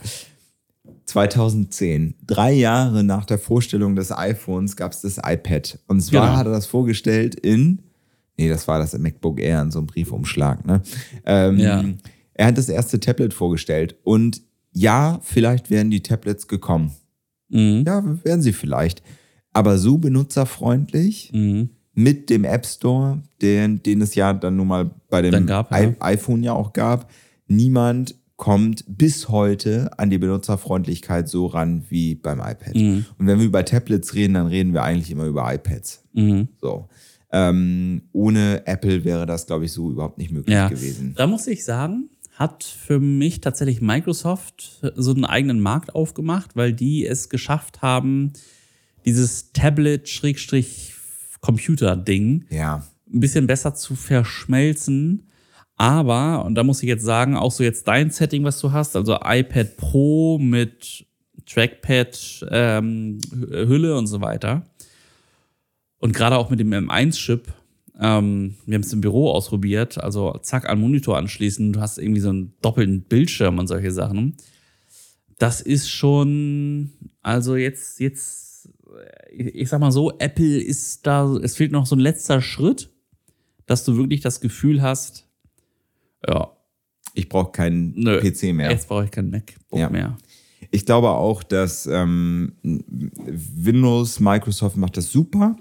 2010, 1.06 2.14
drei 2.26 2.52
Jahre 2.52 3.04
nach 3.04 3.26
der 3.26 3.38
Vorstellung 3.38 3.96
des 3.96 4.10
iPhones, 4.12 4.76
gab 4.76 4.92
es 4.92 5.02
das 5.02 5.18
iPad. 5.18 5.78
Und 5.88 6.00
zwar 6.00 6.26
Genau. 6.26 6.36
hat 6.38 6.46
er 6.46 6.52
das 6.52 6.66
vorgestellt 6.66 7.34
in, 7.34 7.82
nee, 8.38 8.48
das 8.48 8.66
war 8.66 8.78
das 8.78 8.96
MacBook 8.96 9.38
Air 9.40 9.60
in 9.62 9.70
so 9.70 9.78
einem 9.80 9.86
Briefumschlag, 9.88 10.64
ne? 10.66 10.80
Ähm, 11.26 11.58
Ja. 11.58 11.84
Er 12.34 12.46
hat 12.46 12.56
das 12.56 12.70
erste 12.70 12.98
Tablet 12.98 13.34
vorgestellt. 13.34 13.96
Und 14.04 14.40
ja, 14.72 15.20
vielleicht 15.22 15.70
wären 15.70 15.90
die 15.90 16.02
Tablets 16.02 16.48
gekommen. 16.48 16.92
Mhm. 17.48 17.84
Ja, 17.86 18.02
wären 18.24 18.42
sie 18.42 18.52
vielleicht. 18.52 19.02
Aber 19.52 19.76
so 19.78 19.98
benutzerfreundlich 19.98 21.30
Mhm. 21.34 21.70
mit 21.94 22.30
dem 22.30 22.44
App 22.44 22.64
Store, 22.66 23.22
den, 23.42 23.82
den 23.82 24.00
es 24.00 24.14
ja 24.14 24.32
dann 24.32 24.56
nun 24.56 24.68
mal 24.68 24.90
bei 25.10 25.20
dem 25.22 25.46
gab, 25.46 25.70
I 25.72 25.84
ja. 25.84 25.94
iPhone 26.00 26.42
ja 26.42 26.52
auch 26.54 26.72
gab, 26.72 27.10
niemand 27.46 28.14
kommt 28.36 28.84
bis 28.88 29.28
heute 29.28 29.90
an 29.98 30.10
die 30.10 30.18
Benutzerfreundlichkeit 30.18 31.28
so 31.28 31.46
ran 31.46 31.84
wie 31.90 32.14
beim 32.14 32.40
iPad. 32.40 32.74
Mhm. 32.74 33.04
Und 33.18 33.26
wenn 33.26 33.38
wir 33.38 33.46
über 33.46 33.64
Tablets 33.64 34.14
reden, 34.14 34.34
dann 34.34 34.46
reden 34.46 34.72
wir 34.72 34.82
eigentlich 34.82 35.10
immer 35.10 35.26
über 35.26 35.52
iPads. 35.54 36.02
Mhm. 36.14 36.48
So. 36.60 36.88
Ähm, 37.30 38.02
ohne 38.12 38.66
Apple 38.66 39.04
wäre 39.04 39.26
das, 39.26 39.46
glaube 39.46 39.66
ich, 39.66 39.72
so 39.72 39.90
überhaupt 39.90 40.18
nicht 40.18 40.32
möglich 40.32 40.54
Ja. 40.54 40.68
gewesen. 40.68 41.14
Da 41.16 41.26
muss 41.26 41.46
ich 41.46 41.64
sagen, 41.64 42.08
hat 42.42 42.64
für 42.64 42.98
mich 43.00 43.40
tatsächlich 43.40 43.80
Microsoft 43.80 44.80
so 44.96 45.14
einen 45.14 45.24
eigenen 45.24 45.60
Markt 45.60 45.94
aufgemacht, 45.94 46.56
weil 46.56 46.72
die 46.72 47.06
es 47.06 47.28
geschafft 47.28 47.82
haben, 47.82 48.32
dieses 49.04 49.52
Tablet-Computer-Ding 49.52 52.46
Ja. 52.50 52.84
ein 53.12 53.20
bisschen 53.20 53.46
besser 53.46 53.74
zu 53.74 53.94
verschmelzen. 53.94 55.28
Aber, 55.76 56.44
und 56.44 56.54
da 56.54 56.64
muss 56.64 56.82
ich 56.82 56.88
jetzt 56.88 57.04
sagen, 57.04 57.36
auch 57.36 57.52
so 57.52 57.62
jetzt 57.64 57.86
dein 57.88 58.10
Setting, 58.10 58.44
was 58.44 58.60
du 58.60 58.72
hast, 58.72 58.94
also 58.96 59.18
iPad 59.24 59.76
Pro 59.76 60.38
mit 60.38 61.06
Trackpad, 61.46 62.46
ähm, 62.50 63.18
Hülle 63.32 63.96
und 63.96 64.06
so 64.06 64.20
weiter. 64.20 64.64
Und 65.98 66.14
gerade 66.14 66.36
auch 66.36 66.50
mit 66.50 66.60
dem 66.60 66.70
M1-Chip, 66.72 67.52
ähm, 68.02 68.56
wir 68.66 68.74
haben 68.74 68.82
es 68.82 68.92
im 68.92 69.00
Büro 69.00 69.30
ausprobiert, 69.30 69.96
also 69.98 70.36
zack, 70.42 70.68
an 70.68 70.80
Monitor 70.80 71.16
anschließen, 71.16 71.72
du 71.72 71.80
hast 71.80 71.98
irgendwie 71.98 72.20
so 72.20 72.30
einen 72.30 72.52
doppelten 72.60 73.02
Bildschirm 73.02 73.58
und 73.58 73.68
solche 73.68 73.92
Sachen. 73.92 74.36
Das 75.38 75.60
ist 75.60 75.88
schon, 75.88 76.90
also 77.22 77.56
jetzt, 77.56 78.00
jetzt, 78.00 78.68
ich 79.32 79.46
ich 79.54 79.68
sag 79.68 79.80
mal 79.80 79.92
so, 79.92 80.12
Apple 80.18 80.58
ist 80.60 81.06
da, 81.06 81.32
es 81.42 81.56
fehlt 81.56 81.72
noch 81.72 81.86
so 81.86 81.96
ein 81.96 82.00
letzter 82.00 82.40
Schritt, 82.40 82.90
dass 83.66 83.84
du 83.84 83.96
wirklich 83.96 84.20
das 84.20 84.40
Gefühl 84.40 84.82
hast, 84.82 85.28
ja, 86.28 86.50
Ich 87.14 87.28
brauche 87.28 87.50
keinen 87.52 87.92
nö, 87.96 88.20
PC 88.20 88.54
mehr. 88.54 88.70
Jetzt 88.70 88.88
brauche 88.88 89.04
ich 89.04 89.10
kein 89.10 89.30
MacBook 89.30 89.78
Ja. 89.78 89.90
mehr. 89.90 90.16
Ich 90.70 90.86
glaube 90.86 91.10
auch, 91.10 91.42
dass 91.42 91.86
ähm, 91.86 92.52
Windows, 92.62 94.20
Microsoft 94.20 94.76
macht 94.76 94.96
das 94.96 95.10
super. 95.10 95.56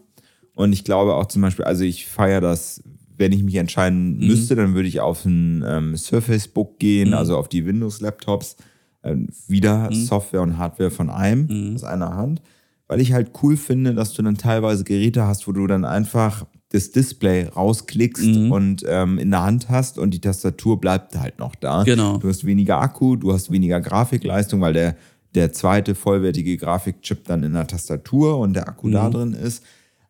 Und 0.54 0.74
ich 0.74 0.84
glaube 0.84 1.16
auch 1.16 1.26
zum 1.28 1.42
Beispiel, 1.42 1.66
also 1.66 1.84
ich 1.84 2.08
feiere 2.08 2.42
das, 2.42 2.82
wenn 3.18 3.32
ich 3.32 3.44
mich 3.44 3.56
entscheiden 3.56 4.18
Mhm. 4.20 4.28
müsste, 4.28 4.56
dann 4.56 4.74
würde 4.74 4.88
ich 4.88 5.00
auf 5.00 5.26
ein 5.26 5.64
ähm, 5.68 5.96
Surface 5.96 6.48
Book 6.48 6.80
gehen, 6.80 7.14
also 7.14 7.38
auf 7.38 7.48
die 7.50 7.66
Windows-Laptops. 7.66 8.58
Ähm, 9.04 9.30
wieder 9.48 9.90
Mhm. 9.90 9.96
Software 10.06 10.42
und 10.44 10.58
Hardware 10.60 10.92
von 10.92 11.10
einem, 11.10 11.74
aus 11.76 11.84
einer 11.84 12.16
Hand. 12.16 12.42
Weil 12.88 13.02
ich 13.02 13.14
halt 13.14 13.32
cool 13.42 13.58
finde, 13.58 13.94
dass 13.96 14.14
du 14.14 14.22
dann 14.22 14.38
teilweise 14.38 14.84
Geräte 14.84 15.26
hast, 15.26 15.48
wo 15.48 15.54
du 15.54 15.66
dann 15.66 15.86
einfach 15.86 16.46
das 16.70 16.92
Display 16.92 17.46
rausklickst 17.48 18.24
Mhm. 18.26 18.52
und 18.52 18.86
ähm, 18.88 19.18
in 19.18 19.32
der 19.32 19.42
Hand 19.44 19.70
hast 19.70 19.98
und 19.98 20.14
die 20.14 20.22
Tastatur 20.22 20.80
bleibt 20.80 21.18
halt 21.20 21.40
noch 21.40 21.56
da. 21.56 21.84
Genau. 21.84 22.18
Du 22.18 22.28
hast 22.30 22.46
weniger 22.46 22.80
Akku, 22.80 23.16
du 23.16 23.34
hast 23.34 23.52
weniger 23.52 23.82
Grafikleistung, 23.82 24.62
weil 24.62 24.74
der, 24.74 24.96
der 25.36 25.52
zweite 25.52 25.96
vollwertige 25.96 26.56
Grafikchip 26.58 27.24
dann 27.26 27.44
in 27.44 27.54
der 27.54 27.68
Tastatur 27.68 28.38
und 28.40 28.54
der 28.54 28.68
Akku 28.68 28.90
da 28.90 29.10
drin 29.10 29.34
ist. 29.34 29.64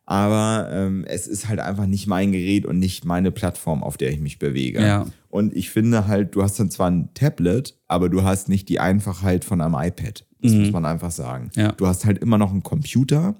Aber 0.04 0.68
ähm, 0.72 1.04
es 1.06 1.26
ist 1.28 1.48
halt 1.48 1.60
einfach 1.60 1.86
nicht 1.86 2.06
mein 2.06 2.32
Gerät 2.32 2.66
und 2.66 2.78
nicht 2.78 3.04
meine 3.04 3.30
Plattform, 3.30 3.82
auf 3.82 3.96
der 3.96 4.10
ich 4.10 4.18
mich 4.20 4.38
bewege. 4.38 4.80
Ja. 4.82 5.06
Und 5.28 5.54
ich 5.54 5.70
finde 5.70 6.06
halt, 6.08 6.34
du 6.34 6.42
hast 6.42 6.58
dann 6.58 6.70
zwar 6.70 6.90
ein 6.90 7.08
Tablet, 7.14 7.78
aber 7.86 8.08
du 8.08 8.22
hast 8.24 8.48
nicht 8.48 8.68
die 8.68 8.80
Einfachheit 8.80 9.44
von 9.44 9.60
einem 9.60 9.74
iPad. 9.78 10.26
Das 10.40 10.52
muss 10.52 10.72
man 10.72 10.84
einfach 10.84 11.12
sagen. 11.12 11.50
Ja. 11.54 11.70
Du 11.72 11.86
hast 11.86 12.04
halt 12.04 12.18
immer 12.18 12.36
noch 12.36 12.50
einen 12.50 12.64
Computer, 12.64 13.36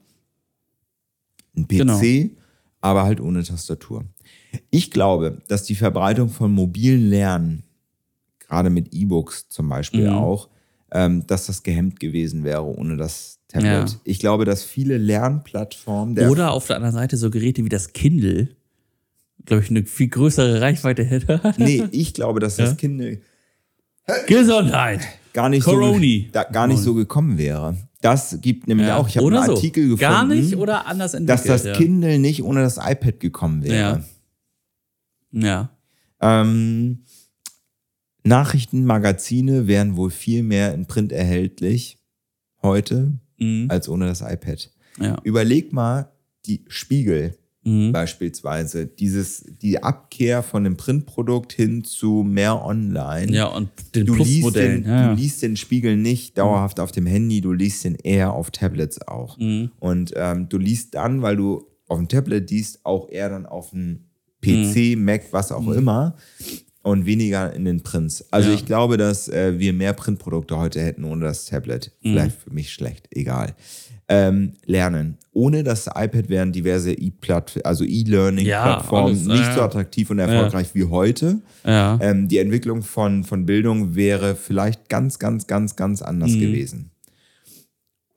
einen 1.57 1.67
PC, 1.67 1.77
Genau. 2.01 2.31
aber 2.81 3.03
halt 3.03 3.21
ohne 3.21 3.43
Tastatur. 3.43 4.05
Ich 4.71 4.91
glaube, 4.91 5.43
dass 5.49 5.65
die 5.65 5.75
Verbreitung 5.75 6.29
von 6.29 6.53
mobilen 6.53 7.09
Lernen, 7.11 7.65
gerade 8.39 8.71
mit 8.71 8.95
E-Books 8.95 9.49
zum 9.49 9.69
Beispiel 9.69 10.09
Mhm. 10.11 10.15
auch, 10.17 10.49
ähm, 10.93 11.27
dass 11.27 11.47
das 11.47 11.63
gehemmt 11.65 11.99
gewesen 12.01 12.45
wäre 12.45 12.65
ohne 12.65 12.97
das 12.97 13.41
Tablet. 13.53 13.91
Ja. 13.91 13.97
Ich 14.05 14.19
glaube, 14.19 14.45
dass 14.45 14.63
viele 14.65 14.99
Lernplattformen 14.99 16.15
der 16.15 16.31
Oder 16.31 16.53
auf 16.53 16.67
der 16.67 16.77
anderen 16.77 16.95
Seite 16.95 17.17
so 17.17 17.31
Geräte 17.31 17.65
wie 17.65 17.69
das 17.69 17.93
Kindle, 17.93 18.49
glaube 19.47 19.63
ich, 19.63 19.71
eine 19.71 19.85
viel 19.85 20.09
größere 20.09 20.61
Reichweite 20.61 21.05
hätte. 21.05 21.41
Nee, 21.59 21.85
ich 21.91 22.15
glaube, 22.15 22.41
dass 22.41 22.57
das 22.57 22.71
Ja. 22.71 22.77
Kind 22.77 23.19
Gesundheit. 24.27 25.01
gar 25.33 25.49
nicht, 25.49 25.65
Coroni. 25.65 26.25
so, 26.27 26.33
da, 26.33 26.45
gar 26.45 26.67
nicht 26.67 26.81
so 26.81 26.95
gekommen 26.95 27.39
wäre. 27.39 27.77
Das 28.01 28.39
gibt 28.41 28.67
nämlich 28.67 28.89
Ja. 28.89 28.97
auch, 28.97 29.09
ich 29.09 29.17
habe 29.17 29.29
einen 29.29 29.47
so. 29.47 29.53
Artikel 29.55 29.85
gefunden, 29.85 30.01
Gar 30.01 30.25
nicht 30.27 30.57
oder 30.57 30.87
anders 30.87 31.15
entwickelt. 31.15 31.49
dass 31.49 31.63
das. 31.63 31.77
Kindle 31.77 32.19
nicht 32.19 32.43
ohne 32.43 32.63
das 32.63 32.79
iPad 32.79 33.21
gekommen 33.21 33.63
wäre. 33.63 34.05
Ja. 35.31 35.71
Ähm, 36.21 37.05
Nachrichtenmagazine 38.25 39.67
wären 39.67 39.97
wohl 39.97 40.11
viel 40.11 40.43
mehr 40.43 40.75
in 40.75 40.87
Print 40.87 41.13
erhältlich 41.13 41.99
heute 42.63 43.13
Mhm. 43.43 43.71
als 43.71 43.89
ohne 43.89 44.07
das 44.07 44.21
iPad. 44.21 44.71
Ja. 45.01 45.17
Überleg 45.25 45.73
mal 45.73 46.11
die 46.47 46.65
Spiegel 46.69 47.37
Mhm. 47.65 47.93
beispielsweise, 47.93 48.87
dieses, 48.87 49.45
die 49.63 49.81
Abkehr 49.85 50.43
von 50.43 50.65
dem 50.65 50.77
Printprodukt 50.77 51.53
hin 51.53 51.85
zu 51.85 52.25
mehr 52.25 52.65
Online. 52.65 53.31
Ja, 53.33 53.47
und 53.47 53.69
den 53.95 54.05
Du 54.07 54.15
liest, 54.17 54.57
den, 54.57 54.85
Ja, 54.85 55.09
du 55.11 55.15
liest 55.21 55.43
den 55.43 55.57
Spiegel 55.57 55.97
nicht 55.97 56.37
dauerhaft 56.39 56.81
auf 56.81 56.91
dem 56.91 57.07
Handy, 57.07 57.41
du 57.41 57.53
liest 57.53 57.85
den 57.85 57.95
eher 57.95 58.33
auf 58.33 58.51
Tablets 58.51 59.01
auch. 59.07 59.39
Mhm. 59.39 59.71
Und 59.79 60.13
ähm, 60.17 60.49
du 60.49 60.59
liest 60.59 60.95
dann, 60.97 61.23
weil 61.23 61.37
du 61.37 61.65
auf 61.87 61.99
dem 61.99 62.09
Tablet 62.09 62.51
liest, 62.51 62.81
auch 62.85 63.09
eher 63.09 63.29
dann 63.29 63.47
auf 63.47 63.71
dem 63.71 64.07
PC, 64.45 64.97
Mhm. 64.97 65.05
Mac, 65.05 65.23
was 65.31 65.53
auch 65.53 65.69
immer. 65.71 66.17
Und 66.83 67.07
weniger 67.07 67.53
in 67.53 67.65
den 67.65 67.83
Prints. 67.83 68.25
Also 68.33 68.49
Ja. 68.49 68.55
ich 68.57 68.65
glaube, 68.67 68.97
dass 68.97 69.29
äh, 69.29 69.59
wir 69.59 69.73
mehr 69.73 69.93
Printprodukte 69.93 70.57
heute 70.59 70.81
hätten 70.81 71.05
ohne 71.05 71.25
das 71.27 71.45
Tablet. 71.47 71.93
Mhm. 72.03 72.11
Vielleicht 72.11 72.37
für 72.43 72.53
mich 72.53 72.73
schlecht, 72.73 73.07
egal. 73.13 73.55
Ähm, 74.09 74.55
lernen. 74.67 75.17
Ohne 75.33 75.63
das 75.63 75.87
iPad 75.87 76.29
wären 76.29 76.53
diverse 76.53 76.93
E-Platt, 76.93 77.61
also 77.65 77.85
E-Learning-Plattformen 77.85 79.07
alles, 79.15 79.25
nicht 79.27 79.39
ja. 79.39 79.55
so 79.55 79.63
attraktiv 79.63 80.11
und 80.11 80.19
erfolgreich 80.19 80.75
wie 80.75 80.85
heute. 80.85 81.39
ja. 81.65 81.99
Ähm, 82.03 82.27
die 82.29 82.39
Entwicklung 82.39 82.83
von, 82.83 83.23
von 83.25 83.47
Bildung 83.47 83.95
wäre 83.95 84.35
vielleicht 84.35 84.89
ganz, 84.89 85.19
ganz, 85.21 85.47
ganz, 85.47 85.77
ganz 85.77 86.03
anders 86.03 86.33
Mhm. 86.33 86.41
gewesen. 86.41 86.91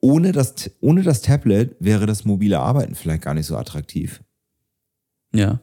Ohne 0.02 0.32
das, 0.32 0.56
ohne 0.82 1.04
das 1.04 1.22
Tablet 1.22 1.76
wäre 1.80 2.06
das 2.08 2.26
mobile 2.26 2.60
Arbeiten 2.60 2.96
vielleicht 2.96 3.22
gar 3.24 3.34
nicht 3.36 3.46
so 3.48 3.56
attraktiv. 3.56 4.22
ja. 5.34 5.60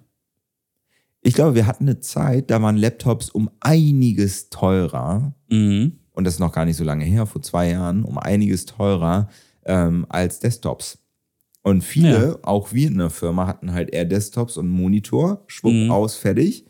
Ich 1.23 1.35
glaube, 1.35 1.55
wir 1.55 1.67
hatten 1.67 1.85
eine 1.85 2.01
Zeit, 2.01 2.51
da 2.51 2.61
waren 2.61 2.77
Laptops 2.77 3.31
um 3.31 3.49
einiges 3.61 4.51
teurer, 4.51 5.35
Mhm. 5.51 5.99
und 6.13 6.25
das 6.25 6.35
ist 6.35 6.41
noch 6.41 6.53
gar 6.53 6.65
nicht 6.65 6.77
so 6.77 6.85
lange 6.85 7.05
her, 7.05 7.27
vor 7.27 7.43
zwei 7.43 7.71
Jahren, 7.71 8.03
um 8.05 8.19
einiges 8.19 8.67
teurer 8.67 9.29
ähm, 9.65 10.05
als 10.09 10.41
Desktops. 10.41 10.99
Und 11.63 11.83
viele, 11.85 12.29
Ja. 12.31 12.39
auch 12.43 12.73
wir 12.73 12.89
in 12.89 12.99
der 12.99 13.11
Firma, 13.11 13.47
hatten 13.47 13.73
halt 13.73 13.91
eher 13.95 14.05
Desktops 14.05 14.57
und 14.57 14.69
Monitor, 14.69 15.45
schwupp 15.47 15.73
Mhm. 15.73 15.91
aus, 15.93 16.17
fertig. 16.17 16.67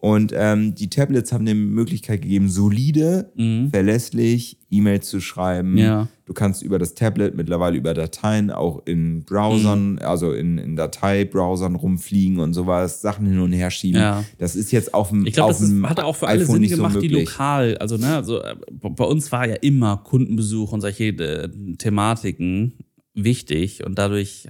Und 0.00 0.32
ähm, 0.34 0.74
die 0.74 0.88
Tablets 0.88 1.30
haben 1.30 1.44
dir 1.44 1.52
die 1.52 1.60
Möglichkeit 1.60 2.22
gegeben, 2.22 2.48
solide, 2.48 3.30
verlässlich 3.70 4.56
E-Mails 4.70 5.08
zu 5.10 5.20
schreiben. 5.20 5.72
Mhm. 5.72 5.78
Ja. 5.78 6.08
Du 6.24 6.32
kannst 6.32 6.62
über 6.62 6.78
das 6.78 6.94
Tablet, 6.94 7.34
mittlerweile 7.36 7.76
über 7.76 7.92
Dateien, 7.92 8.50
auch 8.50 8.80
in 8.86 9.24
Browsern, 9.24 9.92
Mhm. 9.94 9.98
also 9.98 10.32
in, 10.32 10.56
in 10.56 10.76
Dateibrowsern 10.76 11.74
rumfliegen 11.74 12.38
und 12.38 12.54
sowas, 12.54 13.02
Sachen 13.02 13.26
hin 13.26 13.40
und 13.40 13.52
her 13.52 13.70
schieben. 13.70 14.00
Ja. 14.00 14.24
Das 14.38 14.56
ist 14.56 14.70
jetzt 14.72 14.94
auf 14.94 15.10
dem 15.10 15.26
Ich 15.26 15.34
glaube, 15.34 15.52
das 15.52 15.60
ist, 15.60 15.82
hat 15.82 16.00
auch 16.00 16.16
für 16.16 16.28
alle 16.28 16.42
iPhone 16.42 16.54
Sinn 16.54 16.62
nicht 16.62 16.70
so 16.70 16.76
gemacht, 16.76 17.02
die 17.02 17.08
lokal, 17.08 17.76
also 17.78 17.96
ne, 17.98 18.16
also 18.16 18.40
bei 18.70 19.04
uns 19.04 19.30
war 19.32 19.46
ja 19.48 19.56
immer 19.56 19.98
Kundenbesuch 19.98 20.72
und 20.72 20.80
solche 20.80 21.08
äh, 21.08 21.48
Thematiken 21.76 22.72
wichtig 23.14 23.84
und 23.84 23.98
dadurch 23.98 24.48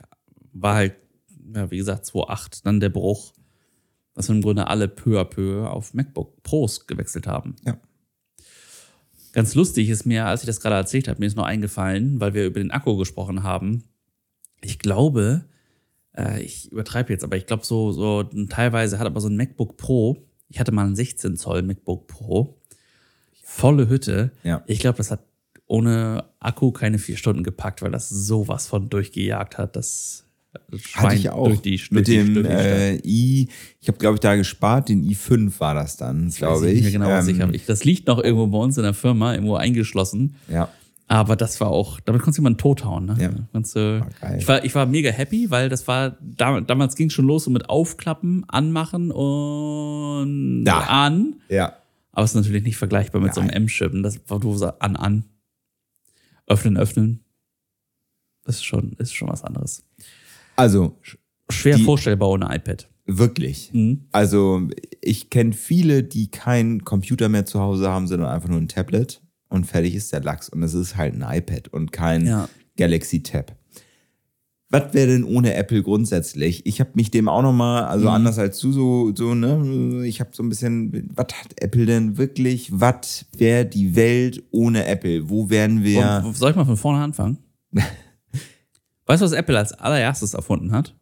war 0.52 0.74
halt, 0.76 0.94
ja, 1.54 1.70
wie 1.70 1.78
gesagt, 1.78 2.04
2.8 2.04 2.60
dann 2.62 2.78
der 2.78 2.90
Bruch, 2.90 3.32
dass 4.20 4.28
wir 4.28 4.34
im 4.34 4.42
Grunde 4.42 4.66
alle 4.66 4.86
peu 4.86 5.18
à 5.18 5.24
peu 5.24 5.66
auf 5.66 5.94
MacBook 5.94 6.42
Pros 6.42 6.86
gewechselt 6.86 7.26
haben. 7.26 7.56
Ja. 7.64 7.78
Ganz 9.32 9.54
lustig 9.54 9.88
ist 9.88 10.04
mir, 10.04 10.26
als 10.26 10.42
ich 10.42 10.46
das 10.46 10.60
gerade 10.60 10.76
erzählt 10.76 11.08
habe, 11.08 11.20
mir 11.20 11.26
ist 11.26 11.36
noch 11.36 11.46
eingefallen, 11.46 12.20
weil 12.20 12.34
wir 12.34 12.44
über 12.44 12.60
den 12.60 12.70
Akku 12.70 12.96
gesprochen 12.96 13.42
haben. 13.42 13.84
Ich 14.60 14.78
glaube, 14.78 15.46
äh, 16.14 16.42
ich 16.42 16.70
übertreibe 16.70 17.10
jetzt, 17.10 17.24
aber 17.24 17.38
ich 17.38 17.46
glaube, 17.46 17.64
so, 17.64 17.92
so 17.92 18.24
teilweise 18.50 18.98
hat 18.98 19.06
aber 19.06 19.22
so 19.22 19.28
ein 19.28 19.36
MacBook 19.36 19.78
Pro, 19.78 20.26
ich 20.50 20.60
hatte 20.60 20.72
mal 20.72 20.84
einen 20.84 20.96
16 20.96 21.38
Zoll 21.38 21.62
MacBook 21.62 22.06
Pro, 22.06 22.60
volle 23.42 23.88
Hütte. 23.88 24.32
Ja. 24.42 24.62
Ich 24.66 24.80
glaube, 24.80 24.98
das 24.98 25.10
hat 25.10 25.24
ohne 25.66 26.24
Akku 26.40 26.72
keine 26.72 26.98
vier 26.98 27.16
Stunden 27.16 27.42
gepackt, 27.42 27.80
weil 27.80 27.92
das 27.92 28.10
sowas 28.10 28.66
von 28.66 28.90
durchgejagt 28.90 29.56
hat, 29.56 29.76
das 29.76 30.26
Schwein 30.76 31.04
Hatte 31.04 31.14
ich 31.16 31.30
auch. 31.30 31.46
durch 31.46 31.60
die 31.60 31.80
Mit 31.90 31.90
durch 31.92 32.04
die- 32.06 32.16
dem 32.16 32.34
die 32.34 32.48
äh, 32.48 33.00
i, 33.04 33.48
ich 33.80 33.88
habe, 33.88 33.98
glaube 33.98 34.14
ich, 34.16 34.20
da 34.20 34.34
gespart, 34.36 34.88
den 34.88 35.04
i5 35.04 35.60
war 35.60 35.74
das 35.74 35.96
dann, 35.96 36.28
glaube 36.30 36.66
nicht 36.66 36.76
ich. 36.76 36.82
mehr 36.82 36.90
genau, 36.92 37.08
Ähm. 37.10 37.54
Ich- 37.54 37.66
Das 37.66 37.84
liegt 37.84 38.06
noch 38.08 38.18
irgendwo 38.22 38.46
bei 38.48 38.58
uns 38.58 38.76
in 38.76 38.82
der 38.82 38.94
Firma, 38.94 39.32
irgendwo 39.34 39.54
eingeschlossen. 39.56 40.34
Ja. 40.48 40.68
Aber 41.06 41.34
das 41.34 41.60
war 41.60 41.70
auch, 41.70 41.98
damit 42.00 42.22
konntest 42.22 42.38
du 42.38 42.42
jemanden 42.42 42.58
tothauen. 42.58 43.06
Ne? 43.06 43.16
Ja. 43.18 43.30
Konntest 43.52 43.74
War 43.74 44.06
ich, 44.38 44.46
war, 44.48 44.64
ich 44.64 44.74
war 44.76 44.86
mega 44.86 45.10
happy, 45.10 45.50
weil 45.50 45.68
das 45.68 45.88
war, 45.88 46.16
dam- 46.20 46.64
damals 46.66 46.94
ging 46.94 47.10
schon 47.10 47.26
los 47.26 47.44
so 47.44 47.50
mit 47.50 47.68
Aufklappen, 47.68 48.44
Anmachen 48.48 49.10
und 49.10 50.64
Da. 50.64 50.80
an. 50.80 51.34
Ja. 51.48 51.76
Aber 52.12 52.24
es 52.24 52.30
ist 52.32 52.36
natürlich 52.36 52.62
nicht 52.64 52.76
vergleichbar 52.76 53.20
mit 53.20 53.34
so 53.34 53.40
einem. 53.40 53.50
M-Chip. 53.50 53.92
Und 53.92 54.02
Das 54.04 54.20
war 54.28 54.38
du 54.40 54.52
an, 54.80 54.96
an. 54.96 55.24
Öffnen, 56.46 56.76
öffnen. 56.76 57.20
Das 58.44 58.56
ist 58.56 58.64
schon, 58.64 58.92
ist 58.98 59.14
schon 59.14 59.28
was 59.28 59.44
anderes. 59.44 59.84
Also, 60.56 60.96
Schwer 61.50 61.76
Die- 61.76 61.84
vorstellbar 61.84 62.28
ohne 62.30 62.54
iPad. 62.54 62.88
wirklich. 63.06 63.70
Mhm. 63.72 64.04
Also, 64.12 64.68
ich 65.00 65.30
kenne 65.30 65.52
viele, 65.52 66.04
die 66.04 66.30
keinen 66.30 66.84
Computer 66.84 67.28
mehr 67.28 67.44
zu 67.44 67.58
Hause 67.60 67.88
haben, 67.90 68.06
sondern 68.06 68.28
einfach 68.30 68.48
nur 68.48 68.58
ein 68.60 68.68
Tablet 68.68 69.20
und 69.48 69.64
fertig 69.66 69.94
ist 69.96 70.12
der 70.12 70.20
Lachs. 70.22 70.48
Und 70.48 70.62
es 70.62 70.74
ist 70.74 70.96
halt 70.96 71.14
ein 71.20 71.38
iPad 71.38 71.68
und 71.68 71.90
kein 71.92 72.24
Ja. 72.26 72.48
Galaxy 72.76 73.22
Tab. 73.22 73.56
Was 74.72 74.94
wäre 74.94 75.08
denn 75.08 75.24
ohne 75.24 75.54
Apple 75.54 75.82
grundsätzlich? 75.82 76.64
Ich 76.64 76.78
habe 76.78 76.90
mich 76.94 77.10
dem 77.10 77.28
auch 77.28 77.42
nochmal, 77.42 77.86
also 77.86 78.04
Mhm. 78.06 78.12
anders 78.14 78.38
als 78.38 78.60
du, 78.60 78.70
so, 78.70 79.12
so 79.16 79.34
ne, 79.34 80.06
ich 80.06 80.20
habe 80.20 80.30
so 80.32 80.44
ein 80.44 80.48
bisschen, 80.48 81.10
was 81.12 81.26
hat 81.34 81.60
Apple 81.60 81.86
denn 81.86 82.16
wirklich? 82.16 82.70
Was 82.72 83.26
wäre 83.36 83.66
die 83.66 83.96
Welt 83.96 84.44
ohne 84.52 84.86
Apple? 84.86 85.28
Wo 85.28 85.50
wären 85.50 85.82
wir? 85.82 86.22
Und, 86.24 86.36
soll 86.36 86.50
ich 86.52 86.56
mal 86.56 86.64
von 86.64 86.76
vorne 86.76 87.02
anfangen? 87.02 87.38
weißt 89.10 89.22
du, 89.22 89.26
was 89.26 89.32
Apple 89.32 89.58
als 89.58 89.72
allererstes 89.72 90.34
erfunden 90.34 90.72
hat? 90.72 90.94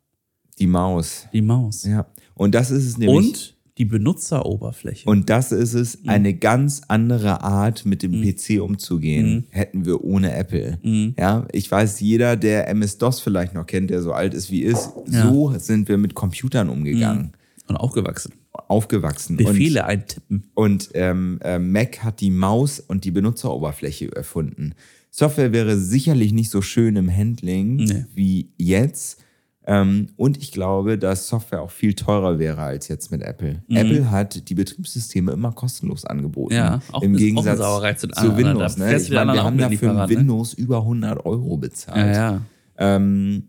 Die 0.59 0.67
Maus. 0.67 1.27
Die 1.33 1.43
Maus. 1.43 1.85
Ja. 1.85 2.07
Und 2.35 2.55
das 2.55 2.71
ist 2.71 2.85
es 2.87 2.99
nämlich. 2.99 3.17
Und 3.17 3.55
die 3.79 3.85
Benutzeroberfläche. 3.85 5.09
Und 5.09 5.31
das 5.31 5.53
ist 5.53 5.75
es, 5.75 6.03
Mhm. 6.03 6.09
eine 6.09 6.35
ganz 6.35 6.83
andere 6.89 7.43
Art, 7.43 7.87
mit 7.87 8.03
dem 8.03 8.21
PC 8.23 8.59
umzugehen, 8.61 9.31
Mhm. 9.37 9.45
hätten 9.51 9.85
wir 9.87 10.03
ohne 10.03 10.35
Apple. 10.35 10.79
Ja, 11.17 11.47
ich 11.53 11.71
weiß, 11.71 12.01
jeder, 12.01 12.37
der 12.37 12.67
MS-DOS 12.69 13.21
vielleicht 13.21 13.55
noch 13.55 13.67
kennt, 13.67 13.91
der 13.91 14.03
so 14.03 14.13
alt 14.13 14.35
ist 14.35 14.51
wie 14.51 14.63
ist, 14.63 14.91
Ja. 15.09 15.29
so 15.31 15.55
sind 15.59 15.89
wir 15.89 15.97
mit 15.97 16.15
Computern 16.15 16.69
umgegangen, 16.71 17.33
Und 17.69 17.77
aufgewachsen. 17.77 18.33
Aufgewachsen. 18.69 19.37
Befehle 19.37 19.85
eintippen. 19.85 20.45
Und, 20.55 20.89
und 20.89 20.91
ähm, 20.95 21.39
äh, 21.43 21.59
Mac 21.59 22.03
hat 22.03 22.21
die 22.21 22.31
Maus 22.31 22.81
und 22.81 23.05
die 23.05 23.11
Benutzeroberfläche 23.11 24.15
erfunden. 24.15 24.75
Software 25.11 25.53
wäre 25.53 25.77
sicherlich 25.79 26.33
nicht 26.33 26.51
so 26.51 26.63
schön 26.63 26.97
im 26.97 27.15
Handling 27.15 27.77
Nee. 27.77 28.05
wie 28.15 28.53
jetzt. 28.59 29.21
Ähm, 29.67 30.09
und 30.17 30.39
ich 30.39 30.51
glaube, 30.51 30.97
dass 30.97 31.29
Software 31.29 31.61
auch 31.61 31.71
viel 31.71 31.93
teurer 31.93 32.39
wäre 32.39 32.63
als 32.63 32.89
jetzt 32.89 33.11
mit 33.11 33.21
Apple. 33.21 33.63
Apple 33.69 34.11
hat 34.11 34.49
die 34.49 34.55
Betriebssysteme 34.55 35.33
immer 35.33 35.53
kostenlos 35.53 36.07
angeboten. 36.07 36.55
Mhm. 36.55 36.59
Ja, 36.59 36.81
auch 36.91 37.03
Im 37.03 37.15
Gegensatz 37.15 37.59
zu 38.01 38.09
zu 38.09 38.17
anderen. 38.17 38.37
Windows. 38.39 38.77
Ne? 38.79 38.97
Ich 38.97 39.11
meine, 39.11 39.35
wir 39.35 39.45
haben 39.45 39.57
auch 39.57 39.61
ja 39.61 39.69
mit 39.69 39.79
für 39.79 39.87
Lieferant, 39.87 40.11
ne? 40.11 40.17
Windows 40.19 40.55
über 40.55 40.79
100 40.79 41.27
Euro 41.27 41.59
bezahlt. 41.59 42.17
Ja, 42.17 42.33
ja. 42.33 42.41
Ähm, 42.79 43.49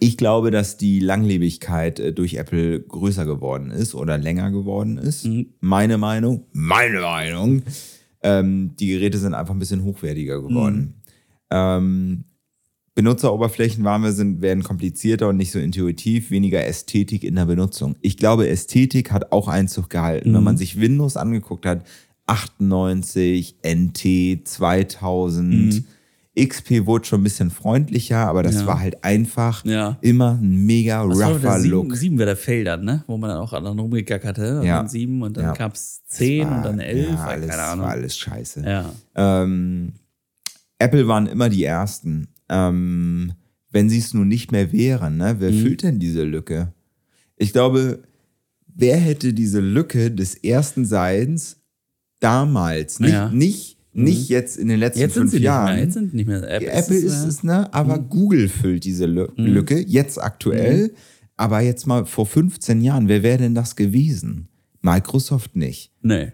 ich 0.00 0.16
glaube, 0.16 0.50
dass 0.50 0.76
die 0.76 1.00
Langlebigkeit 1.00 1.98
äh, 2.00 2.12
durch 2.12 2.34
Apple 2.34 2.80
größer 2.80 3.24
geworden 3.24 3.70
ist 3.70 3.94
oder 3.94 4.18
länger 4.18 4.50
geworden 4.50 4.98
ist. 4.98 5.26
Mhm. 5.26 5.46
Meine 5.60 5.98
Meinung, 5.98 6.44
meine 6.52 7.00
Meinung. 7.00 7.62
Ähm, 8.22 8.72
die 8.78 8.88
Geräte 8.88 9.18
sind 9.18 9.34
einfach 9.34 9.54
ein 9.54 9.58
bisschen 9.60 9.84
hochwertiger 9.84 10.40
geworden. 10.42 10.76
Mhm. 10.76 10.94
Ähm, 11.50 12.24
Benutzeroberflächen 12.94 13.84
waren 13.84 14.02
wir, 14.02 14.10
sind, 14.12 14.42
werden 14.42 14.64
komplizierter 14.64 15.28
und 15.28 15.36
nicht 15.36 15.52
so 15.52 15.60
intuitiv, 15.60 16.32
weniger 16.32 16.66
Ästhetik 16.66 17.22
in 17.22 17.36
der 17.36 17.44
Benutzung. 17.46 17.94
Ich 18.00 18.16
glaube, 18.16 18.48
Ästhetik 18.48 19.12
hat 19.12 19.30
auch 19.30 19.46
Einzug 19.46 19.88
gehalten. 19.88 20.34
Wenn 20.34 20.42
man 20.42 20.54
Mhm. 20.56 20.58
sich 20.58 20.80
Windows 20.80 21.16
angeguckt 21.16 21.64
hat, 21.64 21.84
98, 22.26 23.56
NT, 23.62 24.46
2000, 24.46 25.84
XP 26.46 26.86
wurde 26.86 27.04
schon 27.06 27.20
ein 27.20 27.24
bisschen 27.24 27.50
freundlicher, 27.50 28.18
aber 28.28 28.42
das. 28.42 28.54
Ja. 28.60 28.66
war 28.66 28.80
halt 28.80 29.02
einfach 29.04 29.64
Ja. 29.64 29.98
immer 30.00 30.38
ein 30.40 30.64
mega 30.66 31.06
Was 31.08 31.18
rougher 31.20 31.58
sieben, 31.60 31.70
Look. 31.70 31.96
sieben 31.96 32.18
wäre 32.18 32.26
der 32.26 32.36
dann, 32.64 32.84
ne? 32.84 33.04
Wo 33.06 33.16
man 33.16 33.30
dann 33.30 33.38
auch 33.40 33.50
dann 33.52 33.66
rumgegackerte. 33.78 34.60
Und 34.60 34.66
Ja. 34.66 34.78
dann 34.78 34.88
sieben 34.88 35.22
und 35.22 35.36
dann 35.36 35.44
Ja. 35.44 35.52
gab's 35.52 36.02
zehn 36.06 36.46
War- 36.48 36.56
und 36.58 36.64
dann 36.64 36.78
elf. 36.80 37.08
Ja, 37.10 37.24
alles, 37.26 37.48
keine 37.50 37.62
Ahnung. 37.62 37.84
war 37.86 37.92
alles 37.92 38.16
scheiße. 38.16 38.62
Ja. 38.64 38.92
Ähm, 39.14 39.92
Apple 40.78 41.08
waren 41.08 41.26
immer 41.26 41.48
die 41.48 41.64
Ersten. 41.64 42.28
Ähm, 42.48 43.32
wenn 43.70 43.88
sie 43.90 43.98
es 43.98 44.14
nun 44.14 44.28
nicht 44.28 44.52
mehr 44.52 44.72
wären, 44.72 45.16
ne, 45.18 45.36
wer 45.38 45.50
Mhm. 45.50 45.60
füllt 45.60 45.82
denn 45.82 45.98
diese 45.98 46.22
Lücke? 46.24 46.72
Ich 47.36 47.52
glaube, 47.52 48.02
wer 48.74 48.96
hätte 48.96 49.32
diese 49.34 49.60
Lücke 49.60 50.10
des 50.10 50.34
ersten 50.36 50.84
Seins 50.86 51.56
damals, 52.20 53.00
nicht, 53.00 53.32
nicht, 53.32 53.77
nicht 54.04 54.28
jetzt 54.28 54.56
in 54.56 54.68
den 54.68 54.78
letzten 54.80 55.00
Jetzt 55.00 55.14
fünf 55.14 55.32
Jahren. 55.34 55.66
nicht 55.66 55.74
mehr. 55.76 55.84
Jetzt 55.84 55.94
sind 55.94 56.14
nicht 56.14 56.26
mehr. 56.26 56.42
Apple, 56.50 56.70
Apple 56.72 56.96
ist 56.96 57.24
äh, 57.24 57.28
es, 57.28 57.42
ne? 57.42 57.72
Aber 57.74 57.98
Google 57.98 58.48
füllt 58.48 58.84
diese 58.84 59.06
Mhm. 59.06 59.28
Lücke, 59.36 59.78
jetzt 59.78 60.20
aktuell. 60.20 60.92
Aber 61.36 61.60
jetzt 61.60 61.86
mal 61.86 62.04
vor 62.04 62.26
15 62.26 62.80
Jahren, 62.80 63.08
wer 63.08 63.22
wäre 63.22 63.38
denn 63.38 63.54
das 63.54 63.76
gewesen? 63.76 64.48
Microsoft 64.80 65.54
nicht. 65.56 65.92
Nee. 66.02 66.32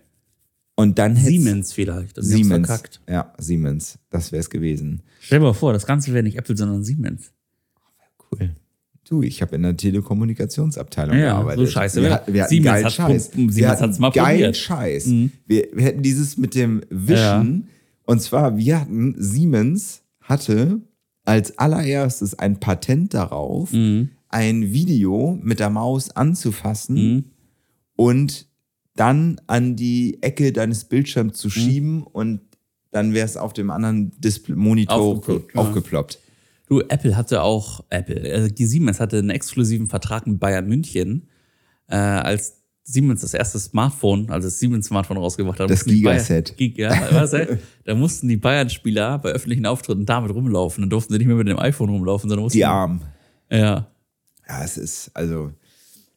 Und 0.77 0.99
dann 0.99 1.15
Siemens 1.17 1.73
vielleicht. 1.73 2.19
Und 2.19 2.25
Siemens. 2.25 2.67
Verkackt. 2.67 3.01
Ja, 3.09 3.33
Siemens. 3.39 3.99
Das 4.11 4.33
wäre 4.33 4.41
es 4.41 4.51
gewesen. 4.51 5.03
Stell 5.21 5.39
dir 5.39 5.45
mal 5.45 5.53
vor, 5.53 5.73
das 5.73 5.87
Ganze 5.87 6.13
wäre 6.13 6.23
nicht 6.25 6.37
Apple, 6.39 6.57
sondern 6.57 6.83
Siemens. 6.83 7.33
Cool. 8.33 8.57
Du, 9.09 9.23
ich 9.23 9.43
habe 9.43 9.57
in 9.57 9.63
der 9.63 9.77
Telekommunikationsabteilung 9.77 11.17
Ja, 11.17 11.33
gearbeitet. 11.35 11.67
so 11.67 11.73
scheiße. 11.73 12.01
Wir, 12.03 12.13
hat- 12.15 12.33
wir 12.33 12.43
hatten 12.43 12.51
Siemens 12.51 12.71
geilen 12.73 12.91
Scheiß. 12.91 13.31
Siemens 13.33 13.57
wir 13.57 13.69
hatten 13.69 13.83
hat's 13.83 13.99
mal 13.99 14.11
geilen 14.11 14.27
probiert. 14.37 14.57
Mhm. 14.57 14.61
Scheiß. 14.61 15.07
Wir, 15.47 15.69
wir 15.75 15.85
hätten 15.85 16.03
dieses 16.03 16.39
mit 16.39 16.55
dem 16.55 16.83
Wischen. 16.91 17.69
Und 18.07 18.23
zwar, 18.23 18.57
wir 18.57 18.81
hatten, 18.81 19.15
Siemens 19.19 20.03
hatte 20.21 20.81
als 21.25 21.59
allererstes 21.59 22.39
ein 22.39 22.61
Patent 22.61 23.13
darauf, 23.15 23.73
Mhm. 23.73 24.09
ein 24.29 24.73
Video 24.73 25.39
mit 25.43 25.61
der 25.61 25.71
Maus 25.71 26.11
anzufassen 26.11 27.33
und 27.97 28.47
dann 28.97 29.41
an 29.47 29.77
die 29.77 30.23
Ecke 30.23 30.53
deines 30.53 30.85
Bildschirms 30.85 31.33
Mhm. 31.33 31.37
zu 31.37 31.51
schieben 31.51 32.03
und 32.03 32.41
dann 32.91 33.13
wäre 33.13 33.27
es 33.27 33.37
auf 33.37 33.53
dem 33.53 33.71
anderen 33.71 34.13
Display 34.21 34.55
Monitor 34.55 34.97
Aufgeploppt, 34.97 36.15
ja. 36.15 36.21
Du, 36.69 36.81
Apple 36.81 37.17
hatte 37.17 37.43
auch, 37.43 37.85
Apple, 37.91 38.33
also 38.33 38.49
die 38.49 38.67
Siemens 38.67 39.01
hatte 39.01 39.19
einen 39.19 39.31
exklusiven 39.31 39.89
Vertrag 39.89 40.27
mit 40.27 40.41
Bayern 40.41 40.67
München, 40.67 41.29
äh, 41.89 41.97
als 41.97 42.55
Siemens 42.87 43.21
das 43.23 43.33
erste 43.35 43.59
Smartphone, 43.59 44.31
also 44.31 44.47
das 44.49 44.59
Siemens-Smartphone 44.59 45.17
rausgebracht 45.17 45.59
hat. 45.61 45.71
Das 45.71 45.85
Gigaset. 45.85 46.49
Bayern- 46.49 46.57
Gig, 46.57 46.77
ja, 46.79 46.91
weißt 47.13 47.33
du, 47.35 47.59
da 47.85 47.95
mussten 47.95 48.29
die 48.29 48.37
Bayern-Spieler 48.37 49.19
bei 49.19 49.31
öffentlichen 49.31 49.65
Auftritten 49.67 50.05
damit 50.07 50.33
rumlaufen. 50.35 50.83
Dann 50.83 50.91
durften 50.91 51.13
sie 51.13 51.19
nicht 51.19 51.27
mehr 51.27 51.37
mit 51.37 51.49
dem 51.49 51.59
iPhone 51.59 51.89
rumlaufen, 51.91 52.29
sondern 52.29 52.45
mussten. 52.45 52.59
Die 52.59 52.65
Arm. 52.65 53.01
Ja. 53.51 53.87
Ja, 54.49 54.65
es 54.65 54.77
ist, 54.77 55.11
also. 55.15 55.53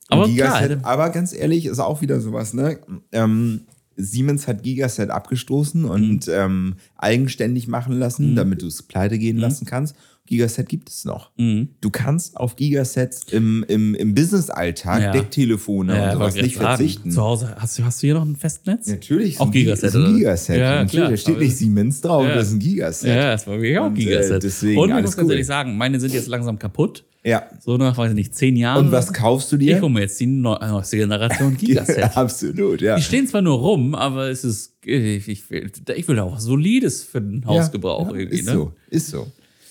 Aber 0.09 0.23
klar, 0.23 0.27
Gigaset, 0.27 0.61
hätte- 0.71 0.85
aber 0.85 1.09
ganz 1.09 1.33
ehrlich, 1.33 1.65
ist 1.65 1.79
auch 1.79 2.01
wieder 2.01 2.19
sowas, 2.21 2.53
ne? 2.53 2.79
Ähm, 3.13 3.61
Siemens 3.95 4.47
hat 4.47 4.61
Gigaset 4.63 5.09
abgestoßen 5.09 5.85
und 5.85 6.27
Mhm. 6.27 6.33
ähm, 6.33 6.75
eigenständig 6.97 7.67
machen 7.67 7.97
lassen, 7.97 8.35
damit 8.35 8.61
du 8.61 8.67
es 8.67 8.83
pleite 8.83 9.17
gehen 9.17 9.37
lassen 9.37 9.65
kannst. 9.65 9.95
Gigaset 10.28 10.69
gibt 10.69 10.89
es 10.89 11.03
noch. 11.05 11.32
Mhm. 11.38 11.69
Du 11.82 11.89
kannst 11.89 12.38
auf 12.38 12.55
Gigasets 12.55 13.23
im, 13.32 13.65
im, 13.67 13.95
im 13.95 14.13
Business-Alltag, 14.13 15.01
Ja. 15.01 15.11
Decktelefone 15.11 16.03
und 16.05 16.11
sowas 16.13 16.36
nicht 16.36 16.55
fragen. 16.57 16.78
verzichten. 16.78 17.11
Zu 17.11 17.21
Hause, 17.21 17.55
hast 17.57 17.80
du, 17.80 17.84
hast 17.84 18.03
du 18.03 18.07
hier 18.07 18.13
noch 18.13 18.25
ein 18.25 18.36
Festnetz? 18.36 18.88
Natürlich. 18.88 19.39
Auch 19.39 19.49
Gigaset, 19.51 19.89
Ist 19.89 19.95
ein? 19.95 20.15
Gigaset. 20.15 20.57
Ja, 20.59 20.86
klar. 20.86 21.09
Da 21.09 21.17
steht 21.17 21.39
nicht 21.39 21.57
Siemens 21.57 22.01
drauf, 22.01 22.25
Ja. 22.28 22.36
das 22.36 22.47
ist 22.47 22.53
ein 22.53 22.59
Gigaset. 22.59 23.09
Ja, 23.09 23.32
das 23.32 23.47
war 23.47 23.55
wirklich 23.55 23.78
auch 23.80 23.86
ein 23.86 23.91
Und, 23.91 23.97
äh, 23.99 24.03
Gigaset. 24.05 24.43
deswegen 24.43 24.80
und 24.80 24.89
ich 24.89 24.95
muss 25.01 25.15
ganz 25.15 25.25
cool. 25.25 25.32
ehrlich 25.32 25.47
sagen, 25.47 25.78
meine 25.78 25.99
sind 25.99 26.13
jetzt 26.13 26.28
langsam 26.28 26.59
kaputt. 26.59 27.03
Ja. 27.23 27.43
So 27.59 27.75
nach, 27.75 27.97
weiß 27.97 28.11
ich 28.11 28.15
nicht, 28.15 28.36
zehn 28.36 28.55
Jahren. 28.55 28.86
Und 28.86 28.91
was 28.93 29.11
kaufst 29.11 29.51
du 29.51 29.57
Ich 29.57 29.65
dir? 29.65 29.82
hole 29.82 29.91
mir 29.91 30.01
jetzt 30.01 30.17
die 30.19 30.28
neu- 30.28 30.57
neueste 30.59 30.95
Generation 30.97 31.57
Gigaset. 31.57 32.15
Absolut, 32.15 32.82
ja. 32.82 32.95
Die 32.95 33.01
stehen 33.01 33.28
zwar 33.28 33.41
nur 33.41 33.57
rum, 33.57 33.95
aber 33.95 34.30
es 34.30 34.45
ist, 34.45 34.75
ich, 34.86 35.28
ich, 35.28 35.49
will, 35.49 35.69
ich 35.93 36.07
will 36.07 36.19
auch 36.19 36.32
was 36.36 36.43
Solides 36.43 37.03
für 37.03 37.19
den 37.19 37.45
Hausgebrauch 37.45 38.11
ja, 38.11 38.15
irgendwie. 38.19 38.38
Ist 38.39 38.45
ne? 38.47 38.53
so, 38.53 38.71
ist 38.89 39.07
so. 39.09 39.28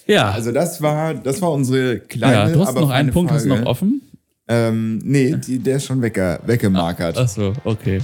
Ja, 0.07 0.31
Also 0.31 0.53
das 0.53 0.81
war, 0.81 1.15
das 1.15 1.43
war 1.43 1.53
unsere 1.53 1.99
kleine, 1.99 2.35
ja, 2.35 2.49
du 2.49 2.61
hast 2.61 2.69
aber 2.69 2.81
noch 2.83 2.91
einen 2.91 3.11
Punkt, 3.11 3.33
Frage. 3.33 3.49
noch 3.49 3.67
offen? 3.67 4.03
Ähm, 4.49 4.99
nee, 5.03 5.35
die, 5.35 5.59
der 5.59 5.77
ist 5.79 5.87
schon 5.87 6.01
wegge 6.03 6.39
weggemarkert. 6.47 7.19
Achso, 7.19 7.53
okay. 7.65 8.01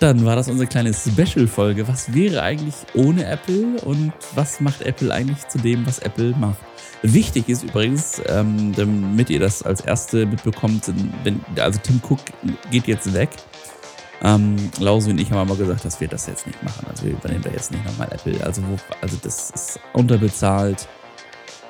Dann 0.00 0.24
war 0.24 0.34
das 0.34 0.48
unsere 0.48 0.66
kleine 0.66 0.92
Special-Folge. 0.92 1.86
Was 1.86 2.12
wäre 2.12 2.42
eigentlich 2.42 2.74
ohne 2.94 3.24
Apple 3.24 3.80
und 3.84 4.12
was 4.34 4.60
macht 4.60 4.82
Apple 4.82 5.14
eigentlich 5.14 5.46
zu 5.46 5.58
dem, 5.58 5.86
was 5.86 6.00
Apple 6.00 6.34
macht? 6.38 6.58
Wichtig 7.02 7.48
ist 7.48 7.62
übrigens, 7.62 8.20
ähm, 8.26 8.72
damit 8.74 9.30
ihr 9.30 9.38
das 9.38 9.62
als 9.62 9.82
Erste 9.82 10.26
mitbekommt, 10.26 10.90
wenn, 11.22 11.40
also 11.58 11.78
Tim 11.82 12.00
Cook 12.08 12.20
geht 12.70 12.86
jetzt 12.88 13.12
weg. 13.14 13.28
Ähm, 14.24 14.70
Lausi 14.78 15.10
und 15.10 15.18
ich 15.18 15.30
haben 15.30 15.38
aber 15.38 15.54
gesagt, 15.54 15.84
dass 15.84 16.00
wir 16.00 16.08
das 16.08 16.26
jetzt 16.26 16.46
nicht 16.46 16.62
machen. 16.62 16.86
Also 16.88 17.04
wir 17.04 17.12
übernehmen 17.12 17.42
da 17.42 17.50
jetzt 17.50 17.70
nicht 17.70 17.84
nochmal 17.84 18.08
Apple. 18.10 18.42
Also, 18.42 18.62
wo, 18.62 18.78
also 19.02 19.18
das 19.22 19.50
ist 19.50 19.80
unterbezahlt, 19.92 20.88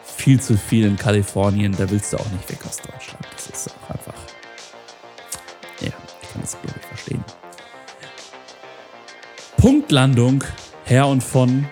viel 0.04 0.40
zu 0.40 0.56
viel 0.56 0.86
in 0.86 0.96
Kalifornien, 0.96 1.74
da 1.76 1.90
willst 1.90 2.12
du 2.12 2.16
auch 2.16 2.30
nicht 2.30 2.48
weg 2.48 2.60
aus 2.64 2.76
Deutschland. 2.76 3.26
Das 3.32 3.46
ist 3.48 3.74
auch 3.74 3.90
einfach. 3.90 4.14
Ja, 5.80 5.88
ich 6.22 6.32
kann 6.32 6.42
das 6.42 6.56
glaube 6.62 6.78
ich 6.80 6.86
verstehen. 6.86 7.24
Punktlandung, 9.56 10.44
Herr 10.84 11.08
und 11.08 11.24
von. 11.24 11.66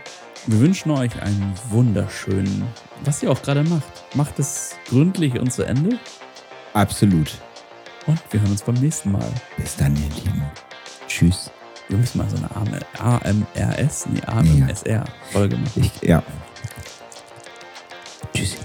Wir 0.48 0.58
wünschen 0.58 0.90
euch 0.90 1.22
einen 1.22 1.54
wunderschönen, 1.70 2.66
was 3.04 3.22
ihr 3.22 3.30
auch 3.30 3.40
gerade 3.40 3.62
macht. 3.62 4.16
Macht 4.16 4.40
es 4.40 4.74
gründlich 4.88 5.38
und 5.38 5.52
zu 5.52 5.62
Ende. 5.62 6.00
Absolut. 6.72 7.38
Und 8.08 8.20
wir 8.32 8.40
hören 8.40 8.50
uns 8.50 8.62
beim 8.62 8.74
nächsten 8.74 9.12
Mal. 9.12 9.30
Bis 9.56 9.76
dann, 9.76 9.94
ihr 9.94 10.24
Lieben. 10.24 10.42
Tschüss. 11.12 11.50
Wir 11.88 11.98
müssen 11.98 12.16
mal 12.16 12.26
so 12.30 12.38
eine 12.38 12.50
arme 12.56 12.80
AMRS, 12.98 14.06
nee, 14.06 14.22
AMSR-Folge 14.24 15.58
machen. 15.58 15.72
Ich, 15.76 16.08
ja. 16.08 16.22
Tschüss. 18.32 18.56